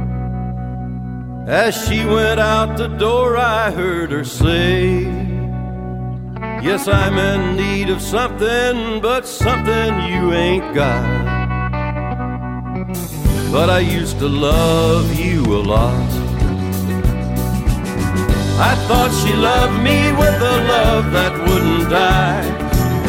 As 1.48 1.76
she 1.88 2.06
went 2.06 2.40
out 2.40 2.78
the 2.78 2.88
door, 2.88 3.36
I 3.36 3.72
heard 3.72 4.12
her 4.12 4.24
say, 4.24 5.02
Yes, 6.62 6.88
I'm 6.88 7.18
in 7.18 7.58
need 7.58 7.90
of 7.90 8.00
something, 8.00 9.02
but 9.02 9.26
something 9.26 10.02
you 10.04 10.34
ain't 10.34 10.76
got. 10.76 11.32
But 13.52 13.72
I 13.72 13.80
used 13.80 14.20
to 14.20 14.28
love 14.28 15.20
you 15.20 15.42
a 15.44 15.62
lot. 15.64 16.12
I 18.60 18.76
thought 18.88 19.12
she 19.26 19.34
loved 19.34 19.82
me 19.82 20.12
with 20.12 20.36
a 20.36 20.58
love 20.68 21.12
that 21.12 21.34
wouldn't 21.50 21.90
die. 21.90 22.46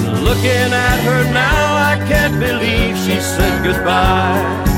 And 0.06 0.24
looking 0.24 0.72
at 0.72 1.00
her 1.04 1.24
now, 1.34 1.76
I 1.76 1.96
can't 2.08 2.40
believe 2.40 2.96
she 2.96 3.20
said 3.20 3.62
goodbye. 3.62 4.71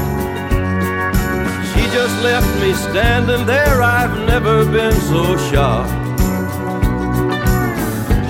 Left 2.24 2.58
me 2.58 2.72
standing 2.72 3.44
there, 3.44 3.82
I've 3.82 4.16
never 4.26 4.64
been 4.64 4.98
so 5.12 5.36
shocked. 5.50 5.92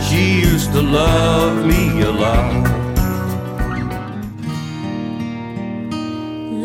She 0.07 0.41
used 0.41 0.73
to 0.73 0.83
love 0.83 1.65
me 1.65 2.03
a 2.03 2.11
lot. 2.11 2.65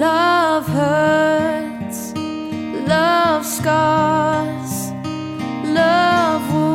Love 0.07 0.67
hurts, 0.69 2.13
love 2.87 3.45
scars, 3.45 4.91
love 5.65 6.41
wounds 6.51 6.68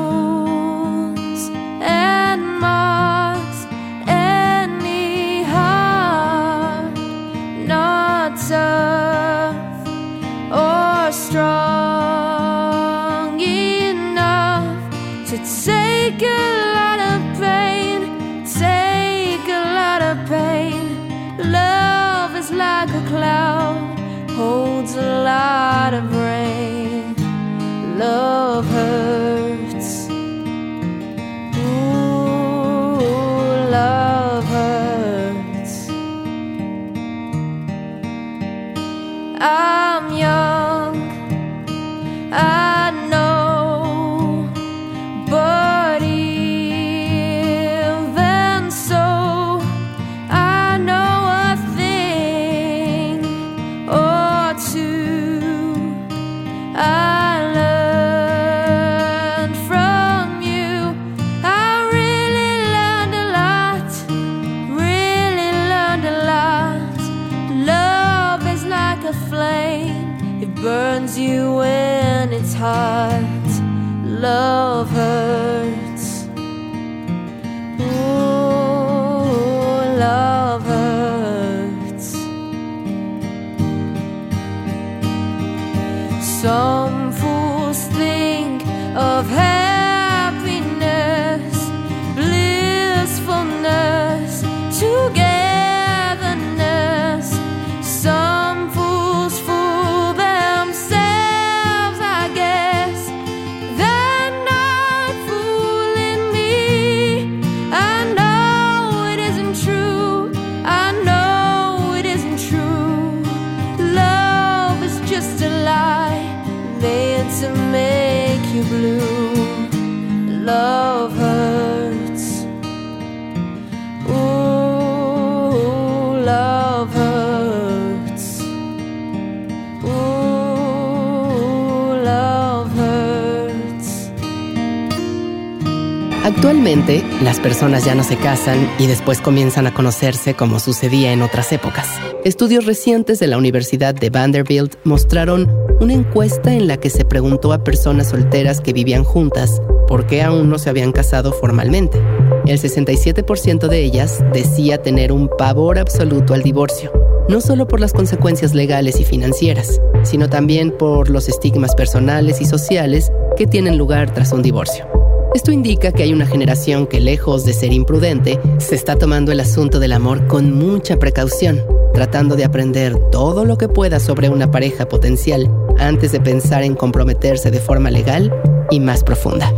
las 137.23 137.41
personas 137.41 137.85
ya 137.85 137.95
no 137.95 138.03
se 138.03 138.17
casan 138.17 138.69
y 138.79 138.87
después 138.87 139.21
comienzan 139.21 139.67
a 139.67 139.75
conocerse 139.75 140.35
como 140.35 140.59
sucedía 140.59 141.13
en 141.13 141.23
otras 141.23 141.53
épocas. 141.53 141.89
Estudios 142.25 142.67
recientes 142.67 143.19
de 143.21 143.27
la 143.27 143.39
Universidad 143.39 143.95
de 143.95 144.11
Vanderbilt 144.11 144.75
mostraron 144.85 145.51
una 145.81 145.93
encuesta 145.93 146.53
en 146.53 146.67
la 146.67 146.77
que 146.79 146.91
se 146.91 147.05
preguntó 147.05 147.53
a 147.53 147.63
personas 147.63 148.09
solteras 148.11 148.61
que 148.61 148.73
vivían 148.73 149.05
juntas 149.05 149.61
por 149.87 150.07
qué 150.07 150.23
aún 150.23 150.49
no 150.49 150.59
se 150.59 150.71
habían 150.71 150.93
casado 150.93 151.33
formalmente. 151.33 152.01
El 152.47 152.59
67% 152.59 153.69
de 153.69 153.85
ellas 153.85 154.25
decía 154.33 154.83
tener 154.83 155.13
un 155.13 155.29
pavor 155.29 155.79
absoluto 155.79 156.35
al 156.35 156.43
divorcio, 156.43 156.93
no 157.29 157.41
solo 157.41 157.69
por 157.69 157.81
las 157.81 157.93
consecuencias 157.93 158.55
legales 158.55 159.01
y 159.01 159.05
financieras, 159.05 159.81
sino 160.03 160.29
también 160.29 160.71
por 160.71 161.11
los 161.11 161.29
estigmas 161.29 161.75
personales 161.75 162.41
y 162.41 162.45
sociales 162.45 163.11
que 163.37 163.47
tienen 163.47 163.79
lugar 163.79 164.13
tras 164.13 164.33
un 164.33 164.43
divorcio. 164.43 164.94
Esto 165.35 165.51
indica 165.51 165.91
que 165.91 166.05
hay 166.05 166.13
una 166.13 166.27
generación 166.27 166.87
que, 166.87 167.01
lejos 167.01 167.45
de 167.45 167.55
ser 167.55 167.73
imprudente, 167.73 168.39
se 168.59 168.77
está 168.77 168.97
tomando 168.97 169.33
el 169.33 169.41
asunto 169.41 169.81
del 169.81 169.93
amor 169.93 170.29
con 170.29 170.53
mucha 170.53 170.97
precaución, 170.97 171.61
tratando 171.93 172.37
de 172.37 172.45
aprender 172.45 172.97
todo 173.11 173.45
lo 173.45 173.59
que 173.59 173.69
pueda 173.69 173.99
sobre 173.99 174.29
una 174.29 174.53
pareja 174.53 174.87
potencial 174.87 175.51
antes 175.77 176.13
de 176.13 176.21
pensar 176.21 176.63
en 176.63 176.77
comprometerse 176.77 177.51
de 177.51 177.59
forma 177.59 177.91
legal 177.91 178.33
y 178.71 178.79
más 178.79 179.03
profunda. 179.03 179.53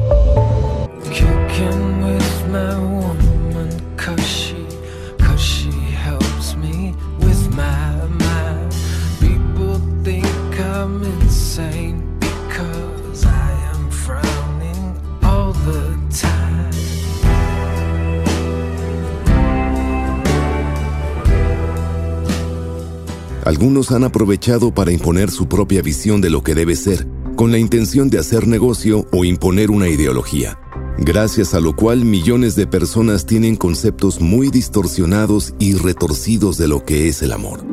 Algunos 23.59 23.91
han 23.91 24.05
aprovechado 24.05 24.71
para 24.71 24.93
imponer 24.93 25.31
su 25.31 25.49
propia 25.49 25.81
visión 25.81 26.21
de 26.21 26.29
lo 26.29 26.43
que 26.43 26.55
debe 26.55 26.77
ser, 26.77 27.09
con 27.37 27.51
la 27.51 27.57
intención 27.57 28.11
de 28.11 28.19
hacer 28.19 28.47
negocio 28.47 29.07
o 29.13 29.25
imponer 29.25 29.71
una 29.71 29.89
ideología, 29.89 30.59
gracias 30.99 31.55
a 31.55 31.61
lo 31.61 31.75
cual 31.75 32.05
millones 32.05 32.55
de 32.55 32.67
personas 32.67 33.25
tienen 33.25 33.57
conceptos 33.57 34.21
muy 34.21 34.51
distorsionados 34.51 35.55
y 35.59 35.73
retorcidos 35.73 36.59
de 36.59 36.69
lo 36.69 36.85
que 36.85 37.09
es 37.09 37.23
el 37.23 37.33
amor. 37.33 37.65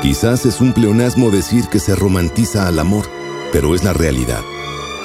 Quizás 0.00 0.46
es 0.46 0.62
un 0.62 0.72
pleonasmo 0.72 1.30
decir 1.30 1.64
que 1.70 1.78
se 1.78 1.94
romantiza 1.94 2.68
al 2.68 2.78
amor, 2.78 3.04
pero 3.52 3.74
es 3.74 3.84
la 3.84 3.92
realidad. 3.92 4.40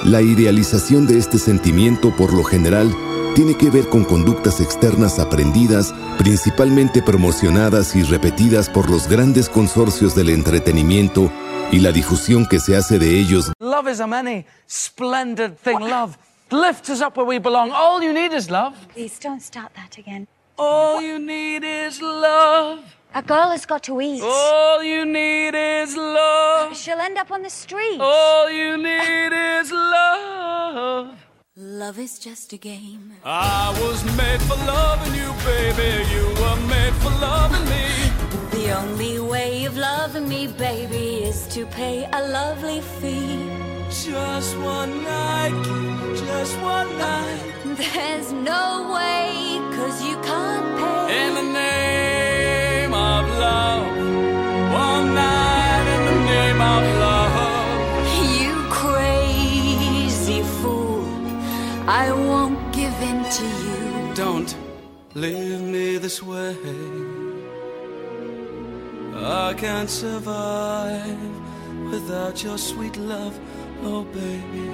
La 0.06 0.22
idealización 0.22 1.06
de 1.06 1.18
este 1.18 1.38
sentimiento 1.38 2.16
por 2.16 2.32
lo 2.32 2.46
general 2.46 2.96
tiene 3.34 3.56
que 3.56 3.70
ver 3.70 3.90
con 3.90 4.04
conductas 4.04 4.62
externas 4.62 5.20
aprendidas, 5.20 5.94
principalmente 6.18 7.02
promocionadas 7.02 7.96
y 7.96 8.04
repetidas 8.04 8.70
por 8.70 8.90
los 8.90 9.08
grandes 9.08 9.50
consorcios 9.50 10.16
del 10.16 10.30
entretenimiento 10.30 11.32
y 11.72 11.80
la 11.80 11.92
difusión 11.92 12.46
que 12.46 12.60
se 12.60 12.76
hace 12.76 13.00
de 13.00 13.20
ellos 13.20 13.52
Love 13.60 13.88
is 13.90 14.00
a 14.00 14.08
many 14.08 14.46
splendid 14.68 15.56
thing. 15.58 15.80
Love 15.80 16.18
lifts 16.52 16.90
us 16.90 17.02
up 17.02 17.18
where 17.18 17.26
we 17.28 17.40
belong. 17.40 17.72
All 17.72 18.04
you 18.04 18.14
need 18.14 18.34
is 18.34 18.50
love. 18.50 18.76
Please 18.94 19.20
don't 19.20 19.42
start 19.42 19.74
that 19.76 19.98
again. 19.98 20.28
All 20.58 21.02
you 21.02 21.18
need 21.18 21.64
is 21.64 22.00
love. 22.02 22.80
A 23.16 23.22
girl 23.22 23.50
has 23.50 23.66
got 23.66 23.84
to 23.84 24.00
eat. 24.02 24.22
All 24.22 24.84
you 24.84 25.06
need 25.06 25.56
is 25.56 25.96
love. 25.96 26.76
She'll 26.76 27.00
end 27.00 27.18
up 27.18 27.32
on 27.32 27.42
the 27.42 27.50
street. 27.50 28.00
All 28.00 28.50
you 28.52 28.78
need 28.78 29.34
is 29.34 29.72
love. 29.72 31.16
Love 31.56 32.00
is 32.00 32.18
just 32.18 32.52
a 32.54 32.58
game. 32.58 33.14
I 33.24 33.70
was 33.80 34.04
made 34.18 34.42
for 34.42 34.56
loving 34.66 35.14
you, 35.14 35.32
baby. 35.46 36.04
You 36.12 36.26
were 36.42 36.60
made 36.68 36.94
for 36.94 37.12
loving 37.22 37.70
me. 37.70 37.86
The 38.50 38.72
only 38.72 39.20
way 39.20 39.66
of 39.66 39.78
loving 39.78 40.28
me, 40.28 40.48
baby, 40.48 41.26
is 41.26 41.46
to 41.50 41.68
pay 41.68 42.10
a 42.12 42.28
lovely 42.28 42.82
fee. 42.82 43.38
Just 43.92 44.58
one 44.58 45.04
night, 45.04 45.54
just 46.26 46.60
one 46.60 46.98
night. 46.98 47.40
There's 47.78 48.32
no 48.32 48.92
way, 48.92 49.60
cause 49.76 50.02
you 50.04 50.16
can't 50.24 50.80
pay. 50.80 51.28
In 51.28 51.36
the 51.36 51.54
name 51.54 52.94
of 52.96 53.30
love. 53.38 53.86
One 54.74 55.14
night 55.14 55.86
in 55.96 56.06
the 56.06 56.20
name 56.26 56.62
of 56.62 57.00
love. 57.00 57.23
I 61.94 62.12
won't 62.12 62.74
give 62.74 62.96
in 63.04 63.24
to 63.38 63.46
you. 63.66 64.16
Don't 64.16 64.58
leave 65.14 65.62
me 65.62 65.98
this 66.00 66.24
way. 66.24 66.58
I 69.14 69.54
can't 69.54 69.88
survive 69.88 71.20
without 71.92 72.44
your 72.44 72.58
sweet 72.58 72.98
love. 72.98 73.40
Oh, 73.84 74.06
baby, 74.06 74.70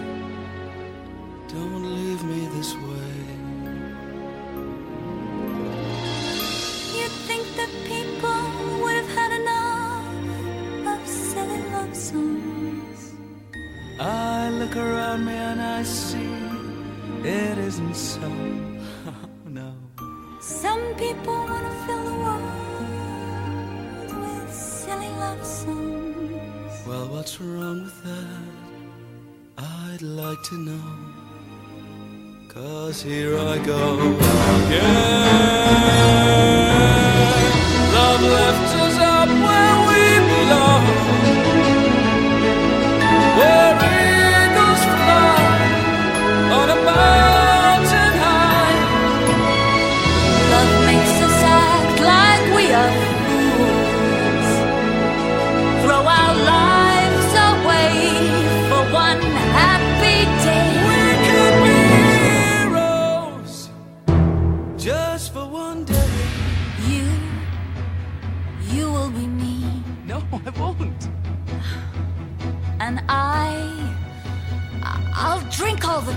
don't 1.49 1.83
leave 1.97 2.23
me 2.23 2.47
this 2.55 2.73
way. 2.87 3.15
You 6.99 7.07
think 7.27 7.45
that 7.59 7.71
people 7.83 8.41
would 8.81 8.95
have 8.95 9.11
had 9.19 9.31
enough 9.41 10.93
of 10.93 11.05
silly 11.05 11.61
love 11.73 11.93
songs? 11.93 13.13
I 13.99 14.49
look 14.51 14.77
around 14.77 15.25
me 15.25 15.33
and 15.33 15.61
I 15.61 15.83
see 15.83 16.58
it 17.25 17.57
isn't 17.57 17.95
so. 17.95 18.27
no. 19.45 19.73
Some 20.41 20.95
people 20.95 21.33
want 21.33 21.65
to 21.65 21.71
fill 21.85 22.03
the 22.03 22.13
world 22.25 22.43
with 24.21 24.53
silly 24.53 25.09
love 25.09 25.45
songs. 25.45 26.87
Well, 26.87 27.07
what's 27.07 27.39
wrong 27.41 27.83
with 27.83 28.03
that? 28.03 28.59
I'd 29.57 30.01
like 30.01 30.41
to 30.43 30.55
know. 30.57 30.83
Cause 32.47 33.01
here 33.01 33.37
I 33.37 33.57
go 33.59 34.17
again. 34.65 36.58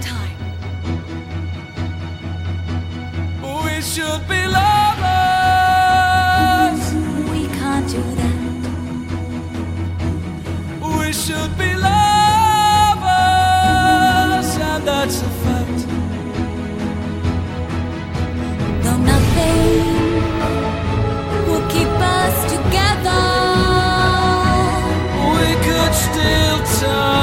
Time. 0.03 0.38
We 3.42 3.74
should 3.82 4.22
be 4.28 4.42
lovers. 4.59 4.92
We 7.32 7.40
can't 7.59 7.86
do 7.96 8.03
that. 8.20 8.40
We 10.98 11.12
should 11.12 11.53
be 11.59 11.70
lovers, 11.74 12.09
and 14.70 14.82
that's 14.88 15.18
a 15.22 15.30
fact. 15.42 15.78
Though 18.84 19.00
nothing 19.12 19.94
will 21.48 21.66
keep 21.74 21.92
us 22.18 22.36
together. 22.55 23.24
We 25.34 25.48
could 25.66 25.94
steal 26.07 26.59
time 26.80 27.21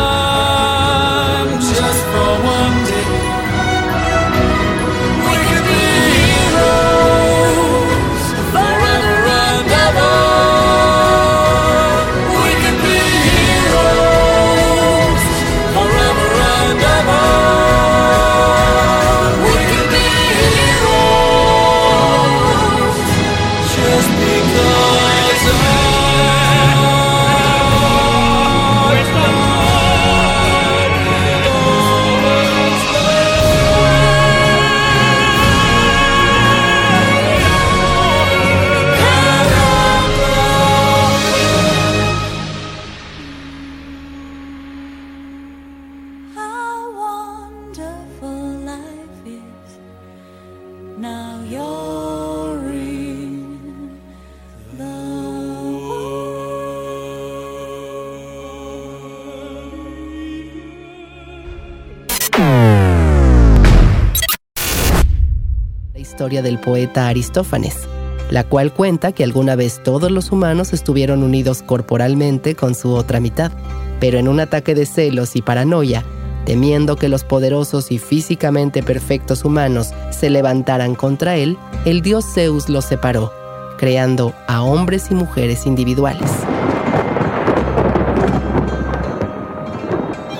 del 66.50 66.58
poeta 66.60 67.08
Aristófanes, 67.08 67.88
la 68.32 68.44
cual 68.44 68.74
cuenta 68.74 69.12
que 69.12 69.24
alguna 69.24 69.56
vez 69.56 69.84
todos 69.84 70.10
los 70.10 70.32
humanos 70.32 70.74
estuvieron 70.74 71.22
unidos 71.22 71.62
corporalmente 71.62 72.56
con 72.56 72.74
su 72.74 72.92
otra 72.94 73.20
mitad, 73.20 73.52
pero 74.00 74.18
en 74.18 74.28
un 74.28 74.40
ataque 74.40 74.74
de 74.74 74.88
celos 74.88 75.36
y 75.36 75.44
paranoia, 75.44 76.04
temiendo 76.46 76.96
que 76.96 77.08
los 77.08 77.24
poderosos 77.24 77.92
y 77.92 78.00
físicamente 78.00 78.82
perfectos 78.82 79.46
humanos 79.46 79.92
se 80.10 80.32
levantaran 80.32 80.96
contra 80.96 81.36
él, 81.36 81.56
el 81.86 82.02
dios 82.02 82.26
Zeus 82.34 82.68
los 82.68 82.86
separó, 82.86 83.32
creando 83.78 84.34
a 84.48 84.64
hombres 84.64 85.12
y 85.12 85.14
mujeres 85.14 85.68
individuales. 85.68 86.32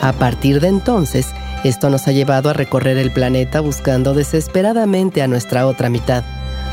A 0.02 0.12
partir 0.14 0.60
de 0.60 0.70
entonces, 0.70 1.28
esto 1.64 1.90
nos 1.90 2.08
ha 2.08 2.12
llevado 2.12 2.50
a 2.50 2.54
recorrer 2.54 2.98
el 2.98 3.12
planeta 3.12 3.60
buscando 3.60 4.14
desesperadamente 4.14 5.22
a 5.22 5.28
nuestra 5.28 5.68
otra 5.68 5.90
mitad, 5.90 6.24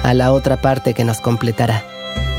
a 0.05 0.15
la 0.15 0.33
otra 0.33 0.61
parte 0.61 0.95
que 0.95 1.05
nos 1.05 1.21
completará. 1.21 1.85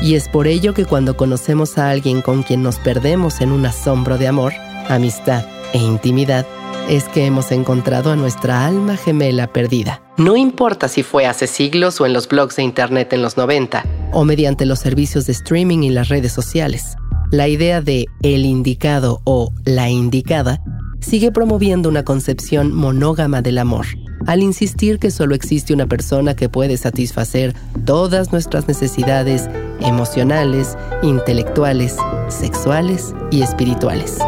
Y 0.00 0.14
es 0.14 0.28
por 0.28 0.46
ello 0.46 0.72
que 0.74 0.86
cuando 0.86 1.16
conocemos 1.16 1.76
a 1.76 1.90
alguien 1.90 2.22
con 2.22 2.42
quien 2.42 2.62
nos 2.62 2.76
perdemos 2.76 3.40
en 3.40 3.52
un 3.52 3.66
asombro 3.66 4.16
de 4.16 4.28
amor, 4.28 4.52
amistad 4.88 5.44
e 5.74 5.78
intimidad, 5.78 6.46
es 6.88 7.04
que 7.04 7.26
hemos 7.26 7.52
encontrado 7.52 8.10
a 8.10 8.16
nuestra 8.16 8.64
alma 8.64 8.96
gemela 8.96 9.48
perdida. 9.48 10.00
No 10.16 10.36
importa 10.36 10.88
si 10.88 11.02
fue 11.02 11.26
hace 11.26 11.46
siglos 11.46 12.00
o 12.00 12.06
en 12.06 12.14
los 12.14 12.28
blogs 12.28 12.56
de 12.56 12.62
internet 12.62 13.12
en 13.12 13.20
los 13.20 13.36
90, 13.36 13.84
o 14.12 14.24
mediante 14.24 14.64
los 14.64 14.78
servicios 14.78 15.26
de 15.26 15.32
streaming 15.32 15.82
y 15.82 15.90
las 15.90 16.08
redes 16.08 16.32
sociales. 16.32 16.96
La 17.30 17.46
idea 17.46 17.82
de 17.82 18.06
el 18.22 18.46
indicado 18.46 19.20
o 19.24 19.52
la 19.64 19.90
indicada 19.90 20.62
sigue 21.00 21.32
promoviendo 21.32 21.88
una 21.88 22.04
concepción 22.04 22.74
monógama 22.74 23.42
del 23.42 23.58
amor, 23.58 23.86
al 24.26 24.42
insistir 24.42 24.98
que 24.98 25.10
solo 25.10 25.34
existe 25.34 25.72
una 25.72 25.86
persona 25.86 26.34
que 26.34 26.48
puede 26.48 26.76
satisfacer 26.76 27.54
todas 27.84 28.32
nuestras 28.32 28.68
necesidades 28.68 29.48
emocionales, 29.80 30.76
intelectuales, 31.02 31.96
sexuales 32.28 33.14
y 33.30 33.42
espirituales. 33.42 34.18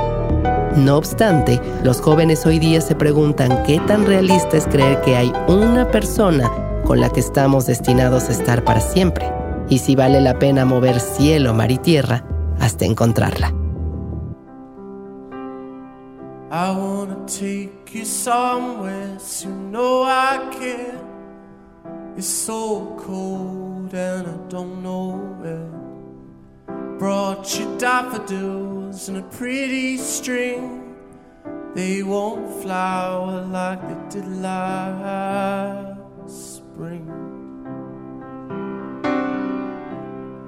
No 0.76 0.96
obstante, 0.96 1.60
los 1.82 2.00
jóvenes 2.00 2.46
hoy 2.46 2.60
día 2.60 2.80
se 2.80 2.94
preguntan 2.94 3.62
qué 3.64 3.80
tan 3.86 4.06
realista 4.06 4.56
es 4.56 4.66
creer 4.66 5.00
que 5.00 5.16
hay 5.16 5.32
una 5.48 5.90
persona 5.90 6.50
con 6.84 7.00
la 7.00 7.10
que 7.10 7.20
estamos 7.20 7.66
destinados 7.66 8.28
a 8.28 8.32
estar 8.32 8.64
para 8.64 8.80
siempre, 8.80 9.30
y 9.68 9.78
si 9.78 9.96
vale 9.96 10.20
la 10.20 10.38
pena 10.38 10.64
mover 10.64 11.00
cielo, 11.00 11.54
mar 11.54 11.70
y 11.70 11.78
tierra 11.78 12.24
hasta 12.60 12.84
encontrarla. 12.84 13.59
I 16.52 16.72
wanna 16.72 17.24
take 17.28 17.94
you 17.94 18.04
somewhere, 18.04 19.20
so 19.20 19.48
you 19.48 19.54
know 19.54 20.02
I 20.02 20.50
care. 20.58 21.00
It's 22.16 22.26
so 22.26 22.96
cold 22.98 23.94
and 23.94 24.26
I 24.26 24.36
don't 24.48 24.82
know 24.82 25.12
where. 25.38 25.70
Brought 26.98 27.56
you 27.56 27.78
daffodils 27.78 29.08
and 29.08 29.18
a 29.18 29.22
pretty 29.22 29.96
string. 29.96 30.96
They 31.76 32.02
won't 32.02 32.50
flower 32.62 33.42
like 33.42 33.80
they 33.86 34.18
did 34.18 34.26
last 34.42 35.94
spring. 36.56 37.08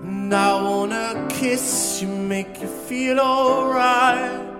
And 0.02 0.34
I 0.34 0.60
wanna 0.60 1.28
kiss 1.30 2.02
you, 2.02 2.08
make 2.08 2.60
you 2.60 2.66
feel 2.66 3.20
alright. 3.20 4.51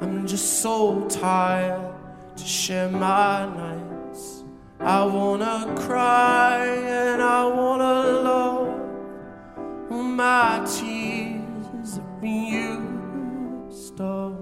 I'm 0.00 0.26
just 0.28 0.60
so 0.60 1.08
tired 1.08 1.92
to 2.36 2.44
share 2.44 2.88
my 2.88 3.46
nights. 3.46 4.44
I 4.78 5.04
wanna 5.04 5.74
cry 5.76 6.66
and 6.66 7.20
I 7.20 7.44
wanna 7.46 7.94
love. 8.22 8.80
All 9.90 10.02
my 10.02 10.64
tears 10.64 11.96
have 11.96 12.20
been 12.20 12.44
used 12.44 14.00
up 14.00 14.38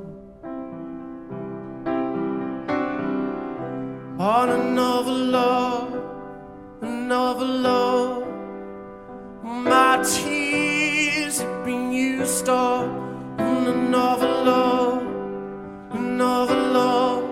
on 4.21 4.49
another 4.51 5.13
love, 5.13 6.05
another 6.83 7.47
love. 7.47 8.25
My 9.43 10.03
tears 10.03 11.41
have 11.41 11.65
been 11.65 11.93
used 11.93 12.49
up 12.49 12.89
on 13.39 13.67
another 13.67 14.29
love, 14.45 14.96
another 16.17 16.57
love. 16.73 17.25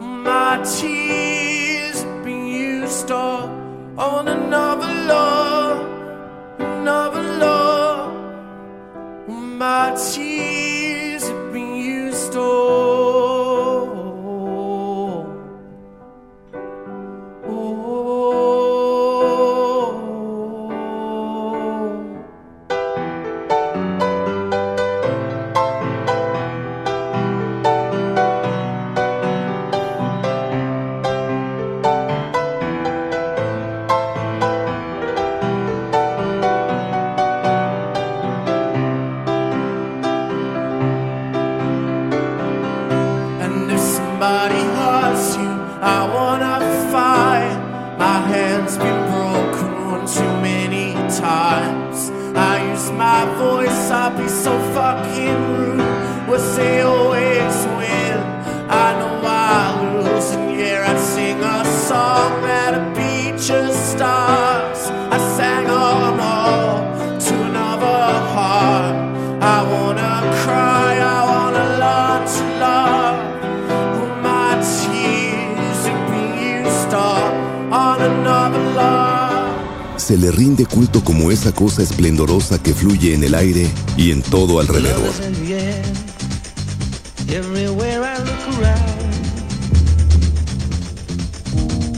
My 0.00 0.56
tears 0.64 2.02
have 2.02 2.24
been 2.24 2.46
used 2.46 3.10
up 3.10 3.50
on 3.98 4.28
another 4.28 4.90
love, 5.14 5.78
another 6.58 7.22
love. 7.38 8.14
My 9.28 9.94
tears 9.94 10.79
esa 81.50 81.58
cosa 81.58 81.82
esplendorosa 81.82 82.62
que 82.62 82.74
fluye 82.74 83.14
en 83.14 83.24
el 83.24 83.34
aire 83.34 83.66
y 83.96 84.12
en 84.12 84.22
todo 84.22 84.60
alrededor. 84.60 85.10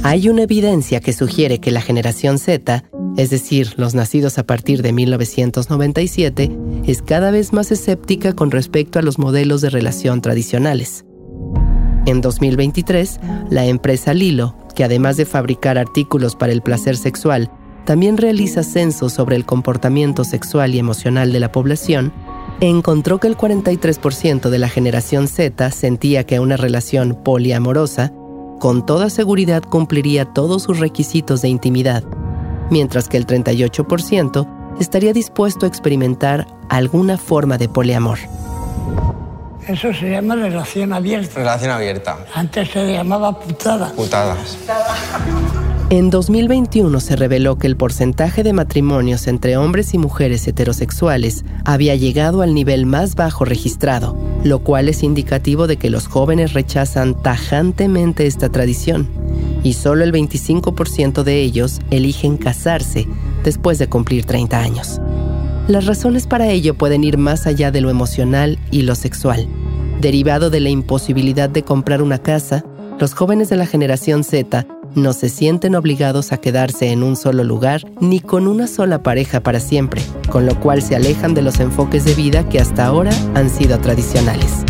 Hay 0.04 0.28
una 0.28 0.42
evidencia 0.42 1.00
que 1.00 1.12
sugiere 1.12 1.58
que 1.58 1.70
la 1.70 1.82
generación 1.82 2.38
Z, 2.38 2.84
es 3.16 3.30
decir, 3.30 3.74
los 3.76 3.94
nacidos 3.94 4.38
a 4.38 4.44
partir 4.44 4.82
de 4.82 4.92
1997, 4.92 6.50
es 6.86 7.02
cada 7.02 7.30
vez 7.30 7.52
más 7.52 7.70
escéptica 7.72 8.34
con 8.34 8.50
respecto 8.50 8.98
a 8.98 9.02
los 9.02 9.18
modelos 9.18 9.60
de 9.60 9.70
relación 9.70 10.22
tradicionales. 10.22 11.04
En 12.06 12.20
2023, 12.20 13.20
la 13.50 13.66
empresa 13.66 14.14
Lilo, 14.14 14.56
que 14.74 14.84
además 14.84 15.16
de 15.16 15.26
fabricar 15.26 15.78
artículos 15.78 16.36
para 16.36 16.52
el 16.52 16.62
placer 16.62 16.96
sexual, 16.96 17.50
también 17.84 18.16
realiza 18.16 18.62
censos 18.62 19.12
sobre 19.12 19.36
el 19.36 19.44
comportamiento 19.44 20.24
sexual 20.24 20.74
y 20.74 20.78
emocional 20.78 21.32
de 21.32 21.40
la 21.40 21.52
población, 21.52 22.12
encontró 22.60 23.18
que 23.18 23.26
el 23.26 23.36
43% 23.36 24.48
de 24.48 24.58
la 24.58 24.68
generación 24.68 25.28
Z 25.28 25.70
sentía 25.70 26.24
que 26.24 26.40
una 26.40 26.56
relación 26.56 27.18
poliamorosa 27.22 28.12
con 28.60 28.86
toda 28.86 29.10
seguridad 29.10 29.62
cumpliría 29.62 30.26
todos 30.26 30.62
sus 30.62 30.78
requisitos 30.78 31.42
de 31.42 31.48
intimidad, 31.48 32.04
mientras 32.70 33.08
que 33.08 33.16
el 33.16 33.26
38% 33.26 34.46
estaría 34.78 35.12
dispuesto 35.12 35.66
a 35.66 35.68
experimentar 35.68 36.46
alguna 36.68 37.18
forma 37.18 37.58
de 37.58 37.68
poliamor. 37.68 38.18
Eso 39.66 39.92
se 39.92 40.10
llama 40.10 40.34
relación 40.34 40.92
abierta. 40.92 41.34
Relación 41.38 41.70
abierta. 41.70 42.18
Antes 42.34 42.70
se 42.70 42.92
llamaba 42.92 43.38
putada. 43.38 43.92
Putadas. 43.92 44.58
En 45.90 46.08
2021 46.08 47.00
se 47.00 47.16
reveló 47.16 47.58
que 47.58 47.66
el 47.66 47.76
porcentaje 47.76 48.42
de 48.42 48.54
matrimonios 48.54 49.26
entre 49.26 49.58
hombres 49.58 49.92
y 49.92 49.98
mujeres 49.98 50.46
heterosexuales 50.48 51.44
había 51.66 51.94
llegado 51.96 52.40
al 52.40 52.54
nivel 52.54 52.86
más 52.86 53.14
bajo 53.14 53.44
registrado, 53.44 54.16
lo 54.42 54.60
cual 54.60 54.88
es 54.88 55.02
indicativo 55.02 55.66
de 55.66 55.76
que 55.76 55.90
los 55.90 56.06
jóvenes 56.08 56.54
rechazan 56.54 57.20
tajantemente 57.20 58.26
esta 58.26 58.48
tradición, 58.48 59.08
y 59.62 59.74
solo 59.74 60.02
el 60.02 60.12
25% 60.12 61.24
de 61.24 61.42
ellos 61.42 61.80
eligen 61.90 62.38
casarse 62.38 63.06
después 63.44 63.78
de 63.78 63.88
cumplir 63.88 64.24
30 64.24 64.58
años. 64.58 65.00
Las 65.68 65.84
razones 65.86 66.26
para 66.26 66.48
ello 66.48 66.74
pueden 66.74 67.04
ir 67.04 67.18
más 67.18 67.46
allá 67.46 67.70
de 67.70 67.82
lo 67.82 67.90
emocional 67.90 68.58
y 68.70 68.82
lo 68.82 68.94
sexual. 68.94 69.46
Derivado 70.00 70.48
de 70.48 70.60
la 70.60 70.70
imposibilidad 70.70 71.50
de 71.50 71.64
comprar 71.64 72.02
una 72.02 72.18
casa, 72.18 72.64
los 72.98 73.14
jóvenes 73.14 73.50
de 73.50 73.56
la 73.56 73.66
generación 73.66 74.24
Z 74.24 74.66
no 74.94 75.12
se 75.12 75.28
sienten 75.28 75.74
obligados 75.74 76.32
a 76.32 76.38
quedarse 76.38 76.90
en 76.90 77.02
un 77.02 77.16
solo 77.16 77.44
lugar 77.44 77.82
ni 78.00 78.20
con 78.20 78.46
una 78.46 78.66
sola 78.66 79.02
pareja 79.02 79.40
para 79.40 79.60
siempre, 79.60 80.02
con 80.30 80.46
lo 80.46 80.58
cual 80.60 80.82
se 80.82 80.96
alejan 80.96 81.34
de 81.34 81.42
los 81.42 81.60
enfoques 81.60 82.04
de 82.04 82.14
vida 82.14 82.48
que 82.48 82.58
hasta 82.58 82.86
ahora 82.86 83.12
han 83.34 83.50
sido 83.50 83.78
tradicionales. 83.78 84.64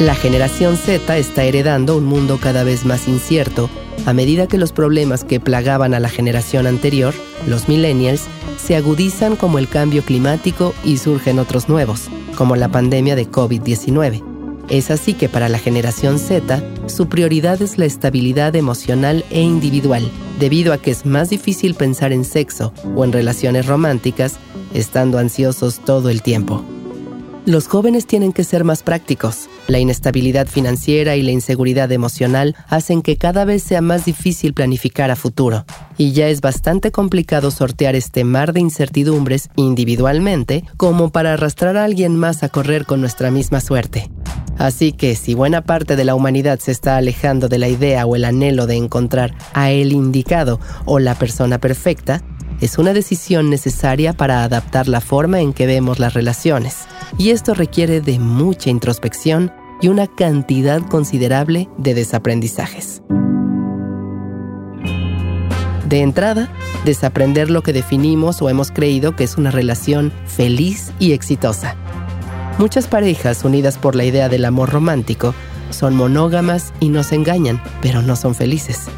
La 0.00 0.14
generación 0.14 0.78
Z 0.78 1.18
está 1.18 1.44
heredando 1.44 1.94
un 1.94 2.06
mundo 2.06 2.38
cada 2.40 2.64
vez 2.64 2.86
más 2.86 3.06
incierto 3.06 3.68
a 4.06 4.14
medida 4.14 4.46
que 4.46 4.56
los 4.56 4.72
problemas 4.72 5.24
que 5.24 5.40
plagaban 5.40 5.92
a 5.92 6.00
la 6.00 6.08
generación 6.08 6.66
anterior, 6.66 7.12
los 7.46 7.68
millennials, 7.68 8.22
se 8.56 8.76
agudizan 8.76 9.36
como 9.36 9.58
el 9.58 9.68
cambio 9.68 10.02
climático 10.02 10.72
y 10.84 10.96
surgen 10.96 11.38
otros 11.38 11.68
nuevos, 11.68 12.08
como 12.34 12.56
la 12.56 12.70
pandemia 12.70 13.14
de 13.14 13.30
COVID-19. 13.30 14.24
Es 14.70 14.90
así 14.90 15.12
que 15.12 15.28
para 15.28 15.50
la 15.50 15.58
generación 15.58 16.18
Z, 16.18 16.62
su 16.86 17.08
prioridad 17.10 17.60
es 17.60 17.76
la 17.76 17.84
estabilidad 17.84 18.56
emocional 18.56 19.22
e 19.28 19.42
individual, 19.42 20.10
debido 20.38 20.72
a 20.72 20.78
que 20.78 20.92
es 20.92 21.04
más 21.04 21.28
difícil 21.28 21.74
pensar 21.74 22.14
en 22.14 22.24
sexo 22.24 22.72
o 22.96 23.04
en 23.04 23.12
relaciones 23.12 23.66
románticas 23.66 24.36
estando 24.72 25.18
ansiosos 25.18 25.80
todo 25.80 26.08
el 26.08 26.22
tiempo. 26.22 26.64
Los 27.46 27.68
jóvenes 27.68 28.06
tienen 28.06 28.34
que 28.34 28.44
ser 28.44 28.64
más 28.64 28.82
prácticos. 28.82 29.48
La 29.66 29.78
inestabilidad 29.78 30.46
financiera 30.46 31.16
y 31.16 31.22
la 31.22 31.30
inseguridad 31.30 31.90
emocional 31.90 32.54
hacen 32.68 33.00
que 33.00 33.16
cada 33.16 33.46
vez 33.46 33.62
sea 33.62 33.80
más 33.80 34.04
difícil 34.04 34.52
planificar 34.52 35.10
a 35.10 35.16
futuro. 35.16 35.64
Y 35.96 36.12
ya 36.12 36.28
es 36.28 36.42
bastante 36.42 36.92
complicado 36.92 37.50
sortear 37.50 37.96
este 37.96 38.24
mar 38.24 38.52
de 38.52 38.60
incertidumbres 38.60 39.48
individualmente 39.56 40.64
como 40.76 41.10
para 41.10 41.32
arrastrar 41.32 41.78
a 41.78 41.84
alguien 41.84 42.14
más 42.14 42.42
a 42.42 42.50
correr 42.50 42.84
con 42.84 43.00
nuestra 43.00 43.30
misma 43.30 43.62
suerte. 43.62 44.10
Así 44.58 44.92
que 44.92 45.16
si 45.16 45.32
buena 45.32 45.62
parte 45.62 45.96
de 45.96 46.04
la 46.04 46.14
humanidad 46.14 46.58
se 46.58 46.72
está 46.72 46.98
alejando 46.98 47.48
de 47.48 47.56
la 47.56 47.68
idea 47.68 48.04
o 48.04 48.16
el 48.16 48.26
anhelo 48.26 48.66
de 48.66 48.76
encontrar 48.76 49.34
a 49.54 49.70
el 49.70 49.92
indicado 49.92 50.60
o 50.84 50.98
la 50.98 51.14
persona 51.14 51.58
perfecta, 51.58 52.22
es 52.60 52.78
una 52.78 52.92
decisión 52.92 53.50
necesaria 53.50 54.12
para 54.12 54.44
adaptar 54.44 54.88
la 54.88 55.00
forma 55.00 55.40
en 55.40 55.52
que 55.52 55.66
vemos 55.66 55.98
las 55.98 56.14
relaciones. 56.14 56.86
Y 57.18 57.30
esto 57.30 57.54
requiere 57.54 58.00
de 58.00 58.18
mucha 58.18 58.70
introspección 58.70 59.52
y 59.80 59.88
una 59.88 60.06
cantidad 60.06 60.82
considerable 60.82 61.68
de 61.78 61.94
desaprendizajes. 61.94 63.02
De 65.88 66.00
entrada, 66.02 66.52
desaprender 66.84 67.50
lo 67.50 67.62
que 67.62 67.72
definimos 67.72 68.40
o 68.42 68.48
hemos 68.48 68.70
creído 68.70 69.16
que 69.16 69.24
es 69.24 69.36
una 69.36 69.50
relación 69.50 70.12
feliz 70.26 70.92
y 71.00 71.12
exitosa. 71.12 71.74
Muchas 72.58 72.86
parejas 72.86 73.42
unidas 73.44 73.78
por 73.78 73.96
la 73.96 74.04
idea 74.04 74.28
del 74.28 74.44
amor 74.44 74.70
romántico 74.70 75.34
son 75.70 75.96
monógamas 75.96 76.72
y 76.78 76.90
no 76.90 77.02
se 77.02 77.14
engañan, 77.14 77.60
pero 77.80 78.02
no 78.02 78.16
son 78.16 78.34
felices. 78.34 78.88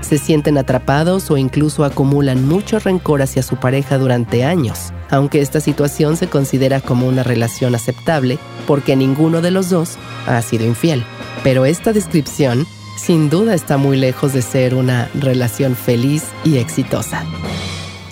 Se 0.00 0.16
sienten 0.16 0.56
atrapados 0.58 1.30
o 1.30 1.36
incluso 1.36 1.84
acumulan 1.84 2.46
mucho 2.46 2.78
rencor 2.78 3.20
hacia 3.20 3.42
su 3.42 3.56
pareja 3.56 3.98
durante 3.98 4.44
años, 4.44 4.92
aunque 5.10 5.40
esta 5.40 5.60
situación 5.60 6.16
se 6.16 6.28
considera 6.28 6.80
como 6.80 7.06
una 7.06 7.22
relación 7.22 7.74
aceptable 7.74 8.38
porque 8.66 8.96
ninguno 8.96 9.40
de 9.42 9.50
los 9.50 9.68
dos 9.70 9.96
ha 10.26 10.40
sido 10.40 10.64
infiel. 10.64 11.04
Pero 11.42 11.66
esta 11.66 11.92
descripción 11.92 12.66
sin 12.96 13.28
duda 13.28 13.54
está 13.54 13.76
muy 13.76 13.96
lejos 13.96 14.32
de 14.32 14.42
ser 14.42 14.74
una 14.74 15.08
relación 15.14 15.76
feliz 15.76 16.24
y 16.44 16.58
exitosa. 16.58 17.24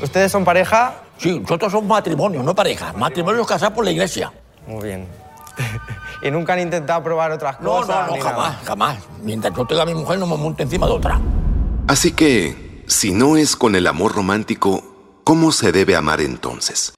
¿Ustedes 0.02 0.30
son 0.30 0.44
pareja? 0.44 0.96
Sí, 1.18 1.40
nosotros 1.40 1.72
somos 1.72 1.88
matrimonio, 1.88 2.42
no 2.42 2.54
pareja. 2.54 2.92
Matrimonio 2.92 3.40
es 3.40 3.46
casar 3.46 3.72
por 3.74 3.84
la 3.84 3.90
iglesia. 3.90 4.32
Muy 4.66 4.84
bien. 4.84 5.06
¿Y 6.22 6.30
nunca 6.30 6.52
han 6.52 6.60
intentado 6.60 7.02
probar 7.02 7.32
otras 7.32 7.58
No, 7.60 7.70
cosas? 7.70 8.08
no, 8.10 8.16
no, 8.16 8.22
jamás, 8.22 8.52
nada? 8.52 8.60
jamás. 8.64 8.96
Mientras 9.22 9.54
yo 9.56 9.64
tenga 9.64 9.82
a 9.82 9.86
mi 9.86 9.94
mujer, 9.94 10.18
no 10.18 10.26
me 10.26 10.36
monte 10.36 10.62
encima 10.64 10.86
de 10.86 10.92
otra. 10.92 11.18
Así 11.88 12.10
que, 12.10 12.82
si 12.88 13.12
no 13.12 13.36
es 13.36 13.54
con 13.54 13.76
el 13.76 13.86
amor 13.86 14.12
romántico, 14.12 15.20
¿cómo 15.22 15.52
se 15.52 15.70
debe 15.70 15.94
amar 15.94 16.20
entonces? 16.20 16.92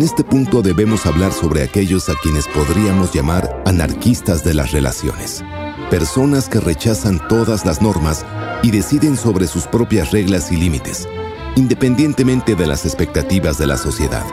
En 0.00 0.06
este 0.06 0.24
punto 0.24 0.62
debemos 0.62 1.04
hablar 1.04 1.30
sobre 1.30 1.62
aquellos 1.62 2.08
a 2.08 2.14
quienes 2.22 2.48
podríamos 2.48 3.12
llamar 3.12 3.62
anarquistas 3.66 4.42
de 4.42 4.54
las 4.54 4.72
relaciones. 4.72 5.44
Personas 5.90 6.48
que 6.48 6.58
rechazan 6.58 7.20
todas 7.28 7.66
las 7.66 7.82
normas 7.82 8.24
y 8.62 8.70
deciden 8.70 9.18
sobre 9.18 9.46
sus 9.46 9.66
propias 9.66 10.10
reglas 10.10 10.50
y 10.52 10.56
límites, 10.56 11.06
independientemente 11.54 12.54
de 12.54 12.66
las 12.66 12.86
expectativas 12.86 13.58
de 13.58 13.66
la 13.66 13.76
sociedad. 13.76 14.24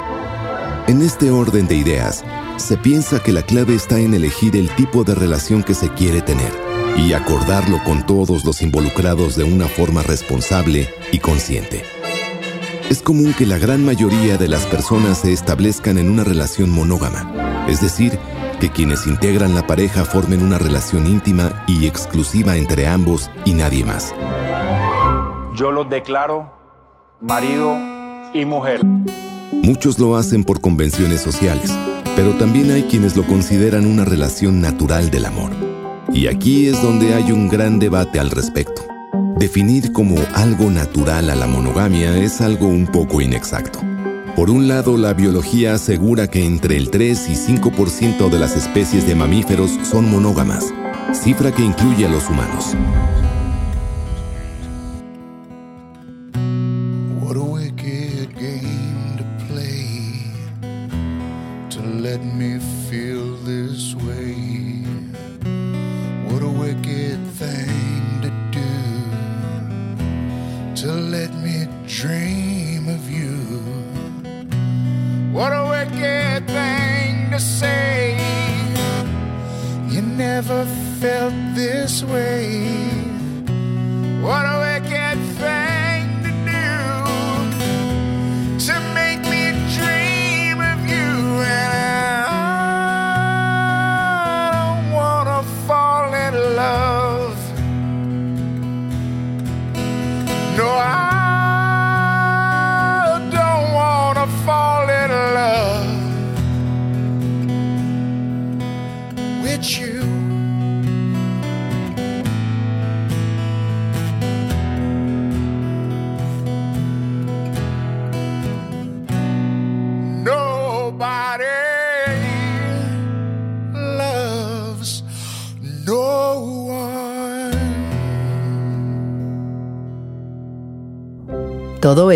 En 0.87 1.01
este 1.01 1.31
orden 1.31 1.67
de 1.67 1.75
ideas, 1.75 2.23
se 2.55 2.77
piensa 2.77 3.21
que 3.21 3.33
la 3.33 3.41
clave 3.41 3.75
está 3.75 3.99
en 3.99 4.13
elegir 4.13 4.55
el 4.55 4.73
tipo 4.73 5.03
de 5.03 5.15
relación 5.15 5.63
que 5.63 5.73
se 5.73 5.89
quiere 5.89 6.21
tener 6.21 6.53
y 6.95 7.11
acordarlo 7.11 7.83
con 7.83 8.05
todos 8.05 8.45
los 8.45 8.61
involucrados 8.61 9.35
de 9.35 9.43
una 9.43 9.67
forma 9.67 10.01
responsable 10.01 10.87
y 11.11 11.19
consciente. 11.19 11.96
Es 12.89 13.01
común 13.01 13.33
que 13.37 13.45
la 13.45 13.57
gran 13.57 13.83
mayoría 13.83 14.37
de 14.37 14.47
las 14.47 14.65
personas 14.65 15.17
se 15.17 15.33
establezcan 15.33 15.97
en 15.97 16.09
una 16.09 16.23
relación 16.23 16.69
monógama, 16.69 17.65
es 17.67 17.81
decir, 17.81 18.17
que 18.61 18.69
quienes 18.69 19.07
integran 19.07 19.53
la 19.53 19.67
pareja 19.67 20.05
formen 20.05 20.41
una 20.41 20.57
relación 20.57 21.05
íntima 21.05 21.65
y 21.67 21.85
exclusiva 21.85 22.55
entre 22.55 22.87
ambos 22.87 23.29
y 23.43 23.53
nadie 23.53 23.83
más. 23.83 24.15
Yo 25.53 25.71
los 25.71 25.89
declaro 25.89 26.49
marido 27.19 27.75
y 28.33 28.45
mujer. 28.45 28.85
Muchos 29.51 29.99
lo 29.99 30.15
hacen 30.15 30.45
por 30.45 30.61
convenciones 30.61 31.19
sociales, 31.19 31.73
pero 32.15 32.37
también 32.37 32.71
hay 32.71 32.83
quienes 32.83 33.17
lo 33.17 33.23
consideran 33.27 33.85
una 33.85 34.05
relación 34.05 34.61
natural 34.61 35.11
del 35.11 35.25
amor. 35.25 35.51
Y 36.13 36.27
aquí 36.27 36.67
es 36.67 36.81
donde 36.81 37.15
hay 37.15 37.33
un 37.33 37.49
gran 37.49 37.79
debate 37.79 38.17
al 38.17 38.31
respecto. 38.31 38.96
Definir 39.39 39.91
como 39.91 40.15
algo 40.33 40.71
natural 40.71 41.29
a 41.29 41.35
la 41.35 41.45
monogamia 41.45 42.17
es 42.17 42.41
algo 42.41 42.65
un 42.67 42.87
poco 42.87 43.21
inexacto. 43.21 43.79
Por 44.35 44.49
un 44.49 44.67
lado, 44.67 44.97
la 44.97 45.13
biología 45.13 45.75
asegura 45.75 46.27
que 46.27 46.43
entre 46.43 46.75
el 46.75 46.89
3 46.89 47.29
y 47.29 47.35
5% 47.35 48.29
de 48.29 48.39
las 48.39 48.55
especies 48.55 49.05
de 49.05 49.13
mamíferos 49.13 49.77
son 49.83 50.09
monógamas, 50.09 50.73
cifra 51.13 51.51
que 51.51 51.61
incluye 51.61 52.07
a 52.07 52.09
los 52.09 52.27
humanos. 52.27 52.75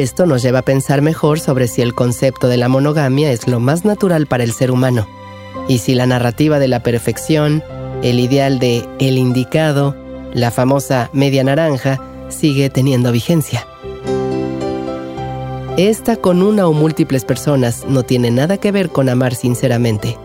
Esto 0.02 0.26
nos 0.26 0.42
lleva 0.42 0.60
a 0.60 0.66
pensar 0.66 1.02
mejor 1.02 1.40
sobre 1.40 1.68
si 1.68 1.82
el 1.82 1.94
concepto 1.94 2.48
de 2.48 2.58
la 2.58 2.68
monogamia 2.68 3.32
es 3.32 3.48
lo 3.48 3.60
más 3.60 3.86
natural 3.86 4.28
para 4.28 4.44
el 4.44 4.54
ser 4.54 4.72
humano, 4.72 5.08
y 5.68 5.80
si 5.80 5.96
la 5.96 6.06
narrativa 6.06 6.60
de 6.60 6.68
la 6.68 6.84
perfección, 6.84 7.64
el 8.04 8.20
ideal 8.20 8.60
de 8.60 8.88
el 9.00 9.18
indicado, 9.18 9.96
la 10.34 10.52
famosa 10.52 11.10
media 11.14 11.44
naranja, 11.44 12.00
sigue 12.30 12.70
teniendo 12.70 13.12
vigencia. 13.12 13.66
Esta 15.78 16.18
con 16.18 16.42
una 16.42 16.68
o 16.68 16.74
múltiples 16.74 17.24
personas 17.24 17.86
no 17.88 18.04
tiene 18.04 18.30
nada 18.30 18.58
que 18.58 18.72
ver 18.72 18.90
con 18.90 19.08
amar 19.08 19.36
sinceramente. 19.36 20.18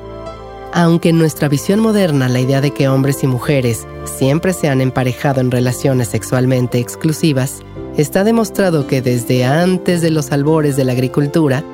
Aunque 0.73 1.11
en 1.11 1.19
nuestra 1.19 1.49
visión 1.49 1.81
moderna 1.81 2.29
la 2.29 2.41
idea 2.41 2.61
de 2.61 2.73
que 2.73 2.89
hombres 2.89 3.23
y 3.23 3.27
mujeres 3.27 3.87
siempre 4.05 4.53
se 4.53 4.69
han 4.69 4.81
emparejado 4.81 5.41
en 5.41 5.51
relaciones 5.51 6.09
sexualmente 6.09 6.79
exclusivas, 6.79 7.63
está 7.97 8.25
demostrado 8.25 8.87
que 8.87 9.01
desde 9.03 9.45
antes 9.45 10.03
de 10.03 10.11
los 10.11 10.33
albores 10.33 10.77
de 10.77 10.85
la 10.85 10.93
agricultura, 10.93 11.65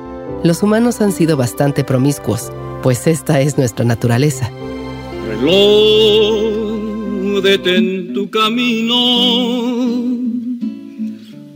los 0.43 0.63
humanos 0.63 1.01
han 1.01 1.11
sido 1.11 1.37
bastante 1.37 1.83
promiscuos, 1.83 2.51
pues 2.81 3.07
esta 3.07 3.41
es 3.41 3.57
nuestra 3.57 3.85
naturaleza. 3.85 4.49
Reloj, 5.27 6.63
detén 7.43 8.13
tu 8.13 8.29
camino, 8.29 8.95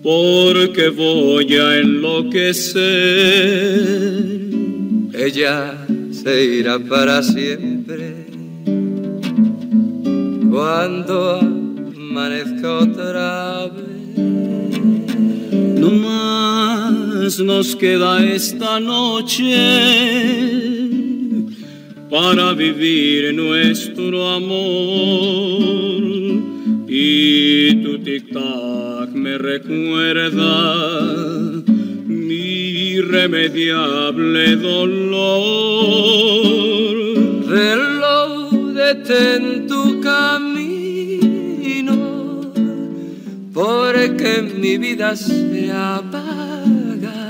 porque 0.03 0.89
voy 0.89 1.53
a 1.55 1.77
enloquecer. 1.77 2.87
Ella 5.13 5.85
se 6.11 6.45
irá 6.45 6.79
para 6.79 7.23
siempre 7.23 8.27
cuando 10.49 11.39
amanezca 11.39 12.79
otra 12.79 13.67
vez. 13.67 13.86
Más 15.91 17.39
nos 17.39 17.75
queda 17.75 18.25
esta 18.25 18.79
noche 18.79 19.55
para 22.09 22.53
vivir 22.53 23.33
nuestro 23.33 24.29
amor 24.29 26.03
y 26.89 27.75
tu 27.83 27.99
tic-tac 27.99 29.09
me 29.13 29.37
recuerda 29.37 30.75
mi 32.05 32.95
irremediable 32.97 34.55
dolor. 34.57 35.37
Reloj, 37.47 38.51
detén 38.73 39.67
tu 39.67 40.01
camino, 40.01 40.56
porque 43.57 44.33
mi 44.61 44.77
vida 44.77 45.15
se 45.15 45.71
apaga. 45.71 47.29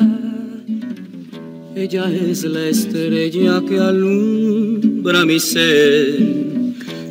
Ella 1.73 2.11
es 2.11 2.43
la 2.43 2.67
estrella 2.67 3.63
que 3.65 3.79
alumbra 3.79 5.25
mi 5.25 5.39
ser. 5.39 6.19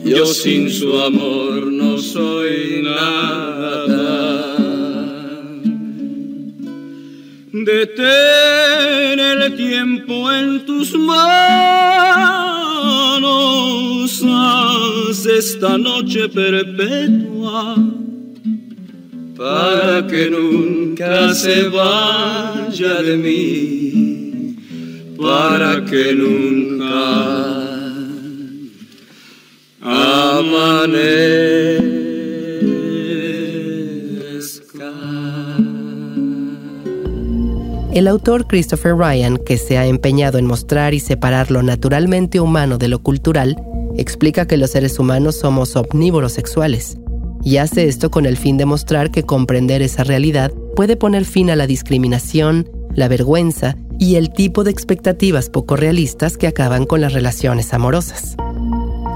Yo 0.04 0.26
sin 0.26 0.68
su 0.70 1.00
amor 1.00 1.72
no 1.72 1.96
soy 1.96 2.82
nada. 2.82 4.54
Detén 7.52 9.18
el 9.18 9.56
tiempo 9.56 10.30
en 10.30 10.66
tus 10.66 10.94
manos, 10.94 11.24
haz 14.22 15.24
esta 15.24 15.78
noche 15.78 16.28
perpetua 16.28 17.76
para 19.36 20.06
que 20.06 20.30
nunca 20.30 21.34
se 21.34 21.68
vaya 21.68 23.02
de 23.02 23.16
mí, 23.18 24.56
para 25.18 25.84
que 25.84 26.14
nunca 26.14 27.36
amanezca. 29.82 30.86
El 37.92 38.08
autor 38.08 38.46
Christopher 38.46 38.94
Ryan, 38.96 39.36
que 39.36 39.58
se 39.58 39.76
ha 39.76 39.86
empeñado 39.86 40.38
en 40.38 40.46
mostrar 40.46 40.94
y 40.94 41.00
separar 41.00 41.50
lo 41.50 41.62
naturalmente 41.62 42.40
humano 42.40 42.78
de 42.78 42.88
lo 42.88 43.02
cultural, 43.02 43.56
explica 43.98 44.46
que 44.46 44.56
los 44.56 44.70
seres 44.70 44.98
humanos 44.98 45.36
somos 45.36 45.76
omnívoros 45.76 46.32
sexuales, 46.32 46.98
y 47.46 47.58
hace 47.58 47.86
esto 47.86 48.10
con 48.10 48.26
el 48.26 48.36
fin 48.36 48.56
de 48.56 48.66
mostrar 48.66 49.12
que 49.12 49.22
comprender 49.22 49.80
esa 49.80 50.02
realidad 50.02 50.52
puede 50.74 50.96
poner 50.96 51.24
fin 51.24 51.48
a 51.48 51.54
la 51.54 51.68
discriminación, 51.68 52.68
la 52.92 53.06
vergüenza 53.06 53.76
y 54.00 54.16
el 54.16 54.32
tipo 54.32 54.64
de 54.64 54.72
expectativas 54.72 55.48
poco 55.48 55.76
realistas 55.76 56.36
que 56.36 56.48
acaban 56.48 56.86
con 56.86 57.00
las 57.00 57.12
relaciones 57.12 57.72
amorosas. 57.72 58.34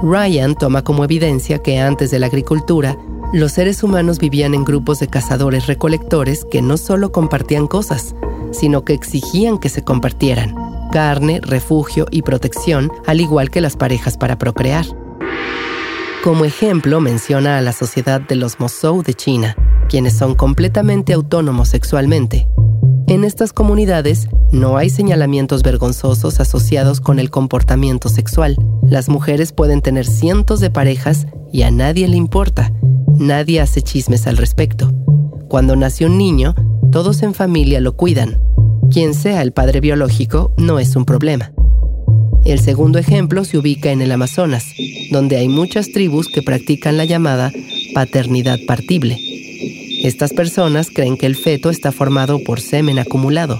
Ryan 0.05 0.55
toma 0.55 0.85
como 0.85 1.03
evidencia 1.03 1.59
que 1.59 1.81
antes 1.81 2.13
de 2.13 2.21
la 2.21 2.27
agricultura, 2.27 2.97
los 3.33 3.51
seres 3.51 3.83
humanos 3.83 4.21
vivían 4.21 4.55
en 4.55 4.65
grupos 4.65 5.01
de 5.01 5.09
cazadores-recolectores 5.09 6.45
que 6.49 6.63
no 6.63 6.77
solo 6.77 7.11
compartían 7.11 7.67
cosas, 7.67 8.15
sino 8.53 8.85
que 8.85 8.93
exigían 8.93 9.59
que 9.59 9.69
se 9.69 9.83
compartieran 9.83 10.55
carne, 10.93 11.41
refugio 11.43 12.07
y 12.13 12.23
protección, 12.23 12.93
al 13.09 13.21
igual 13.21 13.51
que 13.51 13.61
las 13.61 13.77
parejas 13.77 14.17
para 14.17 14.39
procrear. 14.39 14.87
Como 16.23 16.45
ejemplo, 16.45 17.01
menciona 17.01 17.57
a 17.57 17.63
la 17.63 17.73
sociedad 17.73 18.21
de 18.21 18.37
los 18.37 18.61
Mosou 18.61 19.03
de 19.03 19.15
China, 19.15 19.57
quienes 19.89 20.19
son 20.19 20.35
completamente 20.35 21.15
autónomos 21.15 21.71
sexualmente. 21.71 22.47
En 23.07 23.25
estas 23.25 23.55
comunidades 23.55 24.29
no 24.53 24.77
hay 24.77 24.91
señalamientos 24.91 25.63
vergonzosos 25.63 26.39
asociados 26.39 27.01
con 27.01 27.21
el 27.21 27.31
comportamiento 27.31 28.11
sexual. 28.11 28.59
Las 28.83 29.09
mujeres 29.09 29.53
pueden 29.53 29.81
tener 29.81 30.05
cientos 30.05 30.61
de 30.61 30.69
parejas 30.69 31.27
y 31.55 31.63
a 31.63 31.71
nadie 31.71 32.07
le 32.07 32.19
importa. 32.19 32.71
Nadie 33.17 33.63
hace 33.63 33.81
chismes 33.81 34.27
al 34.27 34.37
respecto. 34.37 34.93
Cuando 35.49 35.75
nace 35.75 36.05
un 36.05 36.19
niño, 36.19 36.55
todos 36.93 37.23
en 37.23 37.33
familia 37.33 37.81
lo 37.81 37.97
cuidan. 37.97 38.43
Quien 38.91 39.15
sea 39.15 39.41
el 39.41 39.53
padre 39.53 39.81
biológico 39.81 40.53
no 40.59 40.79
es 40.81 40.97
un 40.97 41.07
problema. 41.07 41.51
El 42.45 42.59
segundo 42.59 42.99
ejemplo 42.99 43.45
se 43.45 43.59
ubica 43.59 43.91
en 43.91 44.01
el 44.03 44.13
Amazonas, 44.13 44.65
donde 45.11 45.37
hay 45.37 45.49
muchas 45.49 45.93
tribus 45.93 46.29
que 46.29 46.43
practican 46.43 46.97
la 46.97 47.05
llamada 47.05 47.53
paternidad 47.95 48.61
partible. 48.67 49.19
Estas 50.03 50.33
personas 50.33 50.91
creen 50.91 51.19
que 51.19 51.27
el 51.27 51.37
feto 51.37 51.69
está 51.69 51.93
formado 51.93 52.39
por 52.39 52.61
semen 52.61 52.99
acumulado. 52.99 53.59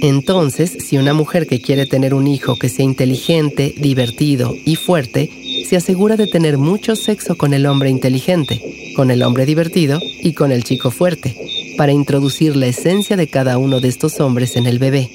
Entonces, 0.00 0.78
si 0.80 0.96
una 0.96 1.12
mujer 1.12 1.46
que 1.46 1.60
quiere 1.60 1.86
tener 1.86 2.14
un 2.14 2.26
hijo 2.26 2.56
que 2.56 2.68
sea 2.68 2.84
inteligente, 2.84 3.74
divertido 3.76 4.56
y 4.64 4.76
fuerte, 4.76 5.30
se 5.68 5.76
asegura 5.76 6.16
de 6.16 6.26
tener 6.26 6.58
mucho 6.58 6.96
sexo 6.96 7.36
con 7.36 7.52
el 7.54 7.66
hombre 7.66 7.90
inteligente, 7.90 8.62
con 8.96 9.10
el 9.10 9.22
hombre 9.22 9.46
divertido 9.46 10.00
y 10.22 10.32
con 10.32 10.50
el 10.50 10.64
chico 10.64 10.90
fuerte, 10.90 11.36
para 11.76 11.92
introducir 11.92 12.56
la 12.56 12.66
esencia 12.66 13.16
de 13.16 13.28
cada 13.28 13.58
uno 13.58 13.80
de 13.80 13.88
estos 13.88 14.18
hombres 14.18 14.56
en 14.56 14.66
el 14.66 14.78
bebé. 14.78 15.10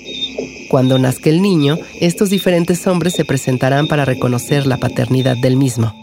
Cuando 0.69 0.99
nazca 0.99 1.29
el 1.29 1.41
niño, 1.41 1.77
estos 2.01 2.29
diferentes 2.29 2.85
hombres 2.87 3.13
se 3.13 3.23
presentarán 3.23 3.87
para 3.87 4.05
reconocer 4.05 4.67
la 4.67 4.77
paternidad 4.77 5.37
del 5.37 5.55
mismo. 5.55 5.93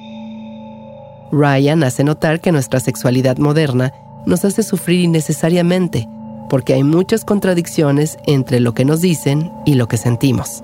Ryan 1.33 1.83
hace 1.83 2.05
notar 2.05 2.41
que 2.41 2.53
nuestra 2.53 2.81
sexualidad 2.81 3.39
moderna 3.39 3.93
nos 4.25 4.45
hace 4.45 4.63
sufrir 4.63 5.01
innecesariamente, 5.01 6.09
porque 6.49 6.75
hay 6.75 6.83
muchas 6.83 7.25
contradicciones 7.25 8.19
entre 8.27 8.61
lo 8.61 8.73
que 8.73 8.85
nos 8.85 9.01
dicen 9.01 9.51
y 9.67 9.75
lo 9.75 9.87
que 9.89 9.97
sentimos. 9.97 10.63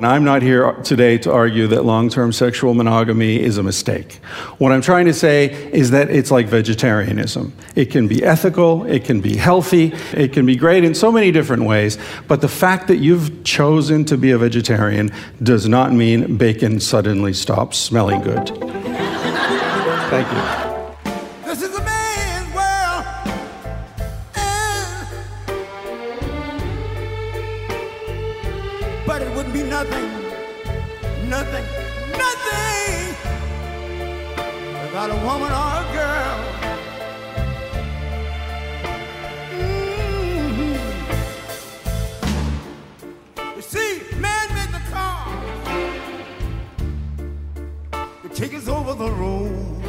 Now, 0.00 0.12
I'm 0.12 0.24
not 0.24 0.40
here 0.40 0.72
today 0.82 1.18
to 1.18 1.32
argue 1.32 1.66
that 1.66 1.84
long 1.84 2.08
term 2.08 2.32
sexual 2.32 2.72
monogamy 2.72 3.38
is 3.38 3.58
a 3.58 3.62
mistake. 3.62 4.14
What 4.56 4.72
I'm 4.72 4.80
trying 4.80 5.04
to 5.04 5.12
say 5.12 5.52
is 5.72 5.90
that 5.90 6.08
it's 6.08 6.30
like 6.30 6.46
vegetarianism. 6.46 7.52
It 7.76 7.90
can 7.90 8.08
be 8.08 8.24
ethical, 8.24 8.86
it 8.86 9.04
can 9.04 9.20
be 9.20 9.36
healthy, 9.36 9.92
it 10.14 10.32
can 10.32 10.46
be 10.46 10.56
great 10.56 10.84
in 10.84 10.94
so 10.94 11.12
many 11.12 11.30
different 11.30 11.64
ways, 11.64 11.98
but 12.28 12.40
the 12.40 12.48
fact 12.48 12.88
that 12.88 12.96
you've 12.96 13.44
chosen 13.44 14.06
to 14.06 14.16
be 14.16 14.30
a 14.30 14.38
vegetarian 14.38 15.10
does 15.42 15.68
not 15.68 15.92
mean 15.92 16.38
bacon 16.38 16.80
suddenly 16.80 17.34
stops 17.34 17.76
smelling 17.76 18.22
good. 18.22 18.48
Thank 20.08 20.64
you. 20.64 20.69
Without 35.00 35.18
a 35.18 35.24
woman 35.24 35.50
or 35.50 35.70
a 35.80 35.84
girl. 35.96 36.38
Mhm. 39.52 40.78
You 43.56 43.62
see, 43.62 44.02
man 44.18 44.46
made 44.54 44.72
the 44.78 44.82
car 44.92 45.26
to 48.22 48.28
take 48.28 48.52
us 48.54 48.68
over 48.68 48.94
the 48.94 49.10
road. 49.10 49.82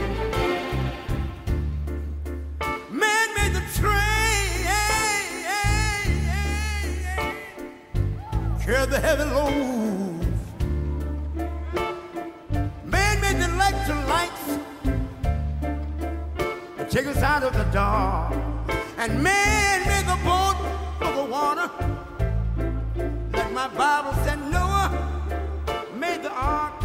Man 2.89 3.27
made 3.35 3.53
the 3.53 3.63
train, 3.79 4.65
carry 8.63 8.85
the 8.85 8.99
heavy 8.99 9.25
load. 9.25 10.10
Take 16.91 17.07
us 17.07 17.23
out 17.23 17.41
of 17.41 17.53
the 17.53 17.63
dark. 17.71 18.33
And 18.97 19.23
man 19.23 19.87
made 19.87 20.05
the 20.05 20.19
boat 20.25 20.57
for 20.99 21.11
the 21.15 21.23
water. 21.23 21.71
Like 23.31 23.53
my 23.53 23.69
Bible 23.69 24.13
said, 24.25 24.39
Noah 24.51 24.91
made 25.95 26.21
the 26.21 26.31
ark. 26.31 26.80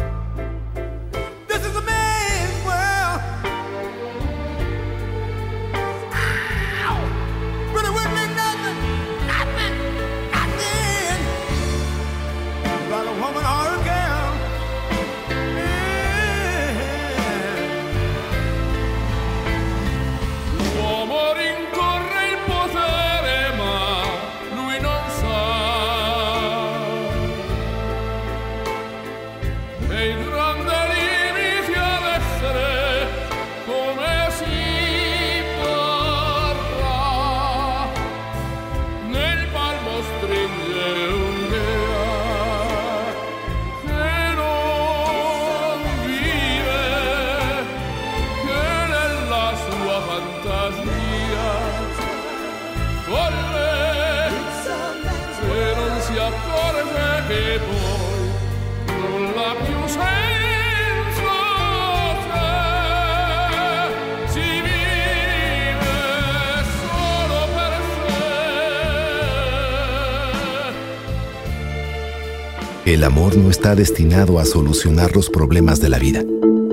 El 72.97 73.03
amor 73.03 73.37
no 73.37 73.51
está 73.51 73.75
destinado 73.75 74.39
a 74.39 74.45
solucionar 74.45 75.15
los 75.15 75.29
problemas 75.29 75.79
de 75.79 75.87
la 75.87 75.99
vida. 75.99 76.23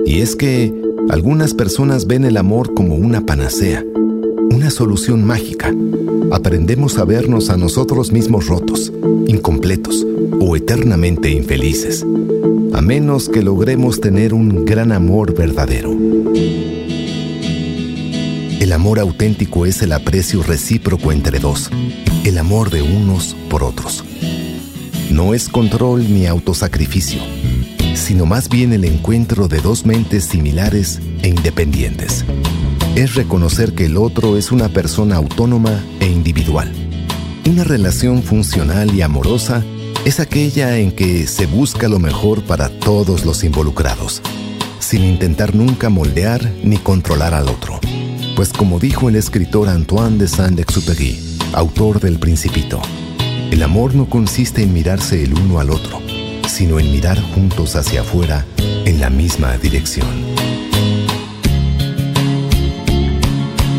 Y 0.07 0.21
es 0.21 0.35
que 0.35 0.73
algunas 1.07 1.53
personas 1.53 2.07
ven 2.07 2.25
el 2.25 2.37
amor 2.37 2.73
como 2.73 2.95
una 2.95 3.27
panacea, 3.27 3.85
una 4.49 4.71
solución 4.71 5.23
mágica. 5.23 5.71
Aprendemos 6.31 6.97
a 6.97 7.05
vernos 7.05 7.51
a 7.51 7.57
nosotros 7.57 8.11
mismos 8.11 8.47
rotos, 8.47 8.91
incompletos 9.27 10.03
o 10.39 10.55
eternamente 10.55 11.29
infelices, 11.29 12.03
a 12.73 12.81
menos 12.81 13.29
que 13.29 13.43
logremos 13.43 14.01
tener 14.01 14.33
un 14.33 14.65
gran 14.65 14.93
amor 14.93 15.35
verdadero. 15.35 15.91
El 18.59 18.73
amor 18.73 18.97
auténtico 18.97 19.67
es 19.67 19.79
el 19.83 19.91
aprecio 19.91 20.41
recíproco 20.41 21.11
entre 21.11 21.37
dos, 21.37 21.69
el 22.23 22.39
amor 22.39 22.71
de 22.71 22.81
unos 22.81 23.37
por 23.47 23.63
otros. 23.63 24.04
No 25.15 25.33
es 25.33 25.47
control 25.47 26.13
ni 26.13 26.25
autosacrificio, 26.25 27.21
sino 27.93 28.25
más 28.25 28.49
bien 28.49 28.73
el 28.73 28.83
encuentro 28.83 29.47
de 29.47 29.61
dos 29.61 29.85
mentes 29.85 30.25
similares 30.25 30.99
e 31.21 31.29
independientes. 31.29 32.25
Es 32.97 33.15
reconocer 33.15 33.73
que 33.73 33.85
el 33.85 33.95
otro 33.95 34.35
es 34.35 34.51
una 34.51 34.67
persona 34.67 35.15
autónoma 35.15 35.81
e 36.01 36.07
individual. 36.07 36.69
Una 37.49 37.63
relación 37.63 38.23
funcional 38.23 38.93
y 38.93 39.03
amorosa 39.03 39.63
es 40.03 40.19
aquella 40.19 40.77
en 40.79 40.91
que 40.91 41.27
se 41.27 41.45
busca 41.45 41.87
lo 41.87 41.99
mejor 41.99 42.43
para 42.43 42.67
todos 42.67 43.23
los 43.23 43.45
involucrados, 43.45 44.21
sin 44.79 45.05
intentar 45.05 45.55
nunca 45.55 45.87
moldear 45.87 46.51
ni 46.61 46.75
controlar 46.75 47.33
al 47.33 47.47
otro. 47.47 47.79
Pues 48.35 48.51
como 48.51 48.81
dijo 48.81 49.07
el 49.07 49.15
escritor 49.15 49.69
Antoine 49.69 50.17
de 50.17 50.27
Saint-Exupéry, 50.27 51.37
autor 51.53 52.01
del 52.01 52.19
Principito, 52.19 52.81
el 53.51 53.63
amor 53.63 53.95
no 53.95 54.05
consiste 54.07 54.63
en 54.63 54.73
mirarse 54.73 55.23
el 55.23 55.33
uno 55.33 55.59
al 55.59 55.69
otro, 55.69 56.01
sino 56.47 56.79
en 56.79 56.91
mirar 56.91 57.19
juntos 57.21 57.75
hacia 57.75 58.01
afuera 58.01 58.45
en 58.57 58.99
la 58.99 59.09
misma 59.09 59.57
dirección. 59.57 60.07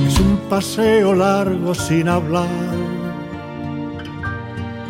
Es 0.06 0.18
un 0.20 0.38
paseo 0.48 1.14
largo 1.14 1.74
sin 1.74 2.08
hablar. 2.08 2.48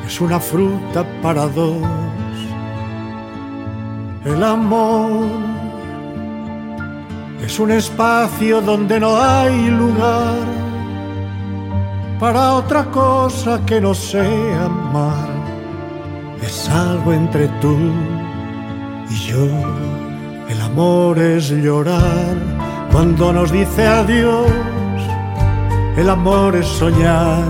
Es 0.07 0.21
una 0.21 0.39
fruta 0.39 1.05
para 1.23 1.47
dos. 1.49 1.83
El 4.25 4.43
amor 4.43 5.27
es 7.45 7.59
un 7.59 7.71
espacio 7.71 8.61
donde 8.61 8.99
no 8.99 9.21
hay 9.21 9.69
lugar 9.69 10.46
para 12.19 12.55
otra 12.55 12.85
cosa 12.87 13.61
que 13.67 13.81
no 13.81 13.95
sea 13.95 14.65
amar. 14.65 15.29
Es 16.43 16.69
algo 16.69 17.13
entre 17.13 17.49
tú 17.61 17.77
y 19.11 19.15
yo. 19.15 19.47
El 20.49 20.61
amor 20.61 21.19
es 21.19 21.51
llorar 21.51 22.37
cuando 22.93 23.33
nos 23.33 23.51
dice 23.51 23.87
adiós. 23.87 24.51
El 25.97 26.09
amor 26.11 26.57
es 26.57 26.67
soñar 26.67 27.45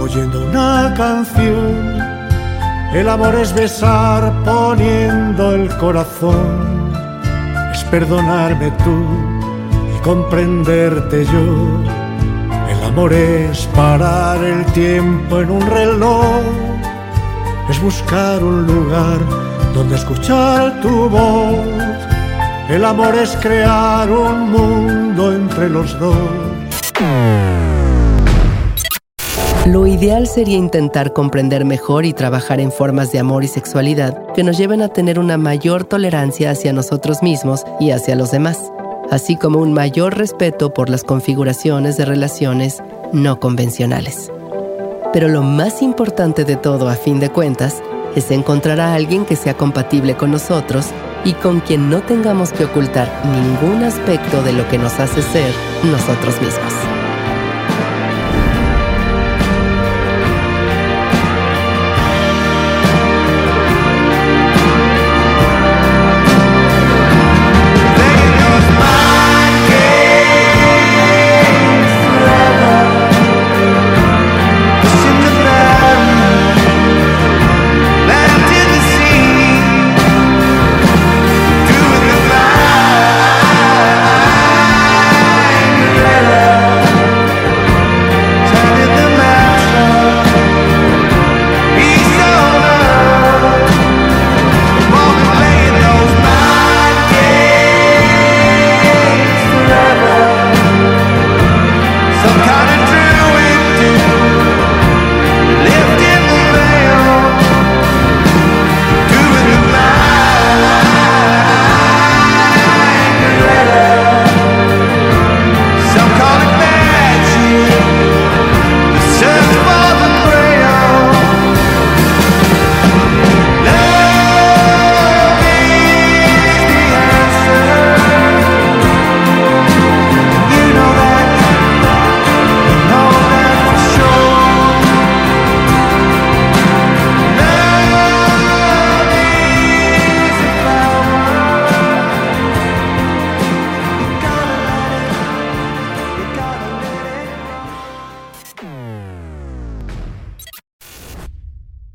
oyendo 0.00 0.46
una 0.46 0.92
canción. 0.96 2.02
El 2.92 3.08
amor 3.08 3.34
es 3.36 3.54
besar 3.54 4.32
poniendo 4.44 5.54
el 5.54 5.74
corazón. 5.78 6.92
Es 7.72 7.82
perdonarme 7.84 8.70
tú 8.84 9.06
y 9.94 10.00
comprenderte 10.02 11.24
yo. 11.24 12.01
Amor 12.92 13.14
es 13.14 13.66
parar 13.68 14.44
el 14.44 14.66
tiempo 14.74 15.40
en 15.40 15.50
un 15.50 15.62
reloj. 15.62 16.42
Es 17.70 17.80
buscar 17.80 18.44
un 18.44 18.66
lugar 18.66 19.18
donde 19.72 19.96
escuchar 19.96 20.78
tu 20.82 21.08
voz. 21.08 21.56
El 22.68 22.84
amor 22.84 23.14
es 23.14 23.34
crear 23.36 24.10
un 24.10 24.50
mundo 24.50 25.32
entre 25.32 25.70
los 25.70 25.98
dos. 25.98 26.18
Lo 29.64 29.86
ideal 29.86 30.26
sería 30.26 30.58
intentar 30.58 31.14
comprender 31.14 31.64
mejor 31.64 32.04
y 32.04 32.12
trabajar 32.12 32.60
en 32.60 32.70
formas 32.70 33.10
de 33.10 33.20
amor 33.20 33.42
y 33.42 33.48
sexualidad 33.48 34.34
que 34.34 34.42
nos 34.42 34.58
lleven 34.58 34.82
a 34.82 34.88
tener 34.88 35.18
una 35.18 35.38
mayor 35.38 35.84
tolerancia 35.84 36.50
hacia 36.50 36.74
nosotros 36.74 37.22
mismos 37.22 37.64
y 37.80 37.92
hacia 37.92 38.16
los 38.16 38.32
demás, 38.32 38.70
así 39.12 39.36
como 39.36 39.58
un 39.58 39.74
mayor 39.74 40.16
respeto 40.16 40.72
por 40.72 40.88
las 40.88 41.04
configuraciones 41.04 41.98
de 41.98 42.06
relaciones 42.06 42.82
no 43.12 43.38
convencionales. 43.38 44.32
Pero 45.12 45.28
lo 45.28 45.42
más 45.42 45.82
importante 45.82 46.46
de 46.46 46.56
todo, 46.56 46.88
a 46.88 46.94
fin 46.94 47.20
de 47.20 47.28
cuentas, 47.28 47.82
es 48.16 48.30
encontrar 48.30 48.80
a 48.80 48.94
alguien 48.94 49.26
que 49.26 49.36
sea 49.36 49.52
compatible 49.52 50.16
con 50.16 50.30
nosotros 50.30 50.86
y 51.26 51.34
con 51.34 51.60
quien 51.60 51.90
no 51.90 52.00
tengamos 52.00 52.52
que 52.54 52.64
ocultar 52.64 53.06
ningún 53.26 53.84
aspecto 53.84 54.42
de 54.42 54.54
lo 54.54 54.66
que 54.70 54.78
nos 54.78 54.98
hace 54.98 55.20
ser 55.20 55.52
nosotros 55.84 56.40
mismos. 56.40 56.81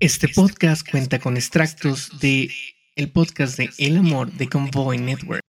Este 0.08 0.30
podcast 0.30 0.90
cuenta 0.90 1.20
con 1.20 1.36
extractos 1.36 2.18
de 2.22 2.50
el 2.96 3.12
podcast 3.12 3.58
de 3.58 3.70
El 3.78 3.98
Amor 3.98 4.32
de 4.32 4.48
Convoy 4.48 4.98
Network. 4.98 5.42